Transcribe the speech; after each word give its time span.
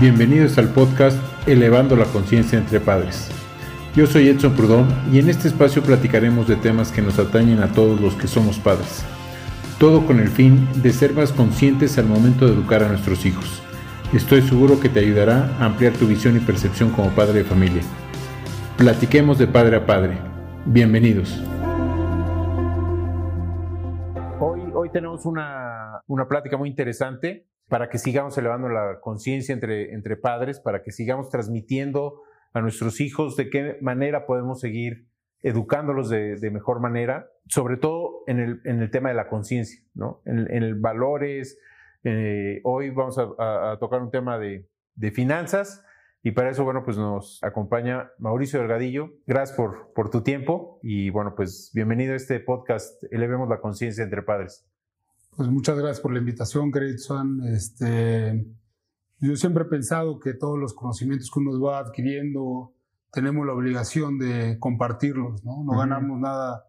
Bienvenidos 0.00 0.56
al 0.56 0.70
podcast 0.70 1.18
Elevando 1.46 1.94
la 1.94 2.06
Conciencia 2.06 2.58
entre 2.58 2.80
Padres. 2.80 3.28
Yo 3.94 4.06
soy 4.06 4.28
Edson 4.28 4.54
Prudón 4.54 4.88
y 5.12 5.18
en 5.18 5.28
este 5.28 5.46
espacio 5.46 5.82
platicaremos 5.82 6.48
de 6.48 6.56
temas 6.56 6.90
que 6.90 7.02
nos 7.02 7.18
atañen 7.18 7.62
a 7.62 7.70
todos 7.70 8.00
los 8.00 8.14
que 8.14 8.26
somos 8.26 8.58
padres. 8.58 9.04
Todo 9.78 10.06
con 10.06 10.18
el 10.18 10.28
fin 10.28 10.66
de 10.82 10.90
ser 10.92 11.12
más 11.12 11.34
conscientes 11.34 11.98
al 11.98 12.06
momento 12.06 12.46
de 12.46 12.54
educar 12.54 12.82
a 12.82 12.88
nuestros 12.88 13.26
hijos. 13.26 13.62
Estoy 14.14 14.40
seguro 14.40 14.80
que 14.80 14.88
te 14.88 15.00
ayudará 15.00 15.54
a 15.60 15.66
ampliar 15.66 15.92
tu 15.92 16.06
visión 16.06 16.34
y 16.34 16.40
percepción 16.40 16.92
como 16.92 17.10
padre 17.10 17.40
de 17.40 17.44
familia. 17.44 17.82
Platiquemos 18.78 19.38
de 19.38 19.48
padre 19.48 19.76
a 19.76 19.84
padre. 19.84 20.16
Bienvenidos. 20.64 21.44
Hoy, 24.40 24.62
hoy 24.72 24.88
tenemos 24.94 25.26
una, 25.26 26.00
una 26.06 26.26
plática 26.26 26.56
muy 26.56 26.70
interesante 26.70 27.49
para 27.70 27.88
que 27.88 27.98
sigamos 27.98 28.36
elevando 28.36 28.68
la 28.68 28.98
conciencia 29.00 29.52
entre, 29.52 29.94
entre 29.94 30.16
padres, 30.16 30.58
para 30.58 30.82
que 30.82 30.90
sigamos 30.90 31.30
transmitiendo 31.30 32.20
a 32.52 32.60
nuestros 32.60 33.00
hijos 33.00 33.36
de 33.36 33.48
qué 33.48 33.78
manera 33.80 34.26
podemos 34.26 34.60
seguir 34.60 35.06
educándolos 35.42 36.10
de, 36.10 36.50
mejor 36.50 36.80
manera, 36.80 37.30
sobre 37.46 37.76
todo 37.76 38.24
en 38.26 38.40
el, 38.40 38.60
en 38.64 38.82
el 38.82 38.90
tema 38.90 39.08
de 39.08 39.14
la 39.14 39.28
conciencia, 39.28 39.80
¿no? 39.94 40.20
En, 40.26 40.50
el 40.50 40.74
valores. 40.74 41.58
Eh, 42.02 42.60
hoy 42.64 42.90
vamos 42.90 43.18
a, 43.18 43.76
tocar 43.78 44.02
un 44.02 44.10
tema 44.10 44.38
de, 44.38 44.68
de, 44.96 45.10
finanzas 45.12 45.84
y 46.22 46.32
para 46.32 46.50
eso, 46.50 46.64
bueno, 46.64 46.82
pues 46.84 46.98
nos 46.98 47.42
acompaña 47.42 48.10
Mauricio 48.18 48.58
Delgadillo. 48.58 49.12
Gracias 49.26 49.56
por, 49.56 49.92
por 49.94 50.10
tu 50.10 50.22
tiempo 50.22 50.80
y 50.82 51.10
bueno, 51.10 51.34
pues 51.36 51.70
bienvenido 51.72 52.14
a 52.14 52.16
este 52.16 52.40
podcast, 52.40 53.02
Elevemos 53.12 53.48
la 53.48 53.60
conciencia 53.60 54.02
entre 54.02 54.22
padres. 54.22 54.69
Pues 55.36 55.48
muchas 55.48 55.78
gracias 55.78 56.00
por 56.00 56.12
la 56.12 56.18
invitación, 56.18 56.70
Grayson. 56.70 57.42
Este, 57.46 58.46
yo 59.18 59.36
siempre 59.36 59.64
he 59.64 59.66
pensado 59.66 60.18
que 60.18 60.34
todos 60.34 60.58
los 60.58 60.74
conocimientos 60.74 61.30
que 61.32 61.40
uno 61.40 61.60
va 61.60 61.78
adquiriendo 61.78 62.74
tenemos 63.12 63.46
la 63.46 63.54
obligación 63.54 64.18
de 64.18 64.58
compartirlos, 64.60 65.44
¿no? 65.44 65.64
No 65.64 65.78
ganamos 65.78 66.20
nada 66.20 66.64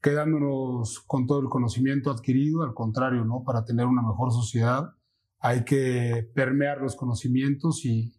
quedándonos 0.00 1.00
con 1.00 1.26
todo 1.26 1.40
el 1.40 1.48
conocimiento 1.48 2.10
adquirido, 2.10 2.62
al 2.62 2.74
contrario, 2.74 3.24
¿no? 3.24 3.42
Para 3.44 3.64
tener 3.64 3.86
una 3.86 4.02
mejor 4.02 4.32
sociedad 4.32 4.94
hay 5.40 5.64
que 5.64 6.30
permear 6.34 6.78
los 6.78 6.94
conocimientos 6.96 7.84
y, 7.84 8.14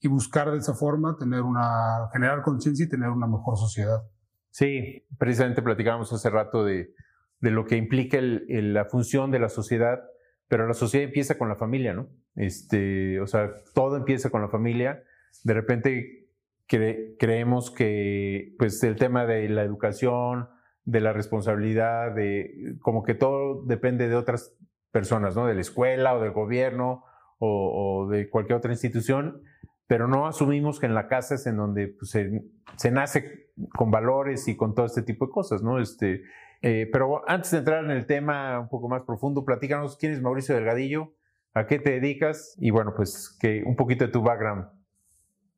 y 0.00 0.08
buscar 0.08 0.50
de 0.50 0.58
esa 0.58 0.74
forma 0.74 1.16
tener 1.16 1.42
una, 1.42 2.08
generar 2.12 2.42
conciencia 2.42 2.84
y 2.84 2.88
tener 2.88 3.08
una 3.08 3.26
mejor 3.26 3.56
sociedad. 3.56 4.02
Sí, 4.50 5.06
precisamente 5.18 5.62
platicábamos 5.62 6.12
hace 6.12 6.28
rato 6.30 6.64
de, 6.64 6.94
de 7.40 7.50
lo 7.50 7.64
que 7.66 7.76
implica 7.76 8.18
la 8.20 8.84
función 8.86 9.30
de 9.30 9.38
la 9.38 9.48
sociedad, 9.48 10.00
pero 10.48 10.66
la 10.66 10.74
sociedad 10.74 11.06
empieza 11.06 11.38
con 11.38 11.48
la 11.48 11.56
familia, 11.56 11.94
¿no? 11.94 12.08
Este, 12.34 13.20
o 13.20 13.26
sea, 13.26 13.50
todo 13.74 13.96
empieza 13.96 14.30
con 14.30 14.42
la 14.42 14.48
familia. 14.48 15.02
De 15.44 15.54
repente 15.54 16.28
creemos 16.66 17.70
que 17.70 18.54
pues 18.58 18.82
el 18.84 18.96
tema 18.96 19.24
de 19.26 19.48
la 19.48 19.62
educación, 19.62 20.48
de 20.84 21.00
la 21.00 21.12
responsabilidad, 21.12 22.14
de 22.14 22.76
como 22.80 23.02
que 23.02 23.14
todo 23.14 23.62
depende 23.64 24.08
de 24.08 24.16
otras 24.16 24.54
personas, 24.90 25.34
¿no? 25.36 25.46
De 25.46 25.54
la 25.54 25.60
escuela 25.60 26.14
o 26.14 26.20
del 26.20 26.32
gobierno 26.32 27.04
o, 27.38 28.08
de 28.10 28.28
cualquier 28.28 28.58
otra 28.58 28.72
institución, 28.72 29.42
pero 29.86 30.08
no 30.08 30.26
asumimos 30.26 30.80
que 30.80 30.86
en 30.86 30.94
la 30.94 31.06
casa 31.06 31.36
es 31.36 31.46
en 31.46 31.56
donde 31.56 31.88
pues, 31.88 32.10
se, 32.10 32.42
se, 32.76 32.90
nace 32.90 33.50
con 33.76 33.90
valores 33.90 34.48
y 34.48 34.56
con 34.56 34.74
todo 34.74 34.86
este 34.86 35.02
tipo 35.02 35.26
de 35.26 35.32
cosas, 35.32 35.62
¿no? 35.62 35.78
Este, 35.78 36.22
eh, 36.62 36.88
pero 36.92 37.28
antes 37.28 37.50
de 37.52 37.58
entrar 37.58 37.84
en 37.84 37.90
el 37.90 38.06
tema 38.06 38.60
un 38.60 38.68
poco 38.68 38.88
más 38.88 39.02
profundo, 39.02 39.44
platícanos 39.44 39.96
quién 39.96 40.12
es 40.12 40.20
Mauricio 40.20 40.54
Delgadillo, 40.54 41.14
a 41.54 41.66
qué 41.66 41.78
te 41.78 41.90
dedicas 41.90 42.54
y 42.58 42.70
bueno, 42.70 42.92
pues 42.96 43.36
que 43.40 43.62
un 43.64 43.76
poquito 43.76 44.06
de 44.06 44.12
tu 44.12 44.22
background. 44.22 44.66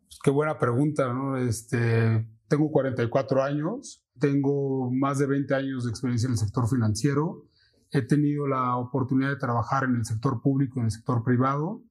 Pues, 0.06 0.19
qué 0.23 0.31
buena 0.31 0.59
pregunta, 0.59 1.12
¿no? 1.12 1.37
Este, 1.37 2.27
tengo 2.48 2.71
44 2.71 3.43
años, 3.43 4.05
tengo 4.19 4.91
más 4.93 5.19
de 5.19 5.27
20 5.27 5.55
años 5.55 5.84
de 5.84 5.91
experiencia 5.91 6.27
en 6.27 6.33
el 6.33 6.39
sector 6.39 6.69
financiero, 6.69 7.47
he 7.93 8.03
tenido 8.03 8.47
la 8.47 8.77
oportunidad 8.77 9.31
de 9.31 9.37
trabajar 9.37 9.84
en 9.84 9.97
el 9.97 10.05
sector 10.05 10.41
público 10.43 10.75
y 10.77 10.81
en 10.81 10.87
el 10.87 10.91
sector 10.91 11.25
privado 11.25 11.83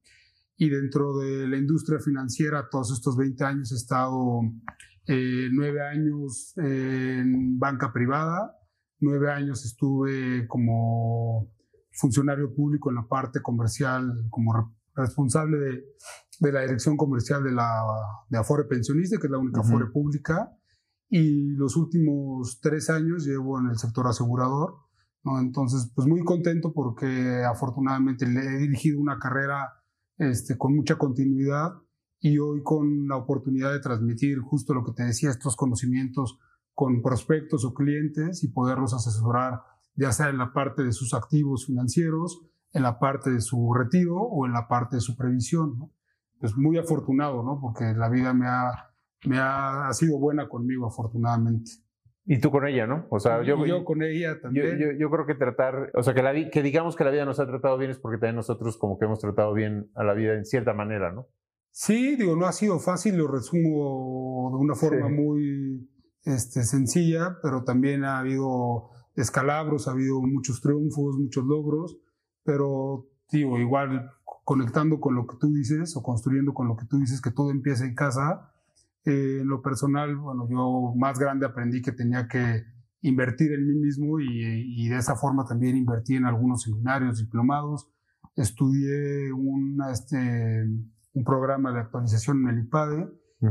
y 0.56 0.68
dentro 0.68 1.18
de 1.18 1.48
la 1.48 1.56
industria 1.56 1.98
financiera 1.98 2.68
todos 2.70 2.92
estos 2.92 3.16
20 3.16 3.44
años 3.44 3.72
he 3.72 3.76
estado 3.76 4.42
eh, 5.06 5.48
nueve 5.52 5.80
años 5.80 6.52
en 6.58 7.58
banca 7.58 7.92
privada, 7.92 8.56
nueve 9.00 9.30
años 9.30 9.64
estuve 9.64 10.46
como 10.46 11.50
funcionario 11.92 12.54
público 12.54 12.90
en 12.90 12.96
la 12.96 13.06
parte 13.06 13.40
comercial, 13.42 14.26
como 14.30 14.74
responsable 14.94 15.58
de, 15.58 15.84
de 16.40 16.52
la 16.52 16.62
dirección 16.62 16.96
comercial 16.96 17.42
de 17.44 17.52
la 17.52 17.82
de 18.28 18.38
Afore 18.38 18.64
Pensionista, 18.64 19.18
que 19.18 19.26
es 19.26 19.30
la 19.30 19.38
única 19.38 19.60
Afore 19.60 19.86
pública, 19.86 20.56
y 21.08 21.54
los 21.56 21.76
últimos 21.76 22.60
tres 22.60 22.88
años 22.88 23.26
llevo 23.26 23.58
en 23.58 23.70
el 23.70 23.78
sector 23.78 24.06
asegurador. 24.06 24.76
¿no? 25.24 25.38
Entonces, 25.40 25.90
pues 25.94 26.06
muy 26.06 26.22
contento 26.24 26.72
porque 26.72 27.42
afortunadamente 27.44 28.26
le 28.26 28.40
he 28.40 28.58
dirigido 28.58 29.00
una 29.00 29.18
carrera 29.18 29.72
este, 30.16 30.56
con 30.56 30.74
mucha 30.74 30.96
continuidad 30.96 31.72
y 32.20 32.38
hoy 32.38 32.62
con 32.62 33.08
la 33.08 33.16
oportunidad 33.16 33.72
de 33.72 33.80
transmitir 33.80 34.38
justo 34.40 34.74
lo 34.74 34.84
que 34.84 34.92
te 34.92 35.04
decía, 35.04 35.30
estos 35.30 35.56
conocimientos 35.56 36.38
con 36.80 37.02
prospectos 37.02 37.66
o 37.66 37.74
clientes 37.74 38.42
y 38.42 38.48
poderlos 38.48 38.94
asesorar, 38.94 39.60
ya 39.96 40.12
sea 40.12 40.30
en 40.30 40.38
la 40.38 40.54
parte 40.54 40.82
de 40.82 40.92
sus 40.92 41.12
activos 41.12 41.66
financieros, 41.66 42.40
en 42.72 42.82
la 42.82 42.98
parte 42.98 43.28
de 43.28 43.42
su 43.42 43.74
retiro 43.74 44.16
o 44.16 44.46
en 44.46 44.54
la 44.54 44.66
parte 44.66 44.96
de 44.96 45.02
su 45.02 45.14
previsión. 45.14 45.78
¿no? 45.78 45.92
Pues 46.38 46.56
muy 46.56 46.78
afortunado, 46.78 47.42
¿no? 47.42 47.60
Porque 47.60 47.92
la 47.94 48.08
vida 48.08 48.32
me 48.32 48.46
ha, 48.48 48.72
me 49.26 49.36
ha, 49.38 49.92
sido 49.92 50.18
buena 50.18 50.48
conmigo, 50.48 50.86
afortunadamente. 50.86 51.70
Y 52.24 52.40
tú 52.40 52.50
con 52.50 52.66
ella, 52.66 52.86
¿no? 52.86 53.06
O 53.10 53.20
sea, 53.20 53.42
yo, 53.42 53.66
yo 53.66 53.84
con 53.84 54.02
ella 54.02 54.40
también. 54.40 54.78
Yo, 54.78 54.86
yo, 54.98 55.10
creo 55.10 55.26
que 55.26 55.34
tratar, 55.34 55.90
o 55.92 56.02
sea, 56.02 56.14
que, 56.14 56.22
la, 56.22 56.32
que 56.32 56.62
digamos 56.62 56.96
que 56.96 57.04
la 57.04 57.10
vida 57.10 57.26
nos 57.26 57.40
ha 57.40 57.46
tratado 57.46 57.76
bien 57.76 57.90
es 57.90 57.98
porque 57.98 58.16
también 58.16 58.36
nosotros 58.36 58.78
como 58.78 58.98
que 58.98 59.04
hemos 59.04 59.18
tratado 59.18 59.52
bien 59.52 59.90
a 59.94 60.02
la 60.02 60.14
vida 60.14 60.32
en 60.32 60.46
cierta 60.46 60.72
manera, 60.72 61.12
¿no? 61.12 61.26
Sí, 61.72 62.16
digo, 62.16 62.36
no 62.36 62.46
ha 62.46 62.52
sido 62.52 62.78
fácil, 62.78 63.18
lo 63.18 63.28
resumo 63.28 64.50
de 64.56 64.64
una 64.64 64.74
forma 64.74 65.10
muy 65.10 65.89
este, 66.24 66.64
sencilla, 66.64 67.38
pero 67.42 67.64
también 67.64 68.04
ha 68.04 68.18
habido 68.18 68.90
escalabros, 69.14 69.88
ha 69.88 69.92
habido 69.92 70.20
muchos 70.20 70.60
triunfos, 70.60 71.18
muchos 71.18 71.44
logros, 71.44 71.98
pero 72.44 73.06
digo, 73.30 73.58
igual 73.58 74.10
conectando 74.44 75.00
con 75.00 75.14
lo 75.14 75.26
que 75.26 75.36
tú 75.38 75.52
dices 75.52 75.96
o 75.96 76.02
construyendo 76.02 76.52
con 76.54 76.68
lo 76.68 76.76
que 76.76 76.86
tú 76.86 76.98
dices, 76.98 77.20
que 77.20 77.30
todo 77.30 77.50
empieza 77.50 77.84
en 77.84 77.94
casa. 77.94 78.52
Eh, 79.04 79.38
en 79.40 79.48
lo 79.48 79.62
personal, 79.62 80.16
bueno, 80.16 80.46
yo 80.50 80.92
más 80.96 81.18
grande 81.18 81.46
aprendí 81.46 81.80
que 81.80 81.92
tenía 81.92 82.28
que 82.28 82.64
invertir 83.02 83.52
en 83.52 83.66
mí 83.66 83.74
mismo 83.78 84.20
y, 84.20 84.26
y, 84.84 84.88
de 84.88 84.98
esa 84.98 85.16
forma 85.16 85.46
también 85.46 85.76
invertí 85.76 86.16
en 86.16 86.26
algunos 86.26 86.62
seminarios, 86.62 87.18
diplomados. 87.18 87.90
Estudié 88.36 89.32
una, 89.32 89.90
este, 89.90 90.66
un 91.14 91.24
programa 91.24 91.72
de 91.72 91.80
actualización 91.80 92.42
en 92.42 92.48
el 92.48 92.64
IPADE 92.64 93.08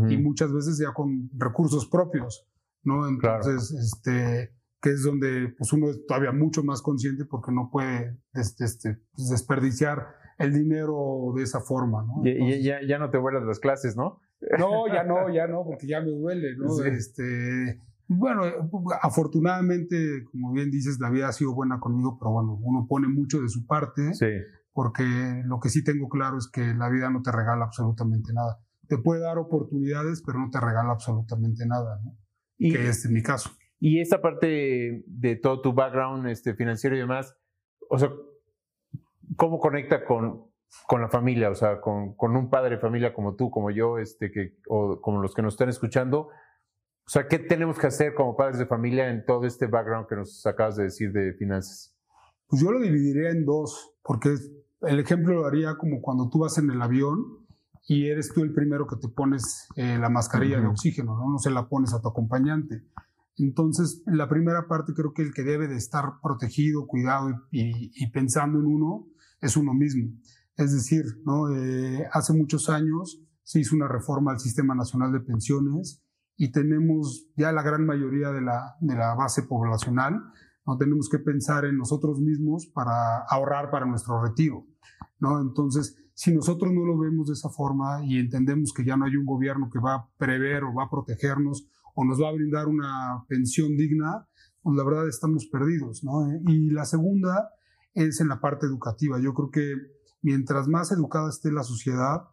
y 0.10 0.18
muchas 0.18 0.54
veces 0.54 0.78
ya 0.78 0.94
con 0.94 1.32
recursos 1.36 1.88
propios. 1.88 2.48
¿No? 2.90 3.08
Entonces, 3.08 3.72
este, 3.72 4.54
que 4.82 4.90
es 4.90 5.04
donde 5.04 5.54
pues 5.58 5.72
uno 5.74 5.90
es 5.90 6.06
todavía 6.06 6.32
mucho 6.32 6.64
más 6.64 6.82
consciente 6.82 7.26
porque 7.26 7.52
no 7.52 7.70
puede 7.72 8.18
este, 8.34 8.66
este, 8.66 8.98
pues, 9.14 9.30
desperdiciar 9.30 10.08
el 10.38 10.54
dinero 10.54 11.34
de 11.36 11.44
esa 11.44 11.60
forma, 11.60 12.04
¿no? 12.04 12.22
y, 12.24 12.64
ya, 12.64 12.80
ya, 12.88 12.98
no 12.98 13.10
te 13.10 13.18
vuelas 13.18 13.44
las 13.44 13.60
clases, 13.60 13.98
¿no? 13.98 14.20
No, 14.58 14.88
ya 14.88 15.04
no, 15.04 15.30
ya 15.34 15.48
no, 15.48 15.66
porque 15.66 15.86
ya 15.86 16.00
me 16.00 16.12
duele, 16.12 16.56
¿no? 16.56 16.82
Este, 16.86 17.78
bueno, 18.08 18.44
afortunadamente, 19.02 20.24
como 20.32 20.54
bien 20.54 20.72
dices, 20.72 20.98
la 21.00 21.10
vida 21.10 21.28
ha 21.28 21.34
sido 21.34 21.54
buena 21.54 21.82
conmigo, 21.82 22.18
pero 22.18 22.32
bueno, 22.32 22.58
uno 22.62 22.88
pone 22.88 23.10
mucho 23.10 23.42
de 23.42 23.50
su 23.50 23.68
parte, 23.68 24.14
sí. 24.14 24.28
porque 24.72 25.04
lo 25.46 25.60
que 25.60 25.68
sí 25.68 25.84
tengo 25.84 26.08
claro 26.08 26.38
es 26.38 26.50
que 26.50 26.74
la 26.74 26.90
vida 26.90 27.10
no 27.10 27.22
te 27.22 27.34
regala 27.34 27.66
absolutamente 27.66 28.34
nada. 28.34 28.60
Te 28.88 28.98
puede 28.98 29.22
dar 29.22 29.38
oportunidades, 29.38 30.24
pero 30.26 30.40
no 30.40 30.50
te 30.50 30.60
regala 30.60 30.94
absolutamente 30.94 31.68
nada, 31.68 32.00
¿no? 32.04 32.18
Y, 32.60 32.74
que 32.74 32.90
es 32.90 33.10
mi 33.10 33.24
caso. 33.24 33.50
Y 33.80 34.02
esta 34.02 34.22
parte 34.22 35.04
de 35.08 35.36
todo 35.38 35.62
tu 35.62 35.74
background 35.74 36.28
este, 36.28 36.54
financiero 36.54 36.96
y 36.96 37.00
demás, 37.00 37.36
o 37.90 37.98
sea, 37.98 38.12
¿cómo 39.38 39.60
conecta 39.60 40.04
con, 40.04 40.46
con 40.86 41.02
la 41.02 41.08
familia? 41.08 41.50
O 41.50 41.56
sea, 41.56 41.80
con, 41.80 42.14
con, 42.16 42.36
un 42.36 42.50
padre 42.50 42.76
de 42.76 42.82
familia 42.82 43.14
como 43.14 43.36
tú, 43.36 43.50
como 43.50 43.72
yo, 43.72 43.98
este, 43.98 44.32
que, 44.32 44.58
o 44.68 45.00
como 45.02 45.22
los 45.22 45.34
que 45.34 45.42
nos 45.42 45.54
están 45.54 45.70
escuchando. 45.70 46.28
O 46.28 47.12
sea, 47.12 47.28
¿qué 47.28 47.40
tenemos 47.40 47.80
que 47.80 47.88
hacer 47.88 48.14
como 48.14 48.36
padres 48.36 48.60
de 48.60 48.68
familia 48.68 49.10
en 49.10 49.26
todo 49.26 49.46
este 49.46 49.66
background 49.66 50.08
que 50.08 50.18
nos 50.18 50.46
acabas 50.46 50.76
de 50.76 50.84
decir 50.84 51.12
de 51.12 51.34
finanzas? 51.34 51.98
Pues 52.48 52.62
yo 52.62 52.72
lo 52.72 52.80
dividiría 52.80 53.30
en 53.30 53.46
dos, 53.46 53.96
porque 54.04 54.36
el 54.82 55.00
ejemplo 55.00 55.34
lo 55.34 55.46
haría 55.46 55.76
como 55.78 56.02
cuando 56.02 56.30
tú 56.30 56.40
vas 56.40 56.58
en 56.58 56.70
el 56.70 56.82
avión 56.82 57.39
y 57.90 58.06
eres 58.06 58.32
tú 58.32 58.44
el 58.44 58.54
primero 58.54 58.86
que 58.86 58.98
te 58.98 59.08
pones 59.08 59.68
eh, 59.76 59.98
la 59.98 60.10
mascarilla 60.10 60.62
de 60.62 60.68
oxígeno, 60.68 61.18
¿no? 61.18 61.32
No 61.32 61.40
se 61.40 61.50
la 61.50 61.68
pones 61.68 61.92
a 61.92 62.00
tu 62.00 62.08
acompañante. 62.08 62.84
Entonces, 63.36 64.04
la 64.06 64.30
primera 64.30 64.68
parte 64.68 64.94
creo 64.94 65.12
que 65.12 65.24
el 65.24 65.34
que 65.34 65.42
debe 65.42 65.68
de 65.68 65.78
estar 65.78 66.04
protegido, 66.22 66.86
cuidado 66.86 67.32
y, 67.50 68.12
pensando 68.12 68.60
en 68.60 68.68
uno 68.68 69.08
es 69.42 69.58
uno 69.58 69.74
mismo. 69.74 70.08
Es 70.56 70.72
decir, 70.72 71.04
¿no? 71.26 71.52
Eh, 71.52 72.08
hace 72.14 72.34
muchos 72.34 72.70
años 72.70 73.24
se 73.42 73.62
hizo 73.62 73.76
una 73.76 73.88
reforma 73.88 74.34
al 74.34 74.40
Sistema 74.40 74.76
Nacional 74.76 75.12
de 75.12 75.22
Pensiones 75.22 76.04
y 76.38 76.52
tenemos 76.52 77.28
ya 77.36 77.52
la 77.52 77.64
gran 77.64 77.88
mayoría 77.88 78.30
de 78.30 78.42
la, 78.42 78.76
de 78.82 78.94
la 78.94 79.16
base 79.16 79.42
poblacional, 79.42 80.14
no 80.64 80.78
tenemos 80.78 81.10
que 81.10 81.18
pensar 81.18 81.66
en 81.66 81.76
nosotros 81.76 82.20
mismos 82.20 82.68
para 82.68 83.24
ahorrar 83.28 83.72
para 83.72 83.88
nuestro 83.88 84.22
retiro. 84.22 84.68
¿no? 85.20 85.42
Entonces, 85.42 85.98
si 86.20 86.34
nosotros 86.34 86.74
no 86.74 86.84
lo 86.84 86.98
vemos 86.98 87.28
de 87.28 87.34
esa 87.34 87.48
forma 87.48 88.04
y 88.04 88.18
entendemos 88.20 88.74
que 88.74 88.84
ya 88.84 88.98
no 88.98 89.06
hay 89.06 89.16
un 89.16 89.26
gobierno 89.26 89.70
que 89.72 89.80
va 89.80 89.96
a 89.96 90.10
prever 90.18 90.66
o 90.66 90.74
va 90.74 90.84
a 90.84 90.90
protegernos 90.90 91.66
o 91.96 92.04
nos 92.04 92.22
va 92.22 92.28
a 92.28 92.34
brindar 92.34 92.68
una 92.68 93.24
pensión 93.30 93.78
digna, 93.78 94.28
pues 94.62 94.76
la 94.76 94.84
verdad 94.84 95.08
estamos 95.08 95.48
perdidos. 95.50 96.04
¿no? 96.04 96.28
Y 96.46 96.72
la 96.72 96.84
segunda 96.84 97.52
es 97.94 98.20
en 98.20 98.28
la 98.28 98.42
parte 98.42 98.66
educativa. 98.66 99.18
Yo 99.22 99.34
creo 99.34 99.50
que 99.50 99.74
mientras 100.22 100.68
más 100.68 100.92
educada 100.92 101.30
esté 101.30 101.54
la 101.54 101.64
sociedad, 101.64 102.24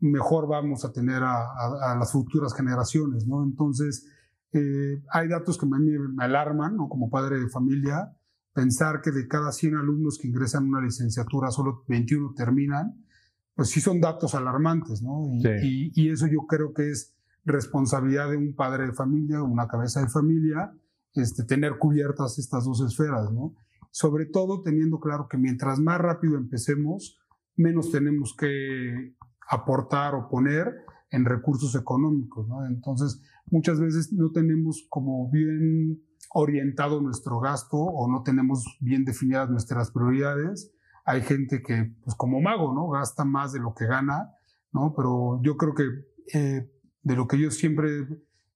mejor 0.00 0.48
vamos 0.48 0.84
a 0.84 0.90
tener 0.90 1.22
a, 1.22 1.94
las 1.96 2.10
futuras 2.10 2.52
generaciones. 2.54 3.24
¿no? 3.28 3.44
Entonces, 3.44 4.04
eh, 4.50 5.00
hay 5.12 5.28
datos 5.28 5.58
que 5.58 5.66
a 5.66 5.78
mí 5.78 5.92
me 5.92 6.24
alarman, 6.24 6.74
¿no? 6.74 6.88
como 6.88 7.08
padre 7.08 7.38
de 7.38 7.48
familia, 7.48 8.16
pensar 8.52 9.00
que 9.00 9.12
de 9.12 9.28
cada 9.28 9.52
100 9.52 9.76
alumnos 9.76 10.18
que 10.20 10.26
ingresan 10.26 10.64
a 10.64 10.68
una 10.70 10.80
licenciatura, 10.80 11.52
solo 11.52 11.84
21 11.86 12.34
terminan, 12.34 13.04
pues 13.58 13.70
sí 13.70 13.80
son 13.80 14.00
datos 14.00 14.36
alarmantes, 14.36 15.02
¿no? 15.02 15.28
Y, 15.34 15.90
y, 15.92 16.10
eso 16.10 16.28
yo 16.28 16.46
creo 16.46 16.72
que 16.72 16.90
es 16.92 17.16
responsabilidad 17.44 18.30
de 18.30 18.36
un 18.36 18.54
padre 18.54 18.86
de 18.86 18.92
familia, 18.92 19.42
una 19.42 19.66
cabeza 19.66 20.00
de 20.00 20.08
familia, 20.08 20.72
este, 21.14 21.42
tener 21.42 21.76
cubiertas 21.76 22.38
estas 22.38 22.66
dos 22.66 22.80
esferas, 22.82 23.32
¿no? 23.32 23.56
Sobre 23.90 24.26
todo 24.26 24.62
teniendo 24.62 25.00
claro 25.00 25.26
que 25.28 25.38
mientras 25.38 25.80
más 25.80 25.98
rápido 25.98 26.36
empecemos, 26.38 27.18
menos 27.56 27.90
tenemos 27.90 28.32
que 28.38 29.16
aportar 29.50 30.14
o 30.14 30.28
poner 30.28 30.72
en 31.10 31.24
recursos 31.24 31.74
económicos, 31.74 32.46
¿no? 32.46 32.64
Entonces, 32.64 33.20
muchas 33.50 33.80
veces 33.80 34.12
no 34.12 34.30
tenemos 34.30 34.86
como 34.88 35.28
bien 35.32 36.00
orientado 36.32 37.00
nuestro 37.00 37.40
gasto 37.40 37.76
o 37.76 38.08
no 38.08 38.22
tenemos 38.22 38.78
bien 38.78 39.04
definidas 39.04 39.50
nuestras 39.50 39.90
prioridades. 39.90 40.70
Hay 41.08 41.22
gente 41.22 41.62
que, 41.62 41.94
pues 42.04 42.14
como 42.16 42.40
mago, 42.40 42.74
¿no? 42.74 42.88
Gasta 42.90 43.24
más 43.24 43.52
de 43.52 43.60
lo 43.60 43.74
que 43.74 43.86
gana, 43.86 44.34
¿no? 44.72 44.92
Pero 44.94 45.40
yo 45.42 45.56
creo 45.56 45.74
que 45.74 45.84
eh, 46.34 46.70
de 47.02 47.16
lo 47.16 47.26
que 47.26 47.38
yo 47.38 47.50
siempre 47.50 48.00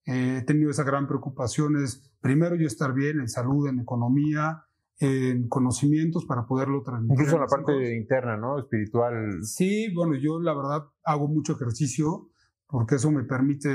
eh, 0.05 0.39
he 0.39 0.43
tenido 0.43 0.71
esa 0.71 0.85
gran 0.85 1.07
preocupación 1.07 1.83
es, 1.83 2.13
primero 2.21 2.55
yo 2.57 2.67
estar 2.67 2.93
bien 2.93 3.21
en 3.21 3.29
salud, 3.29 3.69
en 3.69 3.81
economía, 3.81 4.65
en 4.99 5.49
conocimientos 5.49 6.27
para 6.27 6.47
poderlo 6.47 6.83
transmitir. 6.83 7.25
Incluso 7.25 7.39
la 7.39 7.47
parte 7.47 7.97
interna, 7.97 8.37
¿no? 8.37 8.59
Espiritual. 8.59 9.43
Sí, 9.43 9.93
bueno, 9.95 10.15
yo 10.15 10.39
la 10.39 10.55
verdad 10.55 10.85
hago 11.05 11.29
mucho 11.29 11.55
ejercicio 11.55 12.29
porque 12.67 12.97
eso 12.97 13.11
me 13.11 13.25
permite 13.25 13.69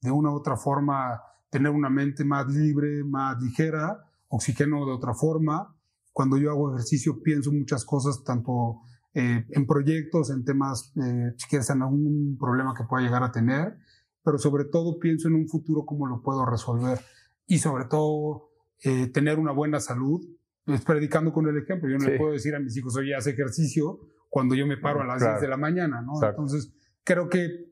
de 0.00 0.10
una 0.10 0.30
u 0.30 0.34
otra 0.34 0.56
forma 0.56 1.20
tener 1.50 1.72
una 1.72 1.90
mente 1.90 2.24
más 2.24 2.46
libre, 2.48 3.02
más 3.04 3.42
ligera, 3.42 4.04
oxígeno 4.28 4.86
de 4.86 4.92
otra 4.92 5.14
forma. 5.14 5.74
Cuando 6.12 6.36
yo 6.36 6.50
hago 6.50 6.74
ejercicio 6.74 7.22
pienso 7.22 7.52
muchas 7.52 7.84
cosas, 7.84 8.22
tanto 8.24 8.80
eh, 9.14 9.44
en 9.50 9.66
proyectos, 9.66 10.30
en 10.30 10.44
temas, 10.44 10.92
eh, 10.96 11.32
si 11.36 11.48
quieres, 11.48 11.70
en 11.70 11.82
algún 11.82 12.36
problema 12.38 12.74
que 12.76 12.84
pueda 12.84 13.04
llegar 13.04 13.22
a 13.22 13.32
tener, 13.32 13.78
pero 14.22 14.38
sobre 14.38 14.64
todo 14.64 14.98
pienso 14.98 15.28
en 15.28 15.34
un 15.34 15.48
futuro, 15.48 15.84
cómo 15.84 16.06
lo 16.06 16.22
puedo 16.22 16.44
resolver. 16.44 16.98
Y 17.46 17.58
sobre 17.58 17.86
todo, 17.86 18.50
eh, 18.84 19.08
tener 19.08 19.38
una 19.38 19.52
buena 19.52 19.80
salud, 19.80 20.20
es 20.66 20.82
predicando 20.82 21.32
con 21.32 21.48
el 21.48 21.56
ejemplo. 21.56 21.88
Yo 21.88 21.96
no 21.96 22.08
le 22.08 22.18
puedo 22.18 22.32
decir 22.32 22.54
a 22.54 22.60
mis 22.60 22.76
hijos, 22.76 22.94
oye, 22.96 23.14
haz 23.14 23.26
ejercicio 23.26 24.00
cuando 24.28 24.54
yo 24.54 24.66
me 24.66 24.76
paro 24.76 25.00
a 25.00 25.06
las 25.06 25.20
10 25.20 25.40
de 25.40 25.48
la 25.48 25.56
mañana, 25.56 26.02
¿no? 26.02 26.12
Entonces, 26.22 26.74
creo 27.04 27.28
que 27.28 27.70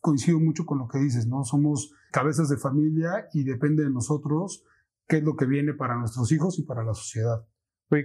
coincido 0.00 0.38
mucho 0.38 0.64
con 0.64 0.78
lo 0.78 0.88
que 0.88 0.98
dices, 0.98 1.26
¿no? 1.26 1.44
Somos 1.44 1.92
cabezas 2.12 2.48
de 2.48 2.56
familia 2.56 3.28
y 3.32 3.44
depende 3.44 3.82
de 3.84 3.90
nosotros 3.90 4.64
qué 5.08 5.18
es 5.18 5.24
lo 5.24 5.36
que 5.36 5.46
viene 5.46 5.74
para 5.74 5.96
nuestros 5.96 6.30
hijos 6.32 6.58
y 6.58 6.62
para 6.62 6.84
la 6.84 6.94
sociedad. 6.94 7.44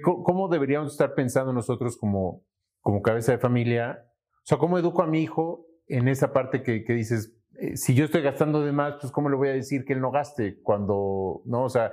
¿Cómo 0.01 0.49
deberíamos 0.49 0.91
estar 0.91 1.13
pensando 1.13 1.53
nosotros 1.53 1.97
como, 1.97 2.43
como 2.81 3.01
cabeza 3.01 3.31
de 3.31 3.37
familia? 3.37 4.05
O 4.37 4.45
sea, 4.45 4.57
¿cómo 4.57 4.77
educo 4.77 5.01
a 5.01 5.07
mi 5.07 5.21
hijo 5.21 5.65
en 5.87 6.07
esa 6.07 6.33
parte 6.33 6.61
que, 6.61 6.83
que 6.83 6.93
dices, 6.93 7.37
eh, 7.59 7.77
si 7.77 7.95
yo 7.95 8.05
estoy 8.05 8.21
gastando 8.21 8.63
de 8.63 8.71
más, 8.71 8.95
pues 8.99 9.11
¿cómo 9.11 9.29
le 9.29 9.37
voy 9.37 9.49
a 9.49 9.53
decir 9.53 9.85
que 9.85 9.93
él 9.93 10.01
no 10.01 10.11
gaste 10.11 10.61
cuando, 10.61 11.41
no? 11.45 11.63
O 11.63 11.69
sea, 11.69 11.91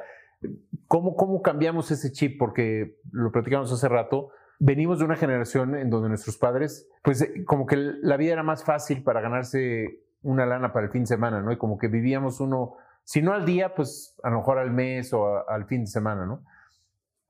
¿cómo, 0.88 1.14
cómo 1.14 1.40
cambiamos 1.42 1.90
ese 1.90 2.12
chip? 2.12 2.38
Porque 2.38 2.98
lo 3.12 3.30
platicamos 3.30 3.72
hace 3.72 3.88
rato, 3.88 4.30
venimos 4.58 4.98
de 4.98 5.04
una 5.04 5.16
generación 5.16 5.76
en 5.76 5.90
donde 5.90 6.08
nuestros 6.08 6.36
padres, 6.36 6.88
pues 7.02 7.22
eh, 7.22 7.44
como 7.44 7.66
que 7.66 7.76
la 7.76 8.16
vida 8.16 8.32
era 8.32 8.42
más 8.42 8.64
fácil 8.64 9.02
para 9.02 9.20
ganarse 9.20 10.02
una 10.22 10.46
lana 10.46 10.72
para 10.72 10.86
el 10.86 10.92
fin 10.92 11.02
de 11.02 11.06
semana, 11.06 11.40
¿no? 11.40 11.52
Y 11.52 11.58
como 11.58 11.78
que 11.78 11.88
vivíamos 11.88 12.40
uno, 12.40 12.76
si 13.04 13.22
no 13.22 13.32
al 13.32 13.44
día, 13.44 13.74
pues 13.74 14.18
a 14.22 14.30
lo 14.30 14.38
mejor 14.38 14.58
al 14.58 14.70
mes 14.70 15.12
o 15.12 15.48
al 15.48 15.66
fin 15.66 15.82
de 15.82 15.86
semana, 15.86 16.26
¿no? 16.26 16.44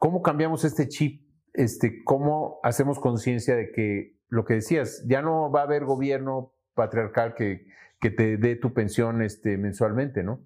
¿Cómo 0.05 0.21
cambiamos 0.21 0.67
este 0.67 0.87
chip? 0.87 1.23
Este, 1.55 2.05
¿Cómo 2.05 2.61
hacemos 2.63 2.99
conciencia 2.99 3.57
de 3.57 3.73
que 3.73 4.19
lo 4.29 4.45
que 4.45 4.53
decías, 4.53 5.03
ya 5.07 5.23
no 5.23 5.51
va 5.51 5.61
a 5.61 5.63
haber 5.63 5.87
gobierno 5.87 6.53
patriarcal 6.75 7.35
que, 7.35 7.73
te 7.99 8.37
dé 8.37 8.55
tu 8.55 8.75
pensión 8.75 9.23
este, 9.23 9.57
mensualmente, 9.57 10.23
¿no? 10.23 10.43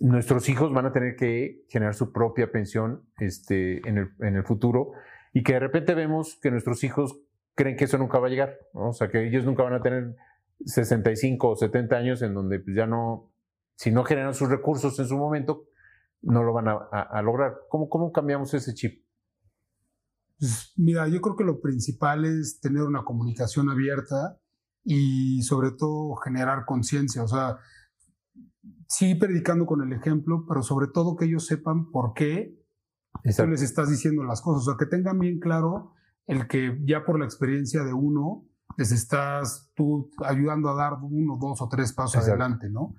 Nuestros 0.00 0.48
hijos 0.48 0.72
van 0.72 0.86
a 0.86 0.92
tener 0.92 1.14
que 1.14 1.62
generar 1.68 1.94
su 1.94 2.12
propia 2.12 2.50
pensión 2.50 3.04
este, 3.20 3.80
en, 3.88 3.96
el, 4.18 4.42
futuro 4.42 4.90
y 5.32 5.44
que 5.44 5.52
de 5.52 5.60
repente 5.60 5.94
vemos 5.94 6.40
que 6.42 6.50
nuestros 6.50 6.82
hijos 6.82 7.16
creen 7.54 7.76
que 7.76 7.84
eso 7.84 7.96
nunca 7.96 8.18
va 8.18 8.26
a 8.26 8.30
llegar, 8.30 8.58
o 8.72 8.92
sea, 8.92 9.08
que 9.08 9.24
ellos 9.24 9.44
nunca 9.44 9.62
van 9.62 9.74
a 9.74 9.82
tener 9.82 10.16
65 10.64 11.48
o 11.48 11.54
70 11.54 11.96
años 11.96 12.22
en 12.22 12.34
donde 12.34 12.58
pues, 12.58 12.74
ya 12.74 12.88
no, 12.88 13.30
si 13.76 13.92
no 13.92 14.02
generan 14.02 14.34
sus 14.34 14.48
recursos 14.48 14.98
en 14.98 15.06
su 15.06 15.16
momento, 15.16 15.69
no 16.22 16.42
lo 16.42 16.52
van 16.52 16.68
a, 16.68 17.22
lograr. 17.22 17.54
¿Cómo, 17.68 17.88
¿Cómo 17.88 18.12
cambiamos 18.12 18.52
ese 18.54 18.74
chip? 18.74 19.04
Pues, 20.38 20.72
mira, 20.76 21.06
yo 21.08 21.20
creo 21.20 21.36
que 21.36 21.44
lo 21.44 21.60
principal 21.60 22.24
es 22.24 22.60
tener 22.60 22.82
una 22.82 23.04
comunicación 23.04 23.68
abierta 23.68 24.38
y 24.82 25.42
sobre 25.42 25.72
todo 25.72 26.14
generar 26.16 26.64
conciencia, 26.64 27.22
o 27.22 27.28
sea, 27.28 27.58
sí 28.88 29.14
predicando 29.14 29.66
con 29.66 29.82
el 29.82 29.92
ejemplo, 29.92 30.44
pero 30.48 30.62
sobre 30.62 30.88
todo 30.88 31.16
que 31.16 31.26
ellos 31.26 31.46
sepan 31.46 31.90
por 31.90 32.14
qué 32.14 32.58
tú 33.36 33.46
les 33.46 33.62
estás 33.62 33.90
diciendo 33.90 34.24
las 34.24 34.40
cosas, 34.40 34.62
o 34.62 34.70
sea, 34.70 34.78
que 34.78 34.86
tengan 34.86 35.18
bien 35.18 35.38
claro 35.38 35.92
el 36.26 36.48
que 36.48 36.80
ya 36.84 37.04
por 37.04 37.18
la 37.18 37.24
experiencia 37.24 37.84
de 37.84 37.92
uno 37.92 38.46
les 38.76 38.92
estás 38.92 39.70
tú 39.74 40.10
ayudando 40.24 40.70
a 40.70 40.74
dar 40.74 40.94
uno, 41.02 41.36
dos 41.40 41.60
o 41.60 41.68
tres 41.68 41.92
pasos 41.92 42.26
adelante, 42.26 42.70
¿no? 42.70 42.94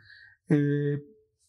Eh, 0.50 1.02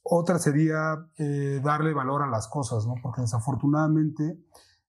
otra 0.02 0.38
sería 0.38 1.06
eh, 1.18 1.60
darle 1.62 1.92
valor 1.92 2.22
a 2.22 2.28
las 2.28 2.48
cosas, 2.48 2.86
¿no? 2.86 2.94
Porque 3.02 3.22
desafortunadamente 3.22 4.38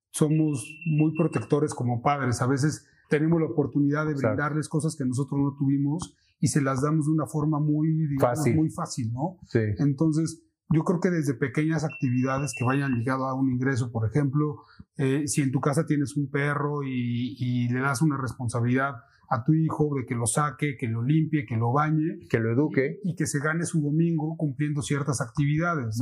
somos 0.10 0.68
muy 0.86 1.16
protectores 1.16 1.74
como 1.74 2.02
padres. 2.02 2.42
A 2.42 2.48
veces 2.48 2.86
tenemos 3.10 3.40
la 3.40 3.48
oportunidad 3.48 4.06
de 4.06 4.14
brindarles 4.14 4.70
cosas 4.70 4.96
que 4.96 5.06
nosotros 5.06 5.40
no 5.40 5.56
tuvimos 5.58 6.16
y 6.40 6.48
se 6.48 6.62
las 6.62 6.82
damos 6.82 7.06
de 7.06 7.12
una 7.12 7.26
forma 7.26 7.60
muy, 7.60 8.18
fácil. 8.20 8.56
muy 8.56 8.70
fácil, 8.70 9.14
¿no? 9.14 9.38
Sí. 9.48 9.60
Entonces, 9.78 10.44
yo 10.70 10.84
creo 10.84 11.00
que 11.00 11.12
desde 11.12 11.36
pequeñas 11.36 11.84
actividades 11.84 12.54
que 12.58 12.66
vayan 12.66 12.94
ligadas 12.94 13.30
a 13.30 13.34
un 13.34 13.52
ingreso, 13.52 13.92
por 13.92 14.08
ejemplo, 14.08 14.64
eh, 14.98 15.28
si 15.28 15.42
en 15.42 15.52
tu 15.52 15.62
casa 15.62 15.86
tienes 15.86 16.18
un 16.18 16.30
perro 16.30 16.84
y, 16.84 17.70
le 17.70 17.80
das 17.80 18.02
una 18.02 18.18
responsabilidad 18.18 18.96
a 19.34 19.44
tu 19.44 19.54
hijo 19.54 19.90
de 19.96 20.06
que 20.06 20.16
lo 20.16 20.26
saque, 20.26 20.76
que 20.78 20.88
lo 20.88 21.04
limpie, 21.04 21.46
que 21.46 21.58
lo 21.58 21.72
bañe. 21.72 22.20
Que 22.30 22.40
lo 22.40 22.52
eduque. 22.52 23.00
Y, 23.04 23.16
que 23.16 23.26
se 23.26 23.40
gane 23.40 23.66
su 23.66 23.82
domingo 23.82 24.36
cumpliendo 24.38 24.82
ciertas 24.82 25.22
actividades. 25.22 26.00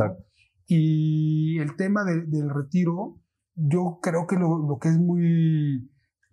Y 0.68 1.58
el 1.60 1.76
tema 1.76 2.04
del 2.04 2.50
retiro, 2.50 3.22
yo 3.56 4.00
creo 4.02 4.28
que 4.28 4.36
lo, 4.36 4.60
lo 4.68 4.78
que 4.80 4.90
es 4.90 4.98
muy 4.98 5.90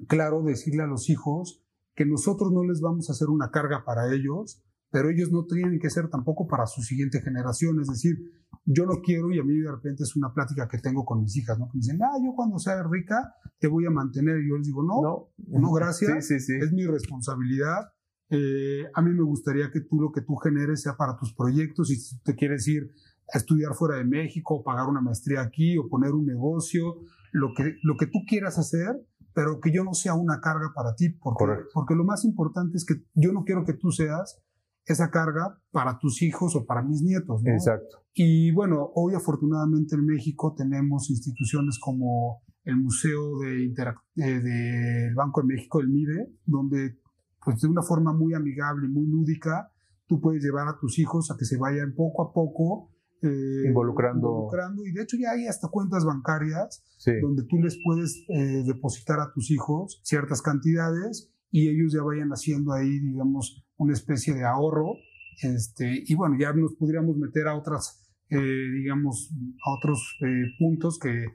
claro 0.07 0.43
decirle 0.43 0.83
a 0.83 0.87
los 0.87 1.09
hijos 1.11 1.63
que 1.95 2.07
nosotros 2.07 2.53
no 2.53 2.63
les 2.63 2.81
vamos 2.81 3.09
a 3.09 3.13
hacer 3.13 3.29
una 3.29 3.51
carga 3.51 3.83
para 3.85 4.15
ellos, 4.15 4.63
pero 4.91 5.11
ellos 5.11 5.31
no 5.31 5.45
tienen 5.45 5.79
que 5.79 5.91
ser 5.91 6.09
tampoco 6.09 6.47
para 6.47 6.67
su 6.67 6.83
siguiente 6.83 7.21
generación. 7.21 7.81
Es 7.81 7.89
decir, 7.89 8.17
yo 8.65 8.85
lo 8.85 9.01
quiero 9.03 9.31
y 9.33 9.39
a 9.39 9.45
mí 9.45 9.59
de 9.59 9.71
repente 9.71 10.03
es 10.03 10.17
una 10.17 10.33
plática 10.33 10.69
que 10.69 10.79
tengo 10.79 11.05
con 11.05 11.23
mis 11.23 11.37
hijas, 11.37 11.59
¿no? 11.59 11.67
Que 11.67 11.79
me 11.79 11.81
dicen, 11.81 12.01
ah, 12.03 12.17
yo 12.25 12.35
cuando 12.35 12.59
sea 12.59 12.83
rica 12.83 13.35
te 13.59 13.69
voy 13.69 13.87
a 13.87 13.91
mantener. 13.91 14.39
Y 14.39 14.49
yo 14.49 14.57
les 14.57 14.67
digo, 14.67 14.83
no, 14.83 15.29
no, 15.37 15.61
no 15.61 15.73
gracias, 15.73 16.31
es 16.31 16.73
mi 16.73 16.87
responsabilidad. 16.87 17.89
Eh, 18.31 18.85
a 18.95 19.01
mí 19.01 19.11
me 19.11 19.23
gustaría 19.23 19.71
que 19.71 19.81
tú 19.81 20.01
lo 20.01 20.13
que 20.13 20.21
tú 20.21 20.37
generes 20.37 20.83
sea 20.83 20.97
para 20.97 21.17
tus 21.17 21.33
proyectos 21.33 21.91
y 21.91 21.97
si 21.97 22.19
te 22.21 22.35
quieres 22.35 22.69
ir 22.69 22.93
a 23.33 23.39
estudiar 23.39 23.75
fuera 23.75 23.97
de 23.97 24.05
México, 24.05 24.63
pagar 24.63 24.87
una 24.87 25.01
maestría 25.01 25.41
aquí 25.41 25.79
o 25.79 25.89
poner 25.89 26.13
un 26.13 26.27
negocio, 26.27 26.97
lo 27.33 27.53
que, 27.55 27.77
lo 27.83 27.97
que 27.97 28.07
tú 28.07 28.21
quieras 28.27 28.59
hacer, 28.59 29.07
pero 29.35 29.61
que 29.61 29.73
yo 29.73 29.85
no 29.85 29.95
sea 29.95 30.15
una 30.15 30.41
carga 30.41 30.73
para 30.75 30.95
ti, 30.95 31.11
porque, 31.11 31.45
porque 31.73 31.95
lo 31.95 32.05
más 32.05 32.25
importante 32.25 32.77
es 32.77 32.85
que 32.85 32.95
yo 33.15 33.33
no 33.33 33.45
quiero 33.45 33.65
que 33.65 33.75
tú 33.75 33.91
seas 33.91 34.43
esa 34.89 35.11
carga 35.11 35.61
para 35.71 35.99
tus 35.99 36.23
hijos 36.23 36.57
o 36.57 36.65
para 36.65 36.83
mis 36.83 37.03
nietos. 37.03 37.43
¿no? 37.43 37.53
Exacto. 37.53 37.99
Y 38.15 38.51
bueno, 38.53 38.91
hoy 38.95 39.15
afortunadamente 39.15 39.95
en 39.95 40.07
México 40.07 40.55
tenemos 40.57 41.11
instituciones 41.11 41.79
como 41.79 42.43
el 42.65 42.77
Museo 42.77 43.39
de 43.39 43.73
del 44.15 45.15
Banco 45.15 45.43
de 45.43 45.47
México, 45.47 45.81
el 45.81 45.89
MIDE, 45.89 46.33
donde 46.45 46.99
pues 47.45 47.61
de 47.61 47.69
una 47.69 47.83
forma 47.83 48.13
muy 48.13 48.35
amigable 48.35 48.87
y 48.87 48.91
muy 48.91 49.07
lúdica, 49.07 49.71
tú 50.07 50.21
puedes 50.21 50.43
llevar 50.43 50.69
a 50.69 50.79
tus 50.79 50.99
hijos 50.99 51.31
a 51.31 51.37
que 51.39 51.45
se 51.45 51.57
vayan 51.57 51.95
poco 51.95 52.23
a 52.23 52.33
poco 52.33 52.91
eh, 53.23 53.69
involucrando. 53.69 54.29
involucrando. 54.29 54.85
Y 54.85 54.93
de 54.93 55.03
hecho 55.03 55.17
ya 55.19 55.31
hay 55.31 55.47
hasta 55.47 55.69
cuentas 55.69 56.05
bancarias 56.05 56.83
donde 57.23 57.45
tú 57.45 57.57
les 57.59 57.79
puedes 57.85 58.25
eh, 58.29 58.65
depositar 58.67 59.21
a 59.21 59.33
tus 59.33 59.51
hijos 59.51 60.01
ciertas 60.03 60.43
cantidades 60.43 61.31
y 61.51 61.69
ellos 61.69 61.93
ya 61.93 62.03
vayan 62.03 62.31
haciendo 62.31 62.73
ahí, 62.73 62.99
digamos, 63.01 63.65
una 63.79 63.95
especie 63.95 64.35
de 64.35 64.45
ahorro. 64.45 64.95
Este, 65.43 66.03
y 66.05 66.15
bueno, 66.15 66.37
ya 66.39 66.53
nos 66.53 66.75
podríamos 66.75 67.17
meter 67.17 67.49
a 67.49 67.57
otras, 67.57 68.07
eh, 68.29 68.39
digamos, 68.39 69.33
a 69.65 69.71
otros 69.73 70.17
puntos 70.59 70.99
que 70.99 71.27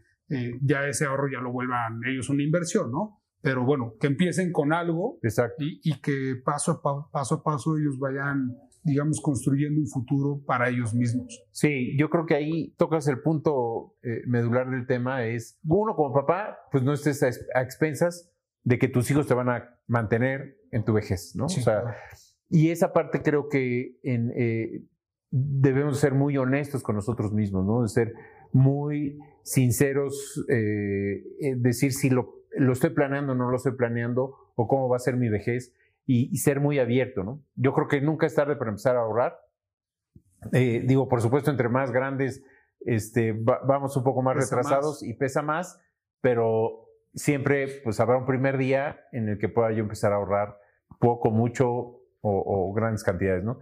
ya 0.62 0.88
ese 0.88 1.06
ahorro 1.06 1.28
ya 1.32 1.40
lo 1.42 1.52
vuelvan 1.52 2.02
ellos 2.08 2.28
una 2.30 2.42
inversión, 2.42 2.92
¿no? 2.92 3.22
Pero 3.42 3.66
bueno, 3.66 3.94
que 4.00 4.08
empiecen 4.08 4.52
con 4.52 4.74
algo 4.74 5.20
Y, 5.60 5.80
y, 5.84 6.02
que 6.02 6.36
paso 6.44 6.72
a, 6.72 7.12
paso 7.12 7.36
a 7.36 7.44
paso 7.44 7.78
ellos 7.78 8.00
vayan 8.00 8.56
digamos, 8.84 9.22
construyendo 9.22 9.80
un 9.80 9.88
futuro 9.88 10.42
para 10.46 10.70
ellos 10.70 10.94
mismos. 10.94 11.42
Sí, 11.52 11.98
yo 11.98 12.10
creo 12.10 12.26
que 12.26 12.36
ahí 12.36 12.74
tocas 12.78 13.08
el 13.08 13.22
punto 13.22 13.96
eh, 14.04 14.22
medular 14.28 14.70
del 14.70 14.86
tema, 14.86 15.26
es 15.26 15.58
uno 15.66 15.96
como 15.96 16.14
papá, 16.14 16.58
pues 16.72 16.84
no 16.84 16.94
estés 16.94 17.24
a, 17.24 17.62
expensas 17.62 18.32
de 18.64 18.78
que 18.78 18.88
tus 18.88 19.10
hijos 19.10 19.28
te 19.28 19.34
van 19.34 19.50
a 19.50 19.80
mantener 19.88 20.58
en 20.72 20.84
tu 20.84 20.94
vejez, 20.94 21.34
¿no? 21.36 21.46
o 21.46 21.50
sea, 21.50 21.96
y 22.54 22.70
esa 22.70 22.94
parte 22.94 23.24
creo 23.24 23.50
que 23.50 23.98
en, 24.04 24.32
eh, 24.36 24.84
debemos 25.32 26.00
ser 26.00 26.14
muy 26.14 26.38
honestos 26.38 26.84
con 26.84 26.96
nosotros 26.96 27.34
mismos, 27.34 27.66
¿no? 27.66 27.82
De 27.82 27.90
ser 27.90 28.14
muy 28.52 29.18
sinceros, 29.42 30.46
eh, 30.50 31.24
decir 31.58 31.94
si 31.94 32.12
lo, 32.12 32.44
lo 32.52 32.74
estoy 32.74 32.92
planeando 32.92 33.32
o 33.32 33.36
no 33.36 33.50
lo 33.50 33.58
estoy 33.58 33.72
planeando, 33.72 34.36
o 34.54 34.68
cómo 34.68 34.88
va 34.88 34.98
a 34.98 35.00
ser 35.00 35.18
mi 35.18 35.30
vejez 35.30 35.74
y, 36.06 36.38
ser 36.38 36.60
muy 36.60 36.78
abierto, 36.78 37.24
¿no? 37.24 37.42
Yo 37.56 37.74
creo 37.74 37.88
que 37.88 38.02
nunca 38.02 38.28
es 38.28 38.36
tarde 38.36 38.56
para 38.56 38.70
empezar 38.70 38.98
a 38.98 39.00
ahorrar. 39.00 39.40
Eh, 40.52 40.84
digo, 40.86 41.10
por 41.10 41.22
supuesto, 41.22 41.50
entre 41.50 41.70
más 41.70 41.92
grandes, 41.92 42.44
este, 42.82 43.34
vamos 43.34 43.98
un 43.98 44.04
poco 44.04 44.22
más 44.22 44.38
retrasados 44.38 45.02
y 45.02 45.16
pesa 45.16 45.42
más, 45.42 45.82
pero 46.22 46.88
siempre 47.16 47.82
pues 47.84 48.00
habrá 48.00 48.18
un 48.18 48.28
primer 48.28 48.60
día 48.60 49.00
en 49.12 49.28
el 49.28 49.40
que 49.40 49.50
pueda 49.50 49.72
yo 49.72 49.80
empezar 49.80 50.14
a 50.14 50.18
ahorrar 50.18 50.60
poco, 51.00 51.32
mucho 51.32 52.03
o, 52.24 52.74
grandes 52.74 53.04
cantidades, 53.04 53.44
¿no? 53.44 53.60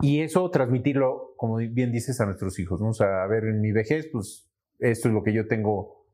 Y 0.00 0.20
eso 0.20 0.48
transmitirlo, 0.50 1.34
como 1.36 1.56
bien 1.56 1.92
dices, 1.92 2.20
a 2.20 2.26
nuestros 2.26 2.58
hijos, 2.58 2.80
¿no? 2.80 2.90
O 2.90 3.02
a 3.04 3.26
ver, 3.26 3.44
en 3.44 3.60
mi 3.60 3.72
vejez, 3.72 4.08
pues 4.12 4.48
esto 4.78 5.08
es 5.08 5.14
lo 5.14 5.22
que 5.22 5.32
yo 5.32 5.46
tengo 5.46 6.06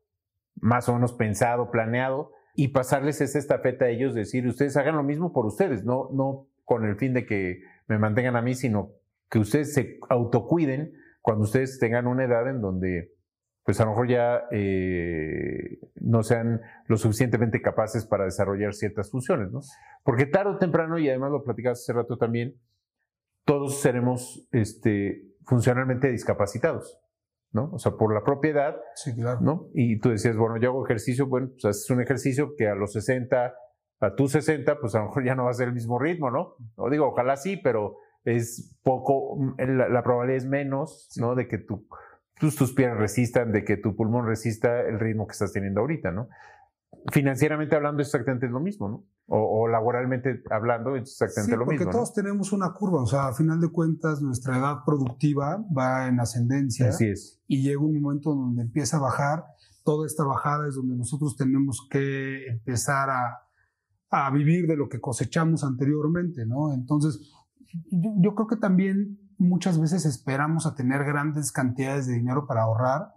más 0.56 0.88
o 0.88 0.94
menos 0.94 1.12
pensado, 1.12 1.70
planeado, 1.70 2.32
y 2.54 2.68
pasarles 2.68 3.20
esa 3.20 3.38
estafeta 3.38 3.86
a 3.86 3.88
ellos, 3.88 4.14
decir, 4.14 4.46
ustedes 4.46 4.76
hagan 4.76 4.96
lo 4.96 5.02
mismo 5.02 5.32
por 5.32 5.46
ustedes, 5.46 5.84
no, 5.84 6.10
no 6.12 6.48
con 6.64 6.84
el 6.84 6.96
fin 6.96 7.14
de 7.14 7.26
que 7.26 7.62
me 7.88 7.98
mantengan 7.98 8.36
a 8.36 8.42
mí, 8.42 8.54
sino 8.54 8.92
que 9.28 9.38
ustedes 9.38 9.72
se 9.72 9.98
autocuiden 10.08 10.92
cuando 11.22 11.44
ustedes 11.44 11.78
tengan 11.78 12.06
una 12.06 12.24
edad 12.24 12.48
en 12.48 12.60
donde 12.60 13.14
pues 13.70 13.80
a 13.80 13.84
lo 13.84 13.90
mejor 13.90 14.08
ya 14.08 14.48
eh, 14.50 15.78
no 16.00 16.24
sean 16.24 16.60
lo 16.88 16.96
suficientemente 16.96 17.62
capaces 17.62 18.04
para 18.04 18.24
desarrollar 18.24 18.74
ciertas 18.74 19.12
funciones, 19.12 19.52
¿no? 19.52 19.60
Porque 20.02 20.26
tarde 20.26 20.54
o 20.54 20.58
temprano, 20.58 20.98
y 20.98 21.08
además 21.08 21.30
lo 21.30 21.44
platicabas 21.44 21.78
hace 21.78 21.92
rato 21.92 22.18
también, 22.18 22.56
todos 23.44 23.80
seremos 23.80 24.44
este, 24.50 25.22
funcionalmente 25.46 26.10
discapacitados. 26.10 26.98
¿no? 27.52 27.70
O 27.72 27.78
sea, 27.78 27.92
por 27.92 28.12
la 28.12 28.24
propiedad. 28.24 28.74
Sí, 28.96 29.14
claro. 29.14 29.38
¿no? 29.40 29.68
Y 29.72 30.00
tú 30.00 30.10
decías, 30.10 30.36
bueno, 30.36 30.56
yo 30.56 30.70
hago 30.70 30.84
ejercicio, 30.84 31.28
bueno, 31.28 31.50
pues 31.52 31.64
haces 31.64 31.88
un 31.90 32.02
ejercicio 32.02 32.54
que 32.58 32.66
a 32.66 32.74
los 32.74 32.92
60, 32.92 33.54
a 34.00 34.14
tus 34.16 34.32
60, 34.32 34.80
pues 34.80 34.96
a 34.96 34.98
lo 34.98 35.04
mejor 35.06 35.24
ya 35.24 35.36
no 35.36 35.44
va 35.44 35.50
a 35.50 35.54
ser 35.54 35.68
el 35.68 35.74
mismo 35.74 36.00
ritmo, 36.00 36.32
¿no? 36.32 36.56
O 36.74 36.90
digo, 36.90 37.06
ojalá 37.06 37.36
sí, 37.36 37.56
pero 37.56 37.98
es 38.24 38.76
poco, 38.82 39.38
la, 39.58 40.02
probabilidad 40.02 40.38
es 40.38 40.46
menos, 40.46 41.08
¿no? 41.20 41.36
De 41.36 41.46
que 41.46 41.58
tu, 41.58 41.86
tus, 42.40 42.56
tus 42.56 42.72
piernas 42.72 42.98
resistan, 42.98 43.52
de 43.52 43.64
que 43.64 43.76
tu 43.76 43.94
pulmón 43.94 44.26
resista 44.26 44.80
el 44.80 44.98
ritmo 44.98 45.26
que 45.26 45.32
estás 45.32 45.52
teniendo 45.52 45.82
ahorita, 45.82 46.10
¿no? 46.10 46.28
Financieramente 47.12 47.76
hablando, 47.76 48.00
exactamente 48.00 48.46
es 48.46 48.52
lo 48.52 48.60
mismo, 48.60 48.88
¿no? 48.88 49.04
O, 49.32 49.68
laboralmente 49.68 50.42
hablando, 50.50 50.96
es 50.96 51.02
exactamente 51.02 51.56
lo 51.56 51.66
mismo. 51.66 51.84
Porque 51.84 51.92
todos 51.92 52.12
tenemos 52.12 52.52
una 52.52 52.72
curva, 52.72 53.02
o 53.02 53.06
sea, 53.06 53.28
a 53.28 53.34
final 53.34 53.60
de 53.60 53.68
cuentas, 53.68 54.20
nuestra 54.22 54.58
edad 54.58 54.78
productiva 54.84 55.64
va 55.76 56.08
en 56.08 56.18
ascendencia. 56.18 56.88
Así 56.88 57.08
es. 57.08 57.40
Y 57.46 57.62
llega 57.62 57.80
un 57.80 58.00
momento 58.00 58.34
donde 58.34 58.62
empieza 58.62 58.96
a 58.96 59.00
bajar. 59.00 59.44
Toda 59.84 60.06
esta 60.06 60.24
bajada 60.24 60.66
es 60.66 60.74
donde 60.74 60.96
nosotros 60.96 61.36
tenemos 61.36 61.86
que 61.90 62.46
empezar 62.46 63.08
a, 63.10 63.38
a 64.10 64.30
vivir 64.30 64.66
de 64.66 64.76
lo 64.76 64.88
que 64.88 65.00
cosechamos 65.00 65.62
anteriormente, 65.62 66.44
¿no? 66.44 66.72
Entonces, 66.74 67.32
yo, 67.90 68.10
yo 68.18 68.34
creo 68.34 68.48
que 68.48 68.56
también 68.56 69.19
muchas 69.40 69.80
veces 69.80 70.04
esperamos 70.04 70.66
a 70.66 70.74
tener 70.74 71.04
grandes 71.04 71.50
cantidades 71.50 72.06
de 72.06 72.14
dinero 72.14 72.46
para 72.46 72.62
ahorrar 72.62 73.14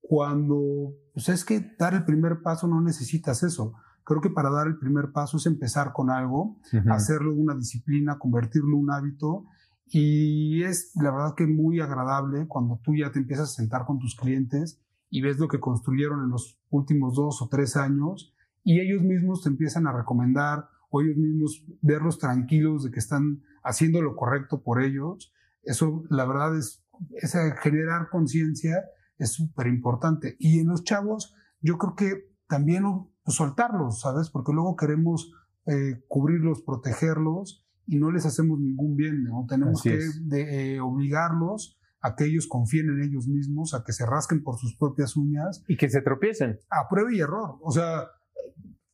cuando, 0.00 0.94
pues 1.12 1.28
es 1.28 1.44
que 1.44 1.74
dar 1.78 1.94
el 1.94 2.04
primer 2.04 2.42
paso 2.42 2.66
no 2.66 2.80
necesitas 2.80 3.42
eso. 3.42 3.74
Creo 4.04 4.20
que 4.20 4.30
para 4.30 4.50
dar 4.50 4.68
el 4.68 4.78
primer 4.78 5.12
paso 5.12 5.36
es 5.36 5.46
empezar 5.46 5.92
con 5.92 6.10
algo, 6.10 6.60
hacerlo 6.90 7.34
una 7.34 7.54
disciplina, 7.54 8.18
convertirlo 8.18 8.76
en 8.76 8.84
un 8.84 8.90
hábito. 8.90 9.44
Y 9.86 10.62
es 10.62 10.92
la 10.94 11.10
verdad 11.10 11.34
que 11.36 11.46
muy 11.46 11.80
agradable 11.80 12.46
cuando 12.46 12.80
tú 12.82 12.94
ya 12.94 13.10
te 13.10 13.18
empiezas 13.18 13.50
a 13.50 13.54
sentar 13.54 13.84
con 13.84 13.98
tus 13.98 14.16
clientes 14.16 14.80
y 15.10 15.22
ves 15.22 15.38
lo 15.38 15.48
que 15.48 15.60
construyeron 15.60 16.22
en 16.22 16.30
los 16.30 16.58
últimos 16.70 17.14
dos 17.14 17.42
o 17.42 17.48
tres 17.48 17.76
años 17.76 18.32
y 18.64 18.80
ellos 18.80 19.02
mismos 19.02 19.42
te 19.42 19.48
empiezan 19.48 19.86
a 19.86 19.92
recomendar 19.92 20.68
o 20.90 21.00
ellos 21.00 21.16
mismos 21.16 21.64
verlos 21.82 22.18
tranquilos 22.18 22.84
de 22.84 22.90
que 22.90 22.98
están 22.98 23.42
haciendo 23.62 24.02
lo 24.02 24.16
correcto 24.16 24.62
por 24.62 24.82
ellos. 24.82 25.32
Eso, 25.66 26.04
la 26.08 26.24
verdad, 26.24 26.56
es, 26.56 26.82
es 27.20 27.34
generar 27.60 28.08
conciencia 28.10 28.82
es 29.18 29.32
súper 29.32 29.66
importante. 29.68 30.36
Y 30.38 30.60
en 30.60 30.68
los 30.68 30.84
chavos, 30.84 31.34
yo 31.60 31.78
creo 31.78 31.94
que 31.94 32.36
también 32.48 32.84
pues, 33.24 33.36
soltarlos, 33.36 34.00
¿sabes? 34.00 34.30
Porque 34.30 34.52
luego 34.52 34.76
queremos 34.76 35.32
eh, 35.66 36.02
cubrirlos, 36.08 36.62
protegerlos 36.62 37.64
y 37.86 37.96
no 37.96 38.10
les 38.10 38.26
hacemos 38.26 38.58
ningún 38.58 38.96
bien, 38.96 39.24
¿no? 39.24 39.46
Tenemos 39.48 39.82
que 39.82 39.98
eh, 40.32 40.80
obligarlos 40.80 41.78
a 42.00 42.14
que 42.14 42.24
ellos 42.24 42.46
confíen 42.46 42.90
en 42.90 43.02
ellos 43.02 43.26
mismos, 43.26 43.74
a 43.74 43.82
que 43.84 43.92
se 43.92 44.06
rasquen 44.06 44.42
por 44.42 44.58
sus 44.58 44.76
propias 44.76 45.16
uñas. 45.16 45.64
Y 45.66 45.76
que 45.76 45.88
se 45.88 46.02
tropiecen. 46.02 46.60
A 46.70 46.88
prueba 46.88 47.12
y 47.12 47.20
error. 47.20 47.58
O 47.62 47.72
sea, 47.72 48.06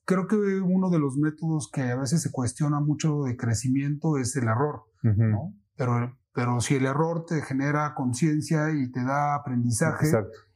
creo 0.04 0.26
que 0.26 0.36
uno 0.36 0.88
de 0.88 0.98
los 0.98 1.16
métodos 1.16 1.70
que 1.70 1.82
a 1.82 1.96
veces 1.96 2.22
se 2.22 2.30
cuestiona 2.30 2.80
mucho 2.80 3.22
de 3.24 3.36
crecimiento 3.36 4.18
es 4.18 4.36
el 4.36 4.44
error, 4.44 4.84
¿no? 5.02 5.54
Pero 5.76 6.16
pero 6.32 6.60
si 6.60 6.76
el 6.76 6.86
error 6.86 7.24
te 7.26 7.42
genera 7.42 7.94
conciencia 7.94 8.70
y 8.70 8.90
te 8.90 9.04
da 9.04 9.34
aprendizaje 9.34 10.06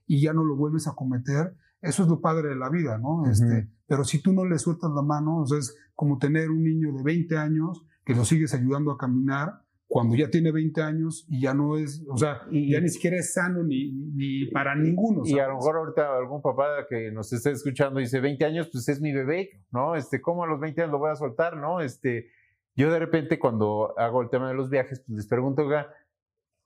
y 0.07 0.23
ya 0.23 0.33
no 0.33 0.45
lo 0.45 0.57
vuelves 0.57 0.87
a 0.87 0.95
cometer, 0.95 1.55
eso 1.83 2.03
es 2.03 2.09
lo 2.09 2.21
padre 2.21 2.49
de 2.51 2.57
la 2.57 2.71
vida, 2.71 2.99
¿no? 2.99 3.29
este, 3.31 3.69
pero 3.87 4.05
si 4.05 4.21
tú 4.21 4.33
no 4.33 4.45
le 4.45 4.59
sueltas 4.59 4.91
la 4.95 5.03
mano, 5.03 5.39
o 5.39 5.47
sea, 5.47 5.59
es 5.59 5.77
como 5.95 6.19
tener 6.19 6.51
un 6.51 6.65
niño 6.65 6.93
de 6.93 7.03
20 7.03 7.37
años 7.37 7.85
que 8.05 8.15
lo 8.15 8.25
sigues 8.25 8.55
ayudando 8.55 8.91
a 8.91 8.99
caminar 8.99 9.67
cuando 9.89 10.17
ya 10.17 10.29
tiene 10.29 10.51
20 10.51 10.83
años 10.83 11.27
y 11.29 11.43
ya 11.43 11.55
no 11.55 11.77
es, 11.77 12.05
o 12.09 12.17
sea, 12.17 12.43
y, 12.51 12.73
ya 12.73 12.81
ni 12.81 12.89
siquiera 12.89 13.17
es 13.17 13.33
sano 13.33 13.63
ni, 13.63 13.93
ni 13.93 14.47
para 14.47 14.75
ninguno. 14.75 15.23
Y 15.25 15.39
a 15.39 15.47
lo 15.47 15.57
mejor 15.57 15.77
ahorita 15.77 16.17
algún 16.17 16.43
papá 16.43 16.87
que 16.89 17.13
nos 17.13 17.33
esté 17.33 17.53
escuchando 17.53 18.01
dice, 18.01 18.21
20 18.21 18.45
años, 18.45 18.69
pues 18.73 18.89
es 18.89 19.01
mi 19.01 19.13
bebé, 19.13 19.65
¿no? 19.71 19.95
Este, 19.95 20.21
¿cómo 20.21 20.43
a 20.43 20.49
los 20.49 20.59
20 20.59 20.83
años 20.83 20.93
lo 20.93 20.99
voy 20.99 21.11
a 21.11 21.15
soltar, 21.15 21.57
no? 21.57 21.81
Este, 21.81 22.27
yo 22.77 22.93
de 22.93 22.99
repente 22.99 23.39
cuando 23.39 23.99
hago 23.99 24.23
el 24.23 24.31
tema 24.31 24.49
de 24.49 24.55
los 24.55 24.71
viajes, 24.71 25.01
pues 25.01 25.17
les 25.17 25.27
pregunto, 25.27 25.67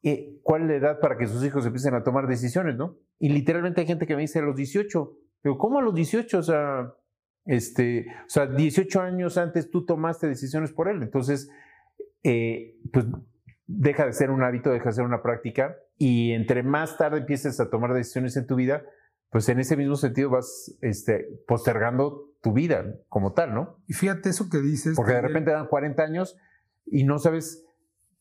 eh, 0.02 0.40
¿cuál 0.42 0.62
es 0.62 0.68
la 0.68 0.74
edad 0.74 1.00
para 1.00 1.16
que 1.16 1.26
sus 1.26 1.44
hijos 1.44 1.64
empiecen 1.64 1.94
a 1.94 2.02
tomar 2.02 2.26
decisiones, 2.26 2.76
no? 2.76 2.96
Y 3.18 3.28
literalmente 3.28 3.80
hay 3.80 3.86
gente 3.86 4.06
que 4.06 4.16
me 4.16 4.22
dice 4.22 4.40
a 4.40 4.42
los 4.42 4.56
18. 4.56 5.16
Digo, 5.44 5.56
¿cómo 5.56 5.78
a 5.78 5.82
los 5.82 5.94
18? 5.94 6.38
O 6.38 6.42
sea, 6.42 6.94
este, 7.44 8.06
o 8.26 8.28
sea, 8.28 8.46
18 8.46 9.00
años 9.00 9.38
antes 9.38 9.70
tú 9.70 9.84
tomaste 9.86 10.26
decisiones 10.26 10.72
por 10.72 10.88
él. 10.88 11.02
Entonces, 11.02 11.50
eh, 12.22 12.76
pues 12.92 13.06
deja 13.66 14.06
de 14.06 14.12
ser 14.12 14.30
un 14.30 14.42
hábito, 14.42 14.70
deja 14.70 14.86
de 14.86 14.94
ser 14.94 15.04
una 15.04 15.22
práctica. 15.22 15.76
Y 15.96 16.32
entre 16.32 16.62
más 16.62 16.96
tarde 16.96 17.18
empieces 17.18 17.60
a 17.60 17.70
tomar 17.70 17.94
decisiones 17.94 18.36
en 18.36 18.46
tu 18.46 18.56
vida, 18.56 18.82
pues 19.30 19.48
en 19.48 19.60
ese 19.60 19.76
mismo 19.76 19.96
sentido 19.96 20.30
vas 20.30 20.76
este, 20.80 21.26
postergando 21.46 22.30
tu 22.42 22.52
vida 22.52 22.84
como 23.08 23.32
tal, 23.32 23.54
¿no? 23.54 23.78
Y 23.86 23.94
fíjate 23.94 24.30
eso 24.30 24.50
que 24.50 24.58
dices. 24.58 24.96
Porque 24.96 25.12
de 25.12 25.22
repente 25.22 25.52
dan 25.52 25.68
40 25.68 26.02
años 26.02 26.36
y 26.84 27.04
no 27.04 27.18
sabes 27.18 27.64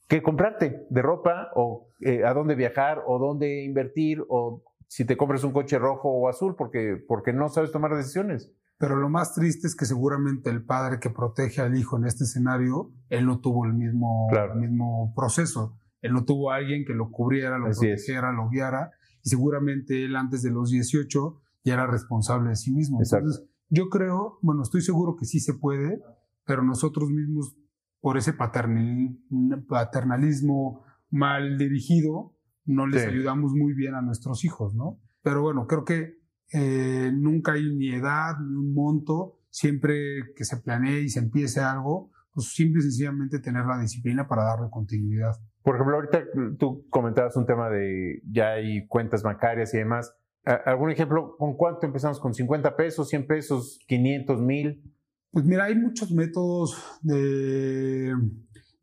qué 0.08 0.22
comprarte 0.22 0.86
de 0.90 1.02
ropa 1.02 1.50
o 1.56 1.88
eh, 2.02 2.26
a 2.26 2.34
dónde 2.34 2.56
viajar 2.56 3.02
o 3.06 3.18
dónde 3.20 3.64
invertir 3.64 4.24
o 4.30 4.64
si 4.88 5.06
te 5.06 5.18
compras 5.18 5.44
un 5.44 5.52
coche 5.52 5.78
rojo 5.78 6.10
o 6.10 6.28
azul 6.28 6.56
porque, 6.56 6.98
porque 7.08 7.34
no 7.34 7.50
sabes 7.50 7.72
tomar 7.72 7.96
decisiones. 7.96 8.52
Pero 8.78 8.96
lo 8.96 9.10
más 9.10 9.36
triste 9.36 9.68
es 9.68 9.76
que 9.76 9.86
seguramente 9.86 10.50
el 10.50 10.64
padre 10.64 11.00
que 11.00 11.10
protege 11.10 11.62
al 11.62 11.78
hijo 11.78 11.98
en 11.98 12.06
este 12.06 12.24
escenario, 12.24 12.92
él 13.10 13.26
no 13.26 13.40
tuvo 13.40 13.66
el 13.66 13.74
mismo, 13.74 14.30
el 14.32 14.60
mismo 14.60 15.14
proceso. 15.16 15.78
Él 16.02 16.14
no 16.14 16.24
tuvo 16.24 16.52
a 16.52 16.56
alguien 16.56 16.86
que 16.86 16.94
lo 16.94 17.12
cubriera, 17.12 17.58
lo 17.58 17.66
protegiera, 17.66 18.32
lo 18.32 18.48
guiara. 18.50 18.92
Y 19.30 19.30
seguramente 19.30 20.06
él 20.06 20.16
antes 20.16 20.42
de 20.42 20.50
los 20.50 20.72
18 20.72 21.40
ya 21.64 21.76
era 21.76 21.86
responsable 21.86 22.50
de 22.50 22.56
sí 22.56 22.72
mismo. 22.72 23.00
Entonces, 23.00 23.46
yo 23.70 23.90
creo, 23.90 24.40
bueno, 24.42 24.64
estoy 24.64 24.82
seguro 24.82 25.16
que 25.16 25.26
sí 25.26 25.40
se 25.40 25.54
puede, 25.54 26.02
pero 26.46 26.64
nosotros 26.64 27.12
mismos, 27.12 27.56
por 28.00 28.18
ese 28.18 28.34
paternalismo 28.34 30.84
mal 31.12 31.60
dirigido, 31.60 32.36
no 32.66 32.88
les 32.88 33.06
ayudamos 33.06 33.54
muy 33.54 33.74
bien 33.74 33.94
a 33.94 34.02
nuestros 34.02 34.44
hijos, 34.46 34.74
¿no? 34.74 35.00
Pero 35.22 35.44
bueno, 35.44 35.68
creo 35.68 35.86
que 35.86 36.18
eh, 36.54 37.12
nunca 37.14 37.52
hay 37.52 37.76
ni 37.76 37.90
edad 37.90 38.40
ni 38.40 38.56
un 38.56 38.74
monto, 38.74 39.42
siempre 39.52 40.34
que 40.36 40.44
se 40.44 40.58
planee 40.58 41.02
y 41.02 41.10
se 41.10 41.20
empiece 41.20 41.60
algo, 41.60 42.10
pues 42.32 42.52
simple 42.54 42.80
y 42.80 42.84
sencillamente 42.84 43.38
tener 43.38 43.66
la 43.66 43.80
disciplina 43.80 44.28
para 44.28 44.46
darle 44.46 44.72
continuidad. 44.72 45.36
Por 45.70 45.76
ejemplo, 45.76 45.98
ahorita 45.98 46.24
tú 46.58 46.88
comentabas 46.90 47.36
un 47.36 47.46
tema 47.46 47.70
de 47.70 48.24
ya 48.28 48.54
hay 48.54 48.88
cuentas 48.88 49.22
bancarias 49.22 49.72
y 49.76 49.78
demás. 49.78 50.18
¿Algún 50.66 50.90
ejemplo? 50.90 51.36
¿Con 51.38 51.56
cuánto 51.58 51.86
empezamos? 51.86 52.20
¿Con 52.20 52.34
50 52.34 52.76
pesos, 52.76 53.08
100 53.08 53.28
pesos, 53.28 53.80
500, 53.88 54.42
1000? 54.42 54.82
Pues 55.30 55.46
mira, 55.46 55.66
hay 55.66 55.76
muchos 55.76 56.10
métodos 56.10 56.76
de, 57.04 58.16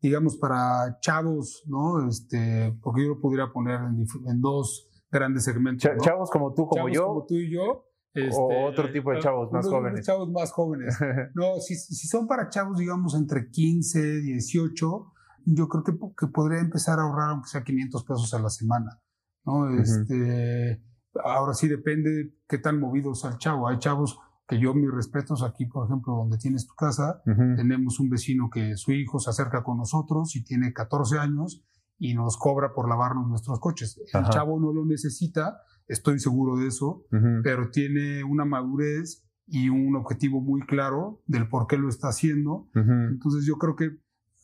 digamos, 0.01 0.37
para 0.37 0.97
chavos, 1.01 1.65
¿no? 1.67 2.07
Este, 2.07 2.73
porque 2.81 3.03
yo 3.03 3.09
lo 3.09 3.19
podría 3.19 3.47
poner 3.51 3.81
en, 3.81 4.39
dos 4.39 4.89
grandes 5.11 5.43
segmentos. 5.43 5.91
Chavos 5.99 6.31
como 6.31 6.53
tú, 6.53 6.67
como 6.67 6.87
yo. 6.87 7.05
Como 7.05 7.25
tú 7.25 7.35
y 7.35 7.51
yo. 7.51 7.85
Este, 8.13 8.33
o 8.33 8.65
otro 8.65 8.89
tipo 8.93 9.11
de 9.11 9.19
chavos 9.19 9.51
más 9.51 9.67
jóvenes. 9.67 10.05
Chavos 10.05 10.31
más 10.31 10.53
jóvenes. 10.53 10.97
No, 11.35 11.59
si, 11.59 11.75
si, 11.75 12.07
son 12.07 12.27
para 12.27 12.47
chavos, 12.47 12.77
digamos, 12.77 13.13
entre 13.13 13.49
15, 13.49 14.21
18, 14.21 15.13
yo 15.53 15.67
creo 15.67 15.83
que, 15.83 15.93
que, 16.17 16.27
podría 16.27 16.59
empezar 16.59 16.99
a 16.99 17.03
ahorrar 17.03 17.29
aunque 17.31 17.49
sea 17.49 17.63
500 17.63 18.03
pesos 18.03 18.33
a 18.33 18.39
la 18.39 18.49
semana. 18.49 19.01
¿no? 19.45 19.69
Este, 19.69 20.81
Ahora 21.23 21.53
sí 21.53 21.67
depende 21.67 22.33
qué 22.47 22.57
tan 22.57 22.79
movido 22.79 23.15
sea 23.15 23.31
el 23.31 23.37
chavo. 23.37 23.67
Hay 23.67 23.79
chavos 23.79 24.19
que 24.47 24.59
yo 24.59 24.73
mis 24.73 24.91
respetos 24.91 25.43
aquí, 25.43 25.65
por 25.65 25.85
ejemplo, 25.85 26.15
donde 26.15 26.37
tienes 26.37 26.67
tu 26.67 26.73
casa, 26.75 27.21
tenemos 27.25 27.99
un 27.99 28.09
vecino 28.09 28.49
que 28.49 28.77
su 28.77 28.93
hijo 28.93 29.19
se 29.19 29.29
acerca 29.29 29.63
con 29.63 29.77
nosotros 29.77 30.35
y 30.35 30.43
tiene 30.43 30.73
14 30.73 31.19
años 31.19 31.65
y 31.97 32.13
nos 32.13 32.37
cobra 32.37 32.73
por 32.73 32.87
lavarnos 32.87 33.27
nuestros 33.27 33.59
coches. 33.59 33.99
El 34.13 34.23
chavo 34.29 34.59
no 34.59 34.71
lo 34.71 34.85
necesita, 34.85 35.61
estoy 35.87 36.19
seguro 36.19 36.55
de 36.57 36.67
eso, 36.67 37.03
pero 37.43 37.71
tiene 37.71 38.23
una 38.23 38.45
madurez 38.45 39.25
y 39.47 39.69
un 39.69 39.95
objetivo 39.95 40.39
muy 40.39 40.61
claro 40.61 41.21
del 41.25 41.49
por 41.49 41.67
qué 41.67 41.77
lo 41.77 41.89
está 41.89 42.09
haciendo. 42.09 42.69
Entonces 42.73 43.45
yo 43.45 43.57
creo 43.57 43.75
que 43.75 43.97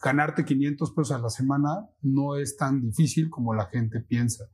ganarte 0.03 0.43
500 0.43 0.91
pesos 0.91 1.11
a 1.11 1.19
la 1.19 1.29
semana 1.29 1.89
no 2.01 2.35
es 2.35 2.57
tan 2.57 2.81
difícil 2.81 3.29
como 3.29 3.53
la 3.53 3.67
gente 3.67 4.01
piensa. 4.01 4.49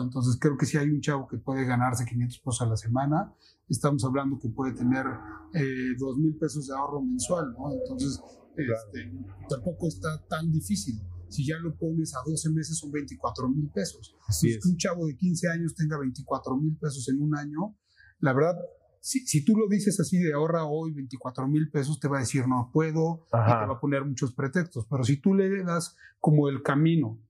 Entonces 0.00 0.38
creo 0.40 0.56
que 0.56 0.64
si 0.64 0.78
hay 0.78 0.88
un 0.88 1.00
chavo 1.00 1.28
que 1.28 1.36
puede 1.36 1.66
ganarse 1.66 2.06
500 2.06 2.38
pesos 2.38 2.62
a 2.62 2.66
la 2.66 2.76
semana, 2.76 3.34
estamos 3.68 4.04
hablando 4.04 4.38
que 4.38 4.48
puede 4.48 4.72
tener 4.72 5.04
eh, 5.52 5.94
2 5.98 6.18
mil 6.18 6.36
pesos 6.36 6.66
de 6.66 6.74
ahorro 6.74 7.02
mensual, 7.02 7.52
¿no? 7.52 7.72
Entonces 7.72 8.22
este, 8.56 9.12
tampoco 9.50 9.88
está 9.88 10.24
tan 10.28 10.50
difícil. 10.50 10.98
Si 11.28 11.46
ya 11.46 11.58
lo 11.58 11.76
pones 11.76 12.14
a 12.14 12.20
12 12.24 12.50
meses 12.50 12.78
son 12.78 12.90
24 12.90 13.48
mil 13.50 13.68
pesos. 13.70 14.16
si 14.30 14.50
es. 14.50 14.62
que 14.62 14.68
un 14.70 14.76
chavo 14.76 15.06
de 15.06 15.16
15 15.16 15.48
años 15.50 15.74
tenga 15.74 15.98
24 15.98 16.56
mil 16.56 16.74
pesos 16.78 17.06
en 17.10 17.20
un 17.20 17.36
año, 17.36 17.76
la 18.20 18.32
verdad 18.32 18.56
si, 19.06 19.44
tú 19.44 19.56
lo 19.56 19.68
dices 19.68 20.00
así 20.00 20.18
de 20.18 20.32
ahorra 20.32 20.64
hoy 20.64 20.92
24 20.92 21.46
mil 21.46 21.70
pesos, 21.70 22.00
te 22.00 22.08
va 22.08 22.16
a 22.16 22.20
decir 22.20 22.48
no 22.48 22.70
puedo 22.72 23.26
y 23.26 23.30
te 23.30 23.66
va 23.66 23.74
a 23.74 23.80
poner 23.80 24.04
muchos 24.04 24.32
pretextos. 24.32 24.86
Pero 24.90 25.04
si 25.04 25.18
tú 25.18 25.32
le 25.32 25.62
das 25.62 25.96
como 26.18 26.48
el 26.48 26.62
camino, 26.64 27.20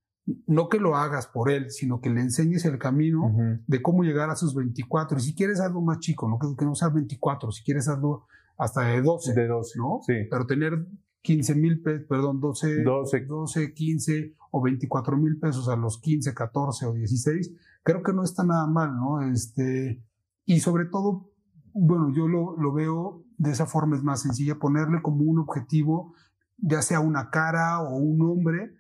no 0.47 0.71
que 0.71 0.80
lo 0.80 0.97
hagas 0.97 1.26
por 1.26 1.50
él, 1.50 1.71
sino 1.71 2.00
que 2.00 2.09
le 2.09 2.23
enseñes 2.23 2.64
el 2.64 2.78
camino 2.78 3.30
de 3.66 3.83
cómo 3.83 4.04
llegar 4.04 4.30
a 4.30 4.37
sus 4.37 4.54
24. 4.54 5.18
Y 5.18 5.21
si 5.21 5.35
quieres 5.35 5.61
algo 5.61 5.83
más 5.83 6.00
chico, 6.00 6.26
no 6.28 6.38
que, 6.38 6.64
no 6.64 6.75
sea 6.75 6.88
24, 6.88 7.52
si 7.52 7.62
quieres 7.62 7.88
algo 7.88 8.26
hasta 8.56 8.80
de 8.80 9.02
12. 9.02 9.35
De 9.35 9.47
12, 9.47 9.78
¿no? 9.78 10.00
Sí. 10.06 10.14
Pero 10.30 10.47
tener 10.47 10.87
15 11.21 11.54
mil 11.56 11.83
pesos, 11.83 12.06
perdón, 12.09 12.40
12, 12.40 12.85
12. 12.85 13.21
12, 13.26 13.75
15 13.75 14.35
o 14.50 14.62
24 14.62 15.16
mil 15.18 15.38
pesos 15.38 15.68
a 15.68 15.77
los 15.77 16.01
15, 16.01 16.33
14 16.33 16.87
o 16.87 16.94
16, 16.94 17.53
creo 17.83 18.03
que 18.03 18.14
no 18.14 18.22
está 18.22 18.44
nada 18.44 18.66
mal, 18.66 18.96
¿no? 18.96 19.20
Este, 19.31 20.03
y 20.46 20.61
sobre 20.61 20.87
todo 20.87 21.36
bueno, 21.79 22.12
yo 22.15 22.27
lo, 22.27 22.57
lo, 22.57 22.73
veo 22.73 23.25
de 23.37 23.51
esa 23.51 23.67
forma, 23.67 23.97
es 23.97 24.03
más 24.03 24.23
sencilla, 24.23 24.59
ponerle 24.59 25.03
como 25.03 25.25
un 25.25 25.39
objetivo, 25.39 26.15
ya 26.57 26.81
sea 26.81 27.01
una 27.01 27.31
cara 27.31 27.81
o 27.83 27.97
un 27.97 28.19
nombre, 28.19 28.75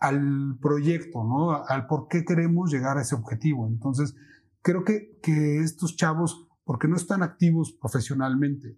al 0.00 0.58
proyecto, 0.60 1.22
¿no? 1.22 1.52
Al 1.52 1.86
por 1.86 2.08
qué 2.08 2.24
queremos 2.24 2.72
llegar 2.72 2.98
a 2.98 3.02
ese 3.02 3.14
objetivo. 3.14 3.68
Entonces, 3.68 4.16
creo 4.62 4.82
que, 4.82 5.18
que 5.22 5.58
estos 5.58 5.94
chavos, 5.94 6.48
porque 6.64 6.88
no 6.88 6.96
están 6.96 7.22
activos 7.22 7.76
profesionalmente, 7.80 8.76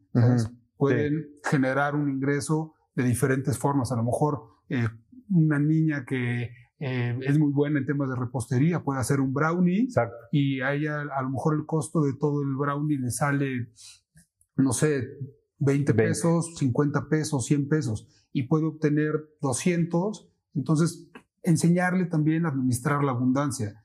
pueden 0.77 1.29
generar 1.45 1.95
un 1.95 2.11
ingreso 2.11 2.75
de 2.95 3.05
diferentes 3.05 3.57
formas. 3.57 3.93
A 3.93 3.97
lo 3.97 4.03
mejor 4.03 4.43
eh, 4.69 4.89
una 5.31 5.59
niña 5.59 6.05
que 6.05 6.51
eh, 6.85 7.17
es 7.23 7.39
muy 7.39 7.53
buena 7.53 7.79
en 7.79 7.87
temas 7.87 8.11
de 8.11 8.17
repostería, 8.17 8.83
puede 8.83 8.99
hacer 8.99 9.21
un 9.21 9.33
brownie 9.33 9.87
y 10.33 10.61
a 10.63 10.75
ella 10.75 11.03
a 11.17 11.23
lo 11.23 11.31
mejor 11.31 11.55
el 11.55 11.65
costo 11.65 12.03
de 12.03 12.15
todo 12.19 12.43
el 12.43 12.57
brownie 12.57 12.99
le 12.99 13.13
sale, 13.13 13.69
no 14.57 14.73
sé, 14.73 15.07
20 15.59 15.95
pesos, 15.95 16.57
50 16.57 17.09
pesos, 17.09 17.47
100 17.47 17.69
pesos 17.69 18.09
y 18.33 18.49
puede 18.49 18.65
obtener 18.65 19.13
200. 19.41 20.29
Entonces, 20.55 21.09
enseñarle 21.45 22.07
también 22.07 22.47
a 22.47 22.49
administrar 22.49 23.05
la 23.05 23.13
abundancia, 23.13 23.81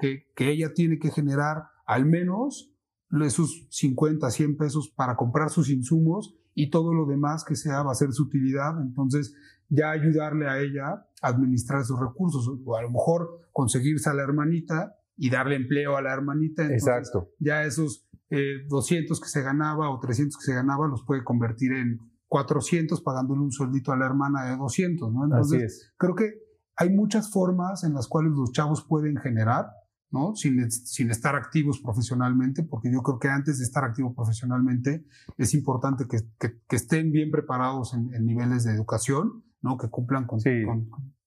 que, 0.00 0.32
que 0.34 0.50
ella 0.50 0.72
tiene 0.72 0.98
que 0.98 1.10
generar 1.10 1.64
al 1.84 2.06
menos 2.06 2.72
esos 3.22 3.66
50, 3.68 4.30
100 4.30 4.56
pesos 4.56 4.88
para 4.96 5.16
comprar 5.16 5.50
sus 5.50 5.68
insumos 5.68 6.34
y 6.54 6.70
todo 6.70 6.94
lo 6.94 7.04
demás 7.04 7.44
que 7.44 7.54
sea 7.54 7.82
va 7.82 7.92
a 7.92 7.96
ser 7.96 8.12
su 8.12 8.22
utilidad. 8.22 8.80
Entonces, 8.80 9.34
ya 9.70 9.90
ayudarle 9.92 10.48
a 10.48 10.58
ella 10.58 11.06
a 11.22 11.28
administrar 11.28 11.84
sus 11.84 11.98
recursos, 11.98 12.50
o 12.64 12.76
a 12.76 12.82
lo 12.82 12.90
mejor 12.90 13.48
conseguirse 13.52 14.10
a 14.10 14.14
la 14.14 14.22
hermanita 14.22 14.96
y 15.16 15.30
darle 15.30 15.56
empleo 15.56 15.96
a 15.96 16.02
la 16.02 16.12
hermanita. 16.12 16.66
Exacto. 16.66 17.30
Ya 17.38 17.64
esos 17.64 18.06
200 18.68 19.18
eh, 19.18 19.20
que 19.22 19.28
se 19.28 19.42
ganaba 19.42 19.90
o 19.90 19.98
300 20.00 20.36
que 20.36 20.44
se 20.44 20.54
ganaba 20.54 20.86
los 20.86 21.04
puede 21.04 21.24
convertir 21.24 21.72
en 21.72 21.98
400 22.28 23.00
pagándole 23.02 23.40
un 23.40 23.52
sueldito 23.52 23.92
a 23.92 23.96
la 23.96 24.06
hermana 24.06 24.44
de 24.44 24.56
200, 24.56 25.12
¿no? 25.12 25.24
Entonces, 25.24 25.92
creo 25.96 26.14
que 26.14 26.34
hay 26.76 26.88
muchas 26.88 27.30
formas 27.30 27.84
en 27.84 27.92
las 27.92 28.06
cuales 28.06 28.32
los 28.32 28.52
chavos 28.52 28.86
pueden 28.88 29.16
generar, 29.16 29.66
¿no? 30.10 30.34
Sin, 30.36 30.70
sin, 30.70 31.10
estar 31.10 31.34
activos 31.34 31.80
profesionalmente, 31.80 32.62
porque 32.62 32.90
yo 32.90 33.02
creo 33.02 33.18
que 33.18 33.28
antes 33.28 33.58
de 33.58 33.64
estar 33.64 33.84
activo 33.84 34.14
profesionalmente 34.14 35.04
es 35.36 35.54
importante 35.54 36.06
que, 36.08 36.18
que, 36.38 36.76
estén 36.76 37.10
bien 37.10 37.30
preparados 37.30 37.94
en, 37.94 38.14
en, 38.14 38.24
niveles 38.24 38.64
de 38.64 38.72
educación 38.72 39.44
¿no? 39.62 39.76
que 39.76 39.88
cumplan 39.88 40.26
con, 40.26 40.40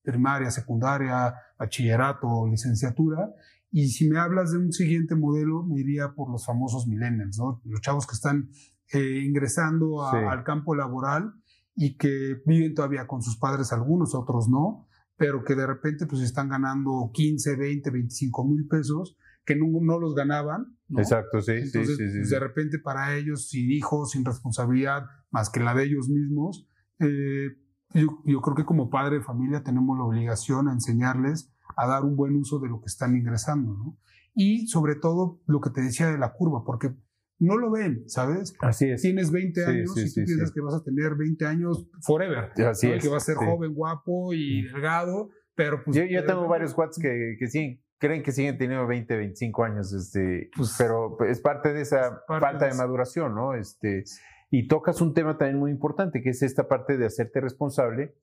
primaria, 0.01 0.51
secundaria, 0.51 1.33
bachillerato, 1.57 2.47
licenciatura. 2.47 3.29
Y 3.71 3.87
si 3.87 4.09
me 4.09 4.19
hablas 4.19 4.51
de 4.51 4.59
un 4.59 4.71
siguiente 4.71 5.15
modelo, 5.15 5.63
me 5.63 5.79
iría 5.79 6.13
por 6.13 6.29
los 6.29 6.45
famosos 6.45 6.87
millennials, 6.87 7.37
¿no? 7.37 7.61
los 7.65 7.81
chavos 7.81 8.05
que 8.05 8.15
están 8.15 8.49
eh, 8.91 9.21
ingresando 9.25 10.05
al 10.05 10.43
campo 10.43 10.75
laboral 10.75 11.33
y 11.75 11.97
que 11.97 12.41
viven 12.45 12.75
todavía 12.75 13.07
con 13.07 13.21
sus 13.21 13.37
padres, 13.37 13.73
algunos, 13.73 14.13
otros 14.13 14.47
no, 14.49 14.87
pero 15.17 15.43
que 15.43 15.55
de 15.55 15.65
repente 15.65 16.05
pues 16.05 16.21
están 16.21 16.49
ganando 16.49 17.09
15, 17.13 17.55
20, 17.55 17.89
25 17.89 18.45
mil 18.45 18.67
pesos 18.67 19.17
que 19.45 19.55
no, 19.55 19.65
no 19.81 19.99
los 19.99 20.15
ganaban. 20.15 20.77
Exacto, 20.89 21.41
sí, 21.41 21.53
Entonces, 21.53 21.97
sí, 21.97 22.09
sí, 22.09 22.17
pues, 22.19 22.29
de 22.29 22.39
repente 22.39 22.79
para 22.79 23.15
ellos, 23.15 23.49
sin 23.49 23.71
hijos, 23.71 24.11
sin 24.11 24.23
responsabilidad 24.23 25.05
más 25.31 25.49
que 25.49 25.59
la 25.59 25.73
de 25.73 25.85
ellos 25.85 26.09
mismos, 26.09 26.67
eh, 26.99 27.49
yo, 27.93 28.41
creo 28.41 28.55
que 28.55 28.65
como 28.65 28.89
padre 28.89 29.17
de 29.17 29.23
familia 29.23 29.63
tenemos 29.63 29.97
la 29.97 30.03
obligación 30.03 30.67
a 30.67 30.73
enseñarles 30.73 31.51
a 31.75 31.87
dar 31.87 32.03
un 32.03 32.15
buen 32.15 32.35
uso 32.35 32.59
de 32.59 32.69
lo 32.69 32.79
que 32.79 32.87
están 32.87 33.15
ingresando, 33.15 33.73
¿no? 33.73 33.97
Y 34.35 34.67
sobre 34.67 34.95
todo 34.95 35.41
lo 35.45 35.61
que 35.61 35.69
te 35.69 35.81
decía 35.81 36.11
de 36.11 36.17
la 36.17 36.33
curva, 36.33 36.63
porque 36.65 36.93
no 37.39 37.57
lo 37.57 37.71
ven, 37.71 38.03
¿sabes? 38.07 38.55
Así 38.61 38.89
es. 38.89 39.01
Tienes 39.01 39.31
20 39.31 39.65
años 39.65 39.97
y 39.97 40.13
tú 40.13 40.25
piensas 40.25 40.51
que 40.51 40.61
vas 40.61 40.75
a 40.75 40.83
tener 40.83 41.15
20 41.15 41.45
años 41.45 41.87
forever. 42.01 42.51
Así 42.65 42.89
es. 42.89 43.03
Que 43.03 43.09
vas 43.09 43.23
a 43.23 43.25
ser 43.25 43.35
joven, 43.35 43.73
guapo 43.73 44.33
y 44.33 44.63
delgado, 44.63 45.29
pero 45.55 45.83
pues... 45.83 45.97
Yo, 45.97 46.03
yo 46.05 46.25
tengo 46.25 46.47
varios 46.47 46.73
cuates 46.73 46.97
que, 46.99 47.35
que 47.37 47.47
sí, 47.47 47.83
creen 48.03 48.21
que 48.21 48.33
siguen 48.33 48.57
teniendo 48.57 48.85
20, 48.85 49.15
25 49.15 49.63
años, 49.63 49.93
este, 49.93 50.49
pues, 50.57 50.75
pero 50.77 51.17
es 51.25 51.39
parte 51.39 51.71
de 51.71 51.81
esa 51.81 52.21
falta 52.27 52.67
de, 52.67 52.73
maduración, 52.73 53.33
¿no? 53.33 53.53
Este, 53.53 54.03
y 54.55 54.67
tocas 54.67 55.01
un 55.01 55.15
tema 55.15 55.39
también 55.39 55.57
muy 55.57 55.71
importante, 55.71 56.21
que 56.21 56.29
es 56.29 56.43
esta 56.43 56.67
parte 56.67 56.95
de 56.95 57.07
hacerte 57.07 57.41
responsable, 57.41 58.13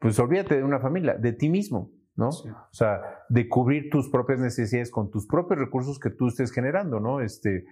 pues 0.00 0.18
olvídate 0.18 0.56
de 0.56 0.64
una 0.64 0.80
familia, 0.80 1.14
de 1.14 1.32
ti 1.32 1.48
mismo, 1.48 1.92
¿no? 2.16 2.30
O 2.30 2.72
sea, 2.72 3.00
de 3.28 3.48
cubrir 3.48 3.90
tus 3.90 4.08
propias 4.08 4.40
necesidades 4.40 4.90
con 4.90 5.08
tus 5.08 5.28
propios 5.28 5.60
recursos 5.60 6.00
que 6.00 6.10
tú 6.10 6.26
estés 6.26 6.50
generando, 6.50 6.98
¿no? 6.98 7.20
Este, 7.20 7.64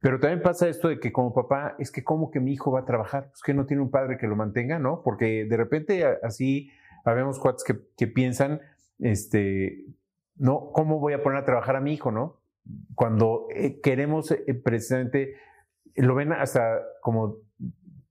pero 0.00 0.20
también 0.20 0.42
pasa 0.42 0.68
esto 0.68 0.88
de 0.88 1.00
que 1.00 1.12
como 1.12 1.32
papá, 1.32 1.76
es 1.78 1.90
que 1.90 2.04
como 2.04 2.30
que 2.30 2.40
mi 2.40 2.52
hijo 2.52 2.70
va 2.70 2.80
a 2.80 2.84
trabajar, 2.84 3.30
pues 3.30 3.40
que 3.42 3.54
no 3.54 3.64
tiene 3.64 3.82
un 3.82 3.90
padre 3.90 4.18
que 4.18 4.26
lo 4.26 4.36
mantenga, 4.36 4.78
¿no? 4.78 5.00
Porque 5.02 5.46
de 5.46 5.56
repente 5.56 6.04
así 6.22 6.68
habemos 7.06 7.38
cuates 7.38 7.64
que, 7.64 7.80
que 7.96 8.06
piensan, 8.06 8.60
este, 8.98 9.86
no, 10.36 10.68
¿cómo 10.74 11.00
voy 11.00 11.14
a 11.14 11.22
poner 11.22 11.38
a 11.38 11.46
trabajar 11.46 11.74
a 11.74 11.80
mi 11.80 11.94
hijo, 11.94 12.12
no? 12.12 12.42
cuando 12.94 13.46
eh, 13.54 13.80
queremos 13.80 14.30
eh, 14.30 14.54
precisamente, 14.54 15.34
lo 15.96 16.14
ven 16.14 16.32
hasta 16.32 16.80
como 17.00 17.38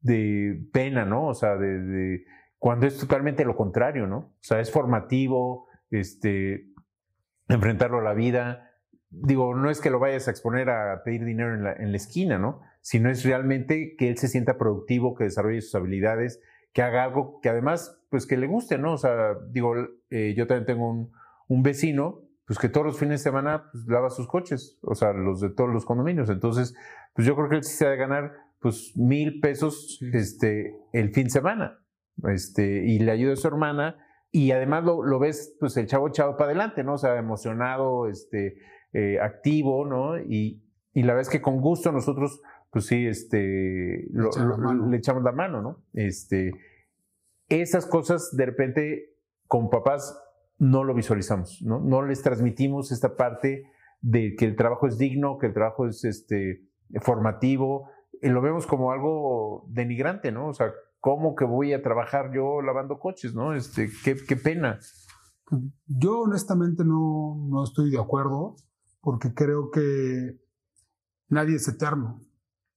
de 0.01 0.67
pena, 0.73 1.05
¿no? 1.05 1.27
O 1.27 1.33
sea, 1.33 1.55
de, 1.55 2.23
cuando 2.57 2.87
es 2.87 2.97
totalmente 2.97 3.45
lo 3.45 3.55
contrario, 3.55 4.07
¿no? 4.07 4.17
O 4.17 4.37
sea, 4.39 4.59
es 4.59 4.71
formativo, 4.71 5.67
este, 5.89 6.67
enfrentarlo 7.47 7.99
a 7.99 8.03
la 8.03 8.13
vida. 8.13 8.71
Digo, 9.09 9.55
no 9.55 9.69
es 9.69 9.81
que 9.81 9.89
lo 9.89 9.99
vayas 9.99 10.27
a 10.27 10.31
exponer 10.31 10.69
a 10.69 11.03
pedir 11.03 11.25
dinero 11.25 11.53
en 11.53 11.63
la, 11.63 11.73
en 11.73 11.91
la 11.91 11.97
esquina, 11.97 12.37
¿no? 12.37 12.61
Sino 12.81 13.09
es 13.09 13.23
realmente 13.23 13.95
que 13.97 14.09
él 14.09 14.17
se 14.17 14.27
sienta 14.27 14.57
productivo, 14.57 15.15
que 15.15 15.25
desarrolle 15.25 15.61
sus 15.61 15.75
habilidades, 15.75 16.41
que 16.73 16.81
haga 16.81 17.03
algo 17.03 17.39
que 17.41 17.49
además, 17.49 17.99
pues 18.09 18.25
que 18.25 18.37
le 18.37 18.47
guste, 18.47 18.77
¿no? 18.77 18.93
O 18.93 18.97
sea, 18.97 19.35
digo, 19.49 19.73
eh, 20.09 20.33
yo 20.35 20.47
también 20.47 20.65
tengo 20.65 20.89
un, 20.89 21.11
un, 21.47 21.63
vecino, 21.63 22.21
pues 22.45 22.59
que 22.59 22.69
todos 22.69 22.85
los 22.85 22.99
fines 22.99 23.19
de 23.19 23.23
semana 23.29 23.69
pues, 23.71 23.85
lava 23.87 24.09
sus 24.09 24.27
coches, 24.27 24.79
o 24.81 24.95
sea, 24.95 25.13
los 25.13 25.41
de 25.41 25.49
todos 25.49 25.69
los 25.69 25.85
condominios. 25.85 26.29
Entonces, 26.29 26.73
pues 27.13 27.27
yo 27.27 27.35
creo 27.35 27.49
que 27.49 27.55
él 27.57 27.63
sí 27.63 27.75
se 27.75 27.87
ha 27.87 27.89
de 27.89 27.97
ganar, 27.97 28.33
pues, 28.59 28.93
mil 28.95 29.39
pesos 29.39 29.99
este, 30.13 30.75
el 30.93 31.13
fin 31.13 31.25
de 31.25 31.29
semana. 31.29 31.79
Este, 32.27 32.85
y 32.85 32.99
le 32.99 33.11
ayuda 33.11 33.33
a 33.33 33.37
su 33.37 33.47
hermana, 33.47 33.97
y 34.31 34.51
además 34.51 34.83
lo, 34.83 35.03
lo 35.03 35.19
ves, 35.19 35.55
pues, 35.59 35.75
el 35.77 35.87
chavo 35.87 36.07
echado 36.07 36.37
para 36.37 36.51
adelante, 36.51 36.83
¿no? 36.83 36.93
O 36.93 36.97
sea, 36.97 37.17
emocionado, 37.17 38.07
este, 38.07 38.57
eh, 38.93 39.19
activo, 39.19 39.85
¿no? 39.85 40.19
Y, 40.19 40.63
y 40.93 41.03
la 41.03 41.13
vez 41.13 41.29
que 41.29 41.41
con 41.41 41.61
gusto 41.61 41.91
nosotros 41.91 42.41
pues 42.71 42.85
sí, 42.85 43.05
este, 43.05 44.07
le, 44.09 44.97
echamos 44.97 45.23
la 45.23 45.33
mano, 45.33 45.61
¿no? 45.61 45.83
Este, 45.93 46.53
esas 47.49 47.85
cosas 47.85 48.33
de 48.35 48.45
repente 48.45 49.17
con 49.47 49.69
papás 49.69 50.17
no 50.61 50.83
lo 50.83 50.93
visualizamos, 50.93 51.59
¿no? 51.63 51.79
No 51.79 52.03
les 52.03 52.21
transmitimos 52.21 52.91
esta 52.91 53.15
parte 53.15 53.63
de 53.99 54.35
que 54.37 54.45
el 54.45 54.55
trabajo 54.55 54.85
es 54.85 54.99
digno, 54.99 55.39
que 55.39 55.47
el 55.47 55.53
trabajo 55.53 55.87
es 55.87 56.03
este, 56.05 56.67
formativo, 57.01 57.89
lo 58.21 58.41
vemos 58.41 58.67
como 58.67 58.91
algo 58.91 59.65
denigrante, 59.69 60.31
¿no? 60.31 60.49
O 60.49 60.53
sea, 60.53 60.71
¿cómo 60.99 61.33
que 61.33 61.45
voy 61.45 61.73
a 61.73 61.81
trabajar 61.81 62.31
yo 62.31 62.61
lavando 62.61 62.99
coches, 62.99 63.33
¿no? 63.33 63.55
Este, 63.55 63.89
qué, 64.03 64.15
qué 64.15 64.35
pena. 64.35 64.77
Yo 65.87 66.19
honestamente 66.19 66.85
no, 66.85 67.43
no 67.49 67.63
estoy 67.63 67.89
de 67.89 67.99
acuerdo 67.99 68.55
porque 69.01 69.33
creo 69.33 69.71
que 69.71 70.37
nadie 71.27 71.55
es 71.55 71.67
eterno. 71.67 72.21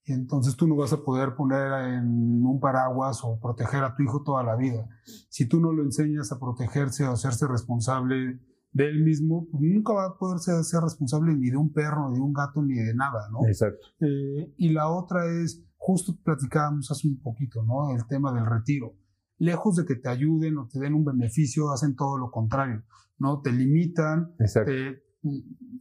Y 0.07 0.13
entonces 0.13 0.55
tú 0.57 0.67
no 0.67 0.77
vas 0.77 0.93
a 0.93 1.03
poder 1.03 1.35
poner 1.35 1.73
en 1.95 2.45
un 2.45 2.61
paraguas 2.61 3.21
o 3.25 3.39
proteger 3.41 3.83
a 3.85 3.95
tu 3.95 4.03
hijo 4.03 4.23
toda 4.23 4.43
la 4.43 4.55
vida. 4.55 4.87
Si 5.31 5.47
tú 5.47 5.61
no 5.61 5.73
lo 5.73 5.83
enseñas 5.83 6.31
a 6.31 6.39
protegerse 6.39 7.05
o 7.05 7.11
a 7.11 7.13
hacerse 7.15 7.47
responsable 7.47 8.39
de 8.73 8.89
él 8.89 9.03
mismo, 9.03 9.47
pues 9.51 9.63
nunca 9.63 9.95
va 9.95 10.07
a 10.07 10.19
poder 10.19 10.41
ser, 10.41 10.83
responsable 10.83 11.35
ni 11.35 11.49
de 11.49 11.57
un 11.57 11.73
perro, 11.73 12.11
ni 12.11 12.17
de 12.17 12.21
un 12.21 12.35
gato, 12.35 12.63
ni 12.63 12.75
de 12.75 12.95
nada, 12.95 13.31
¿no? 13.31 13.47
Exacto. 13.47 13.87
Eh, 14.01 14.53
y 14.59 14.71
la 14.71 14.91
otra 14.91 15.25
es, 15.27 15.65
justo 15.77 16.15
platicábamos 16.23 16.91
hace 16.91 17.09
un 17.09 17.21
poquito, 17.21 17.63
¿no? 17.63 17.95
El 17.97 18.07
tema 18.07 18.33
del 18.35 18.45
retiro. 18.45 18.95
Lejos 19.39 19.77
de 19.77 19.87
que 19.87 19.95
te 19.95 20.09
ayuden 20.11 20.59
o 20.59 20.69
te 20.69 20.81
den 20.81 20.93
un 20.93 21.05
beneficio, 21.05 21.71
hacen 21.71 21.97
todo 21.97 22.19
lo 22.19 22.31
contrario, 22.31 22.83
¿no? 23.19 23.41
Te 23.41 23.53
limitan, 23.53 24.35
Exacto 24.39 24.73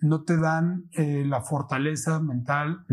no 0.02 0.24
te 0.24 0.38
dan 0.38 0.90
eh, 0.94 1.26
la 1.26 1.42
fortaleza 1.42 2.20
mental 2.20 2.86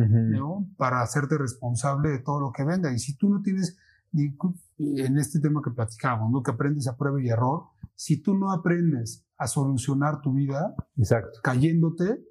para 0.76 1.02
hacerte 1.02 1.38
responsable 1.38 2.10
de 2.10 2.18
todo 2.18 2.40
lo 2.40 2.52
que 2.52 2.64
venga. 2.64 2.92
Y 2.92 2.98
si 2.98 3.16
tú 3.16 3.30
no 3.30 3.40
tienes, 3.40 3.76
en 4.12 5.18
este 5.18 5.40
tema 5.40 5.60
que 5.62 5.70
platicábamos, 5.70 6.30
¿no? 6.32 6.42
que 6.42 6.50
aprendes 6.50 6.88
a 6.88 6.96
prueba 6.96 7.22
y 7.22 7.28
error, 7.28 7.64
si 7.94 8.20
tú 8.20 8.36
no 8.36 8.50
aprendes 8.52 9.24
a 9.38 9.46
solucionar 9.46 10.20
tu 10.20 10.32
vida 10.32 10.74
Exacto. 10.96 11.38
cayéndote, 11.42 12.26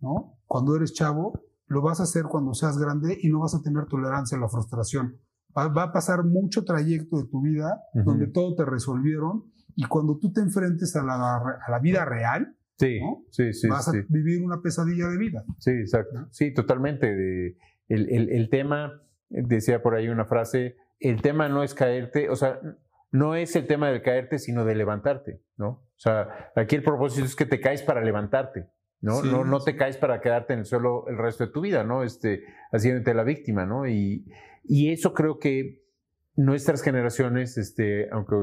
¿no? 0.00 0.38
cuando 0.46 0.76
eres 0.76 0.94
chavo, 0.94 1.40
lo 1.66 1.82
vas 1.82 2.00
a 2.00 2.04
hacer 2.04 2.24
cuando 2.24 2.54
seas 2.54 2.78
grande 2.78 3.18
y 3.20 3.28
no 3.28 3.40
vas 3.40 3.54
a 3.54 3.62
tener 3.62 3.86
tolerancia 3.86 4.38
a 4.38 4.40
la 4.40 4.48
frustración. 4.48 5.16
Va, 5.56 5.82
a 5.82 5.92
pasar 5.92 6.24
mucho 6.24 6.64
trayecto 6.64 7.18
de 7.18 7.24
tu 7.24 7.42
vida 7.42 7.82
donde 7.92 8.28
todo 8.28 8.54
te 8.54 8.64
resolvieron 8.64 9.44
y 9.74 9.84
cuando 9.84 10.16
tú 10.16 10.32
te 10.32 10.40
enfrentes 10.40 10.94
a 10.94 11.02
la, 11.02 11.36
a 11.36 11.70
la 11.70 11.78
vida 11.80 12.04
real, 12.04 12.56
Sí, 12.80 12.98
sí, 13.30 13.52
sí. 13.52 13.68
Vas 13.68 13.88
a 13.88 13.92
vivir 14.08 14.42
una 14.42 14.62
pesadilla 14.62 15.08
de 15.08 15.18
vida. 15.18 15.44
Sí, 15.58 15.70
exacto. 15.70 16.28
Sí, 16.30 16.54
totalmente. 16.54 17.14
De, 17.14 17.58
el, 17.88 18.08
el, 18.10 18.30
el, 18.30 18.48
tema, 18.48 19.02
decía 19.28 19.82
por 19.82 19.94
ahí 19.94 20.08
una 20.08 20.24
frase, 20.24 20.76
el 20.98 21.20
tema 21.20 21.50
no 21.50 21.62
es 21.62 21.74
caerte, 21.74 22.30
o 22.30 22.36
sea, 22.36 22.58
no 23.10 23.34
es 23.34 23.54
el 23.54 23.66
tema 23.66 23.90
del 23.90 24.00
caerte, 24.00 24.38
sino 24.38 24.64
de 24.64 24.74
levantarte, 24.76 25.42
¿no? 25.58 25.68
O 25.68 25.98
sea, 25.98 26.52
aquí 26.56 26.74
el 26.74 26.82
propósito 26.82 27.26
es 27.26 27.36
que 27.36 27.44
te 27.44 27.60
caes 27.60 27.82
para 27.82 28.02
levantarte, 28.02 28.70
¿no? 29.02 29.22
no, 29.22 29.44
no 29.44 29.60
te 29.60 29.76
caes 29.76 29.98
para 29.98 30.22
quedarte 30.22 30.54
en 30.54 30.60
el 30.60 30.64
suelo 30.64 31.06
el 31.08 31.18
resto 31.18 31.44
de 31.44 31.52
tu 31.52 31.60
vida, 31.60 31.84
¿no? 31.84 32.02
Este, 32.02 32.44
haciéndote 32.72 33.12
la 33.12 33.24
víctima, 33.24 33.66
¿no? 33.66 33.86
Y, 33.86 34.24
y 34.64 34.90
eso 34.90 35.12
creo 35.12 35.38
que 35.38 35.82
nuestras 36.34 36.82
generaciones, 36.82 37.58
este, 37.58 38.08
aunque 38.10 38.36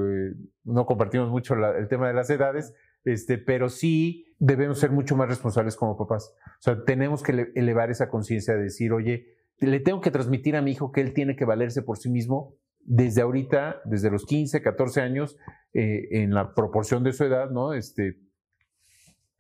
no 0.63 0.86
compartimos 0.86 1.30
mucho 1.30 1.56
el 1.56 1.88
tema 1.88 2.08
de 2.08 2.13
las 2.13 2.30
edades, 2.30 2.76
este, 3.08 3.38
pero 3.38 3.70
sí 3.70 4.36
debemos 4.39 4.80
ser 4.80 4.91
mucho 4.91 5.15
más 5.15 5.30
responsables 5.30 5.76
como 5.76 5.98
papás. 5.98 6.34
O 6.46 6.62
sea, 6.62 6.84
tenemos 6.84 7.24
que 7.24 7.52
elevar 7.56 7.89
esa 7.89 8.10
conciencia 8.10 8.56
de 8.56 8.63
decir, 8.63 8.91
oye, 8.91 9.38
le 9.60 9.80
tengo 9.80 10.02
que 10.02 10.12
transmitir 10.12 10.56
a 10.56 10.62
mi 10.62 10.72
hijo 10.72 10.91
que 10.91 11.02
él 11.02 11.13
tiene 11.13 11.36
que 11.36 11.46
valerse 11.46 11.82
por 11.82 11.98
sí 11.98 12.10
mismo 12.10 12.56
desde 12.82 13.22
ahorita, 13.22 13.82
desde 13.86 14.12
los 14.12 14.26
15, 14.26 14.62
14 14.62 15.02
años, 15.02 15.38
eh, 15.74 16.08
en 16.12 16.34
la 16.34 16.54
proporción 16.54 17.04
de 17.04 17.13
su 17.13 17.24
edad, 17.24 17.50
¿no? 17.50 17.74
Este, 17.74 18.20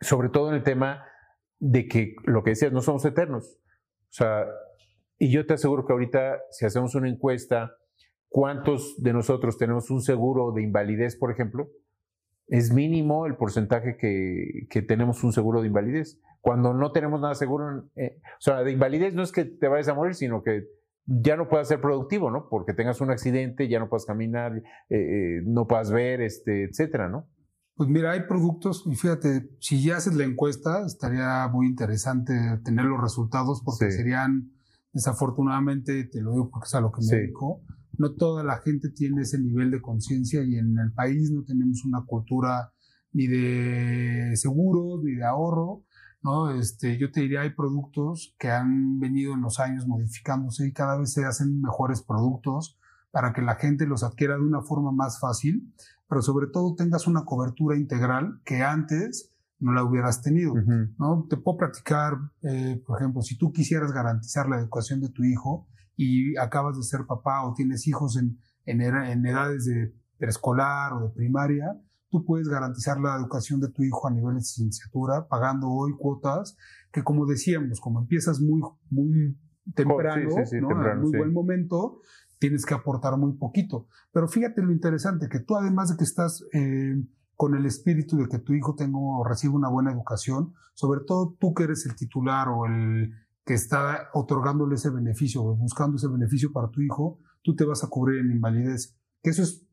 sobre 0.01 0.29
todo 0.29 0.49
en 0.49 0.55
el 0.55 0.63
tema 0.63 1.03
de 1.59 1.87
que 1.87 2.15
lo 2.25 2.43
que 2.43 2.51
decías, 2.51 2.71
no 2.71 2.81
somos 2.81 3.05
eternos. 3.05 3.59
O 4.09 4.13
sea, 4.13 4.45
y 5.17 5.31
yo 5.31 5.45
te 5.45 5.53
aseguro 5.53 5.85
que 5.85 5.93
ahorita, 5.93 6.39
si 6.51 6.65
hacemos 6.65 6.95
una 6.95 7.09
encuesta, 7.09 7.75
¿cuántos 8.29 9.01
de 9.01 9.13
nosotros 9.13 9.57
tenemos 9.57 9.89
un 9.89 10.01
seguro 10.01 10.51
de 10.51 10.63
invalidez, 10.63 11.15
por 11.15 11.31
ejemplo? 11.31 11.69
Es 12.47 12.71
mínimo 12.71 13.25
el 13.25 13.35
porcentaje 13.35 13.97
que, 13.97 14.67
que, 14.69 14.81
tenemos 14.81 15.23
un 15.23 15.33
seguro 15.33 15.61
de 15.61 15.67
invalidez. 15.67 16.19
Cuando 16.41 16.73
no 16.73 16.91
tenemos 16.91 17.19
nada 17.19 17.35
seguro, 17.35 17.89
eh, 17.95 18.19
o 18.23 18.41
sea, 18.41 18.63
de 18.63 18.71
invalidez 18.71 19.13
no 19.13 19.23
es 19.23 19.31
que 19.31 19.45
te 19.45 19.67
vayas 19.67 19.89
a 19.89 19.93
morir, 19.93 20.15
sino 20.15 20.43
que 20.43 20.63
ya 21.05 21.35
no 21.35 21.47
puedas 21.49 21.67
ser 21.67 21.81
productivo, 21.81 22.31
¿no? 22.31 22.47
Porque 22.49 22.73
tengas 22.73 23.01
un 23.01 23.11
accidente, 23.11 23.67
ya 23.67 23.79
no 23.79 23.89
puedas 23.89 24.05
caminar, 24.05 24.57
eh, 24.57 24.63
eh, 24.89 25.41
no 25.45 25.67
puedas 25.67 25.91
ver, 25.91 26.21
este, 26.21 26.65
etcétera, 26.65 27.09
¿no? 27.09 27.29
Pues 27.75 27.89
mira, 27.89 28.11
hay 28.11 28.21
productos, 28.27 28.83
y 28.87 28.95
fíjate, 28.95 29.49
si 29.59 29.83
ya 29.83 29.97
haces 29.97 30.15
la 30.15 30.23
encuesta, 30.23 30.85
estaría 30.85 31.47
muy 31.49 31.67
interesante 31.67 32.33
tener 32.63 32.85
los 32.85 32.99
resultados, 32.99 33.61
porque 33.63 33.91
serían, 33.91 34.51
desafortunadamente, 34.93 36.05
te 36.05 36.21
lo 36.21 36.31
digo 36.31 36.49
porque 36.49 36.65
es 36.65 36.73
a 36.73 36.81
lo 36.81 36.91
que 36.91 37.01
me 37.01 37.17
dedico, 37.17 37.61
no 37.97 38.13
toda 38.13 38.43
la 38.43 38.59
gente 38.59 38.89
tiene 38.89 39.21
ese 39.21 39.39
nivel 39.39 39.71
de 39.71 39.81
conciencia 39.81 40.43
y 40.43 40.55
en 40.55 40.77
el 40.77 40.91
país 40.93 41.31
no 41.31 41.43
tenemos 41.43 41.83
una 41.85 42.03
cultura 42.05 42.71
ni 43.13 43.27
de 43.27 44.35
seguros 44.35 45.03
ni 45.03 45.15
de 45.15 45.25
ahorro. 45.25 45.83
¿no? 46.21 46.51
Este, 46.51 46.97
yo 46.97 47.11
te 47.11 47.21
diría, 47.21 47.41
hay 47.41 47.51
productos 47.51 48.35
que 48.37 48.49
han 48.49 48.99
venido 48.99 49.33
en 49.33 49.41
los 49.41 49.59
años 49.59 49.87
modificándose 49.87 50.67
y 50.67 50.73
cada 50.73 50.97
vez 50.97 51.13
se 51.13 51.25
hacen 51.25 51.61
mejores 51.61 52.01
productos 52.01 52.77
para 53.11 53.33
que 53.33 53.41
la 53.41 53.55
gente 53.55 53.87
los 53.87 54.03
adquiera 54.03 54.35
de 54.35 54.41
una 54.41 54.61
forma 54.61 54.91
más 54.91 55.19
fácil, 55.19 55.73
pero 56.07 56.21
sobre 56.21 56.47
todo 56.47 56.75
tengas 56.75 57.07
una 57.07 57.25
cobertura 57.25 57.77
integral 57.77 58.41
que 58.45 58.61
antes 58.61 59.31
no 59.59 59.73
la 59.73 59.83
hubieras 59.83 60.21
tenido. 60.21 60.53
¿no? 60.99 61.25
Te 61.29 61.37
puedo 61.37 61.57
practicar, 61.57 62.13
eh, 62.43 62.81
por 62.85 62.99
ejemplo, 62.99 63.21
si 63.21 63.37
tú 63.37 63.51
quisieras 63.51 63.91
garantizar 63.91 64.47
la 64.47 64.59
educación 64.59 65.01
de 65.01 65.09
tu 65.09 65.23
hijo, 65.23 65.67
y 65.97 66.37
acabas 66.37 66.77
de 66.77 66.83
ser 66.83 67.05
papá 67.05 67.43
o 67.43 67.53
tienes 67.53 67.87
hijos 67.87 68.15
en, 68.15 68.39
en, 68.65 68.81
en 68.81 69.25
edades 69.25 69.65
de 69.65 69.93
preescolar 70.17 70.93
o 70.93 71.01
de 71.01 71.09
primaria, 71.09 71.77
tú 72.09 72.23
puedes 72.23 72.47
garantizar 72.47 72.99
la 72.99 73.17
educación 73.17 73.59
de 73.59 73.69
tu 73.69 73.83
hijo 73.83 74.07
a 74.07 74.11
nivel 74.11 74.35
de 74.35 74.39
licenciatura 74.39 75.27
pagando 75.27 75.67
hoy 75.67 75.93
cuotas 75.97 76.55
que 76.91 77.03
como 77.03 77.25
decíamos, 77.25 77.81
como 77.81 77.99
empiezas 77.99 78.39
muy, 78.39 78.61
muy 78.89 79.37
temprano, 79.75 80.29
en 80.51 81.01
muy 81.01 81.17
buen 81.17 81.33
momento, 81.33 81.99
tienes 82.39 82.65
que 82.65 82.73
aportar 82.73 83.17
muy 83.17 83.33
poquito. 83.33 83.87
Pero 84.11 84.27
fíjate 84.27 84.61
lo 84.61 84.71
interesante, 84.71 85.27
que 85.29 85.39
tú 85.39 85.55
además 85.55 85.89
de 85.89 85.97
que 85.97 86.03
estás 86.03 86.45
eh, 86.53 86.95
con 87.35 87.55
el 87.55 87.65
espíritu 87.65 88.17
de 88.17 88.27
que 88.27 88.39
tu 88.39 88.53
hijo 88.53 88.75
tenga 88.75 88.97
o 88.97 89.23
reciba 89.23 89.53
una 89.53 89.69
buena 89.69 89.91
educación, 89.91 90.53
sobre 90.73 91.01
todo 91.05 91.35
tú 91.39 91.53
que 91.53 91.63
eres 91.63 91.85
el 91.85 91.95
titular 91.95 92.47
o 92.49 92.65
el 92.65 93.11
que 93.47 93.53
está 93.53 94.09
otorgándole 94.13 94.75
ese 94.75 94.89
beneficio 94.89 95.41
o 95.41 95.55
buscando 95.55 95.95
ese 95.95 96.09
beneficio 96.09 96.51
para 96.51 96.69
tu 96.69 96.81
hijo, 96.81 97.19
tú 97.41 97.55
te 97.55 97.63
vas 97.63 97.81
a 97.81 97.87
cubrir 97.87 98.19
en 98.19 98.31
invalidez. 98.31 98.99
Que 99.23 99.29
eso 99.29 99.41
es 99.41 99.65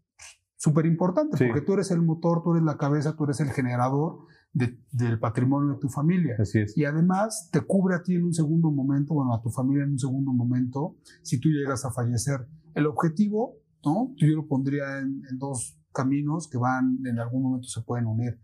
súper 0.56 0.86
importante, 0.86 1.36
porque 1.44 1.60
tú 1.60 1.72
eres 1.72 1.90
el 1.90 2.00
motor, 2.00 2.42
tú 2.44 2.52
eres 2.52 2.62
la 2.62 2.78
cabeza, 2.78 3.16
tú 3.16 3.24
eres 3.24 3.40
el 3.40 3.50
generador 3.50 4.26
del 4.52 5.18
patrimonio 5.18 5.74
de 5.74 5.80
tu 5.80 5.88
familia. 5.88 6.36
Así 6.38 6.60
es. 6.60 6.78
Y 6.78 6.84
además 6.84 7.48
te 7.50 7.62
cubre 7.62 7.96
a 7.96 8.02
ti 8.04 8.14
en 8.14 8.24
un 8.24 8.32
segundo 8.32 8.70
momento, 8.70 9.14
bueno, 9.14 9.34
a 9.34 9.42
tu 9.42 9.50
familia 9.50 9.82
en 9.82 9.90
un 9.90 9.98
segundo 9.98 10.32
momento, 10.32 10.96
si 11.22 11.40
tú 11.40 11.48
llegas 11.48 11.84
a 11.84 11.90
fallecer. 11.90 12.46
El 12.74 12.86
objetivo, 12.86 13.56
¿no? 13.84 14.14
Yo 14.16 14.28
lo 14.28 14.46
pondría 14.46 15.00
en, 15.00 15.20
en 15.28 15.38
dos 15.38 15.76
caminos 15.92 16.48
que 16.48 16.58
van, 16.58 17.00
en 17.04 17.18
algún 17.18 17.42
momento 17.42 17.66
se 17.66 17.82
pueden 17.82 18.06
unir. 18.06 18.40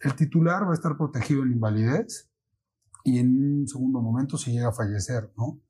El 0.00 0.16
titular 0.16 0.64
va 0.66 0.72
a 0.72 0.74
estar 0.74 0.96
protegido 0.96 1.44
en 1.44 1.52
invalidez 1.52 2.27
y 3.08 3.18
en 3.18 3.60
un 3.60 3.68
segundo 3.68 4.00
momento 4.00 4.36
si 4.36 4.52
llega 4.52 4.68
a 4.68 4.72
fallecer, 4.72 5.32
¿no? 5.36 5.60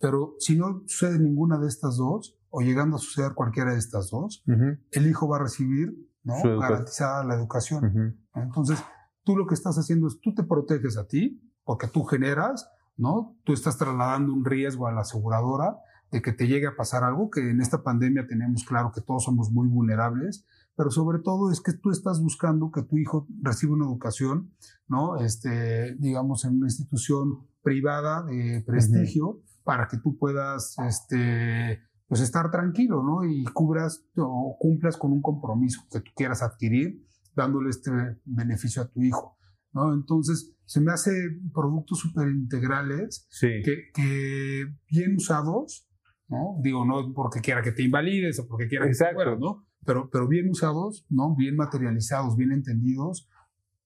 Pero 0.00 0.34
si 0.38 0.56
no 0.56 0.82
sucede 0.86 1.18
ninguna 1.18 1.58
de 1.58 1.68
estas 1.68 1.96
dos, 1.96 2.36
o 2.50 2.60
llegando 2.60 2.96
a 2.96 2.98
suceder 2.98 3.32
cualquiera 3.34 3.72
de 3.72 3.78
estas 3.78 4.10
dos, 4.10 4.44
el 4.92 5.06
hijo 5.08 5.28
va 5.28 5.38
a 5.38 5.42
recibir 5.42 5.92
¿no? 6.22 6.34
garantizada 6.60 7.24
la 7.24 7.34
educación. 7.34 8.16
Entonces, 8.34 8.78
tú 9.24 9.36
lo 9.36 9.46
que 9.46 9.54
estás 9.54 9.76
haciendo 9.76 10.06
es, 10.06 10.20
tú 10.20 10.34
te 10.34 10.44
proteges 10.44 10.96
a 10.96 11.06
ti, 11.06 11.42
porque 11.64 11.88
tú 11.88 12.04
generas, 12.04 12.70
¿no? 12.96 13.36
Tú 13.44 13.54
estás 13.54 13.76
trasladando 13.76 14.32
un 14.32 14.44
riesgo 14.44 14.86
a 14.86 14.92
la 14.92 15.00
aseguradora 15.00 15.78
de 16.12 16.22
que 16.22 16.32
te 16.32 16.46
llegue 16.46 16.68
a 16.68 16.76
pasar 16.76 17.02
algo, 17.02 17.30
que 17.30 17.50
en 17.50 17.60
esta 17.60 17.82
pandemia 17.82 18.26
tenemos 18.28 18.64
claro 18.64 18.92
que 18.94 19.00
todos 19.00 19.24
somos 19.24 19.50
muy 19.50 19.66
vulnerables, 19.66 20.46
pero 20.76 20.90
sobre 20.90 21.20
todo 21.20 21.50
es 21.50 21.60
que 21.60 21.72
tú 21.72 21.90
estás 21.90 22.20
buscando 22.20 22.70
que 22.70 22.82
tu 22.82 22.96
hijo 22.98 23.26
reciba 23.42 23.74
una 23.74 23.86
educación, 23.86 24.52
¿no? 24.88 25.18
Este, 25.18 25.94
digamos, 25.96 26.44
en 26.44 26.56
una 26.56 26.66
institución 26.66 27.46
privada 27.62 28.24
de 28.24 28.62
prestigio, 28.66 29.40
para 29.62 29.88
que 29.88 29.98
tú 29.98 30.18
puedas, 30.18 30.76
este, 30.86 31.80
pues 32.06 32.20
estar 32.20 32.50
tranquilo, 32.50 33.02
¿no? 33.02 33.24
Y 33.24 33.44
cubras 33.44 34.04
o 34.16 34.56
cumplas 34.58 34.96
con 34.96 35.12
un 35.12 35.22
compromiso 35.22 35.82
que 35.90 36.00
tú 36.00 36.10
quieras 36.14 36.42
adquirir, 36.42 37.04
dándole 37.34 37.70
este 37.70 37.90
beneficio 38.24 38.82
a 38.82 38.88
tu 38.88 39.02
hijo, 39.02 39.38
¿no? 39.72 39.94
Entonces, 39.94 40.54
se 40.64 40.80
me 40.80 40.92
hace 40.92 41.12
productos 41.52 41.98
súper 41.98 42.28
integrales 42.28 43.28
que, 43.40 43.90
que, 43.94 44.64
bien 44.90 45.16
usados, 45.16 45.88
¿no? 46.28 46.58
Digo, 46.62 46.84
no 46.84 47.12
porque 47.14 47.40
quiera 47.40 47.62
que 47.62 47.72
te 47.72 47.82
invalides 47.82 48.38
o 48.40 48.46
porque 48.46 48.68
quiera 48.68 48.86
que 48.86 48.94
te 48.94 49.14
mueras, 49.14 49.38
¿no? 49.38 49.66
Pero, 49.86 50.08
pero 50.10 50.28
bien 50.28 50.48
usados, 50.48 51.06
¿no? 51.08 51.34
Bien 51.36 51.56
materializados, 51.56 52.36
bien 52.36 52.52
entendidos, 52.52 53.28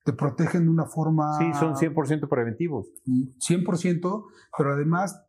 te 0.04 0.12
protegen 0.12 0.64
de 0.64 0.70
una 0.70 0.86
forma... 0.86 1.38
Sí, 1.38 1.46
son 1.58 1.74
100% 1.74 2.28
preventivos. 2.28 2.88
100%, 3.06 4.24
pero 4.56 4.72
además 4.72 5.20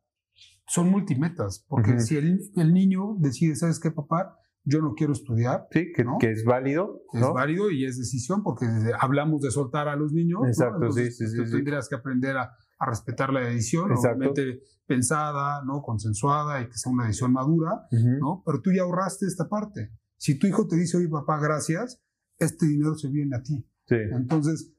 son 0.68 0.90
multimetas, 0.90 1.66
porque 1.68 2.00
si 2.00 2.16
el, 2.16 2.40
el, 2.56 2.74
niño 2.74 3.16
decide, 3.18 3.56
¿sabes 3.56 3.80
qué, 3.80 3.92
papá? 3.92 4.38
Yo 4.64 4.82
no 4.82 4.94
quiero 4.94 5.14
estudiar. 5.14 5.68
Sí, 5.72 5.92
que, 5.96 6.06
que 6.20 6.32
es 6.32 6.46
válido. 6.46 7.02
Es 7.12 7.28
válido 7.34 7.72
y 7.72 7.86
es 7.86 7.98
decisión, 7.98 8.44
porque 8.44 8.68
hablamos 9.00 9.42
de 9.42 9.50
soltar 9.50 9.88
a 9.88 9.96
los 9.96 10.14
niños. 10.14 10.42
Exacto, 10.46 10.92
sí, 10.92 11.12
sí, 11.12 11.26
tú 11.36 11.50
tendrías 11.50 11.90
que 11.90 11.96
aprender 11.96 12.38
a, 12.38 12.52
a 12.80 12.86
respetar 12.86 13.34
la 13.34 13.42
decisión, 13.42 13.92
obviamente 13.92 14.62
pensada, 14.90 15.64
¿no? 15.66 15.82
consensuada 15.84 16.62
y 16.62 16.68
que 16.68 16.78
sea 16.78 16.92
una 16.92 17.06
decisión 17.06 17.32
madura, 17.32 17.84
¿no? 18.20 18.42
Pero 18.46 18.62
tú 18.62 18.72
ya 18.72 18.82
ahorraste 18.82 19.28
esta 19.28 19.48
parte. 19.48 19.92
Si 20.20 20.38
tu 20.38 20.48
hijo 20.48 20.68
te 20.68 20.76
dice, 20.76 20.98
oye, 20.98 21.08
papá, 21.08 21.40
gracias, 21.40 22.02
este 22.38 22.68
dinero 22.68 22.94
se 22.96 23.08
viene 23.08 23.38
a 23.38 23.42
ti. 23.42 23.66
Sí. 23.88 23.96
Entonces, 24.12 24.74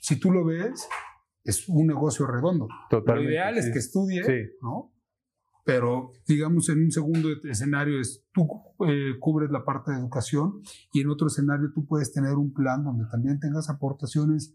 si 0.00 0.20
tú 0.20 0.30
lo 0.30 0.44
ves, 0.44 0.86
es 1.42 1.68
un 1.68 1.86
negocio 1.86 2.26
redondo. 2.26 2.68
Totalmente, 2.90 3.24
lo 3.24 3.30
ideal 3.30 3.56
es 3.56 3.70
que 3.70 3.78
estudie, 3.78 4.22
¿no? 4.60 4.92
Pero, 5.64 6.12
digamos, 6.26 6.68
en 6.68 6.84
un 6.84 6.92
segundo 6.92 7.28
escenario 7.44 7.98
es 7.98 8.24
tú 8.32 8.46
eh, 8.86 9.18
cubres 9.18 9.50
la 9.50 9.64
parte 9.64 9.90
de 9.90 9.98
educación 9.98 10.60
y 10.92 11.00
en 11.00 11.08
otro 11.08 11.28
escenario 11.28 11.72
tú 11.74 11.86
puedes 11.86 12.12
tener 12.12 12.34
un 12.34 12.52
plan 12.52 12.84
donde 12.84 13.06
también 13.10 13.40
tengas 13.40 13.70
aportaciones 13.70 14.54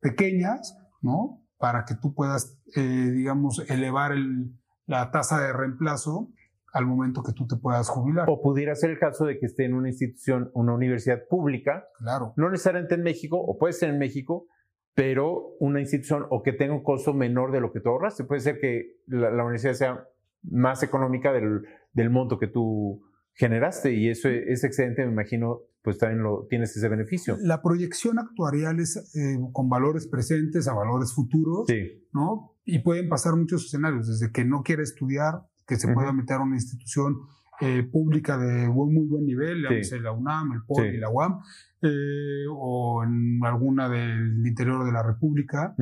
pequeñas, 0.00 0.76
¿no? 1.00 1.44
Para 1.58 1.84
que 1.84 1.94
tú 1.94 2.14
puedas, 2.14 2.58
eh, 2.74 3.10
digamos, 3.12 3.64
elevar 3.70 4.12
el, 4.12 4.52
la 4.86 5.12
tasa 5.12 5.40
de 5.40 5.52
reemplazo 5.52 6.32
al 6.72 6.86
momento 6.86 7.22
que 7.22 7.32
tú 7.32 7.46
te 7.46 7.56
puedas 7.56 7.88
jubilar. 7.88 8.26
O 8.28 8.40
pudiera 8.40 8.74
ser 8.74 8.90
el 8.90 8.98
caso 8.98 9.26
de 9.26 9.38
que 9.38 9.46
esté 9.46 9.64
en 9.64 9.74
una 9.74 9.88
institución, 9.88 10.50
una 10.54 10.74
universidad 10.74 11.20
pública. 11.28 11.86
Claro. 11.98 12.32
No 12.36 12.50
necesariamente 12.50 12.94
en 12.94 13.02
México, 13.02 13.38
o 13.38 13.58
puede 13.58 13.74
ser 13.74 13.90
en 13.90 13.98
México, 13.98 14.46
pero 14.94 15.54
una 15.60 15.80
institución 15.80 16.26
o 16.30 16.42
que 16.42 16.52
tenga 16.52 16.74
un 16.74 16.82
costo 16.82 17.14
menor 17.14 17.52
de 17.52 17.60
lo 17.60 17.72
que 17.72 17.80
tú 17.80 17.90
ahorraste. 17.90 18.24
Puede 18.24 18.40
ser 18.40 18.58
que 18.58 18.96
la, 19.06 19.30
la 19.30 19.44
universidad 19.44 19.74
sea 19.74 20.08
más 20.42 20.82
económica 20.82 21.32
del, 21.32 21.62
del, 21.92 22.10
monto 22.10 22.38
que 22.38 22.48
tú 22.48 23.02
generaste 23.34 23.92
y 23.92 24.08
eso 24.08 24.28
es 24.28 24.64
excedente, 24.64 25.04
me 25.06 25.12
imagino, 25.12 25.60
pues 25.82 25.98
también 25.98 26.22
lo, 26.22 26.46
tienes 26.48 26.76
ese 26.76 26.88
beneficio. 26.88 27.36
La 27.40 27.62
proyección 27.62 28.18
actuarial 28.18 28.80
es 28.80 28.96
eh, 29.14 29.38
con 29.52 29.68
valores 29.68 30.08
presentes 30.08 30.68
a 30.68 30.74
valores 30.74 31.14
futuros, 31.14 31.66
sí. 31.68 32.08
¿no? 32.12 32.56
Y 32.64 32.80
pueden 32.80 33.08
pasar 33.08 33.36
muchos 33.36 33.66
escenarios, 33.66 34.08
desde 34.08 34.32
que 34.32 34.44
no 34.44 34.62
quiere 34.62 34.82
estudiar, 34.82 35.46
que 35.72 35.80
se 35.80 35.92
pueda 35.92 36.12
meter 36.12 36.36
a 36.36 36.40
una 36.40 36.56
institución 36.56 37.16
eh, 37.60 37.82
pública 37.82 38.36
de 38.36 38.68
muy, 38.68 38.92
muy 38.92 39.06
buen 39.06 39.24
nivel, 39.24 39.64
sí. 39.82 39.98
la 40.00 40.12
UNAM, 40.12 40.52
el 40.52 40.62
POL 40.66 40.86
y 40.86 40.98
la 40.98 41.08
UAM, 41.08 41.40
eh, 41.80 42.44
o 42.50 43.02
en 43.04 43.40
alguna 43.42 43.88
del 43.88 44.46
interior 44.46 44.84
de 44.84 44.92
la 44.92 45.02
República, 45.02 45.74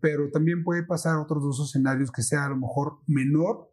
pero 0.00 0.30
también 0.30 0.64
puede 0.64 0.82
pasar 0.82 1.16
otros 1.16 1.42
dos 1.42 1.66
escenarios 1.66 2.10
que 2.10 2.22
sea 2.22 2.44
a 2.44 2.50
lo 2.50 2.56
mejor 2.56 2.98
menor 3.06 3.72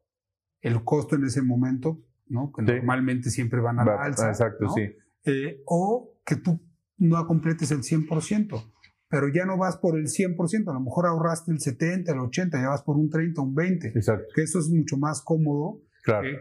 el 0.62 0.84
costo 0.84 1.16
en 1.16 1.26
ese 1.26 1.42
momento, 1.42 2.00
¿no? 2.28 2.54
Que 2.56 2.62
normalmente 2.62 3.30
siempre 3.30 3.60
van 3.60 3.80
a 3.80 3.86
la 3.86 4.02
alza. 4.02 4.30
Exacto, 4.30 4.70
sí. 4.70 4.96
Eh, 5.26 5.62
o 5.66 6.14
que 6.26 6.38
tú 6.38 6.62
no 6.98 7.26
completes 7.28 7.72
el 7.72 7.80
100%, 7.80 8.74
pero 9.10 9.28
ya 9.30 9.46
no 9.46 9.58
vas 9.58 9.78
por 9.78 9.98
el 9.98 10.06
100%, 10.06 10.70
a 10.70 10.74
lo 10.74 10.80
mejor 10.80 11.06
ahorraste 11.06 11.52
el 11.52 11.60
70, 11.60 12.12
el 12.12 12.20
80, 12.20 12.62
ya 12.62 12.70
vas 12.70 12.84
por 12.84 12.98
un 12.98 13.10
30, 13.10 13.42
un 13.42 13.54
20. 13.54 13.88
Exacto. 13.90 14.26
Que 14.34 14.42
eso 14.44 14.60
es 14.60 14.70
mucho 14.70 14.98
más 14.98 15.22
cómodo 15.22 15.82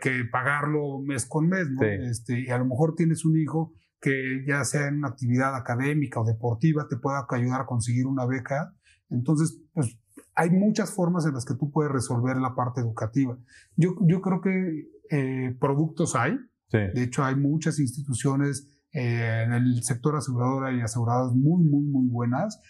que, 0.00 0.24
pagarlo 0.30 1.00
mes 1.00 1.26
con 1.26 1.48
mes, 1.48 1.68
¿no? 1.70 1.82
Este, 1.82 2.40
y 2.40 2.48
a 2.48 2.58
lo 2.58 2.66
mejor 2.66 2.94
tienes 2.94 3.24
un 3.24 3.38
hijo 3.38 3.72
que 4.00 4.44
ya 4.46 4.62
sea 4.64 4.88
en 4.88 4.98
una 4.98 5.08
actividad 5.08 5.56
académica 5.56 6.20
o 6.20 6.24
deportiva 6.24 6.86
te 6.88 6.96
pueda 6.96 7.26
ayudar 7.30 7.62
a 7.62 7.66
conseguir 7.66 8.06
una 8.06 8.26
beca. 8.26 8.74
Entonces, 9.08 9.58
pues 9.72 9.98
hay 10.34 10.50
muchas 10.50 10.94
formas 10.94 11.24
en 11.26 11.32
las 11.32 11.44
que 11.44 11.54
tú 11.54 11.70
puedes 11.70 11.90
resolver 11.90 12.36
la 12.36 12.54
parte 12.54 12.80
educativa. 12.80 13.38
Yo, 13.76 13.96
yo 14.02 14.20
creo 14.20 14.40
que 14.40 14.90
eh, 15.10 15.56
productos 15.58 16.14
hay. 16.14 16.38
De 16.70 17.04
hecho, 17.04 17.22
hay 17.22 17.36
muchas 17.36 17.78
instituciones 17.78 18.73
eh, 18.94 19.42
en 19.44 19.52
el 19.52 19.82
sector 19.82 20.16
aseguradora 20.16 20.72
y 20.72 20.80
aseguradoras 20.80 21.34
muy, 21.34 21.62
muy, 21.62 21.82
muy 21.82 22.08
buenas. 22.08 22.60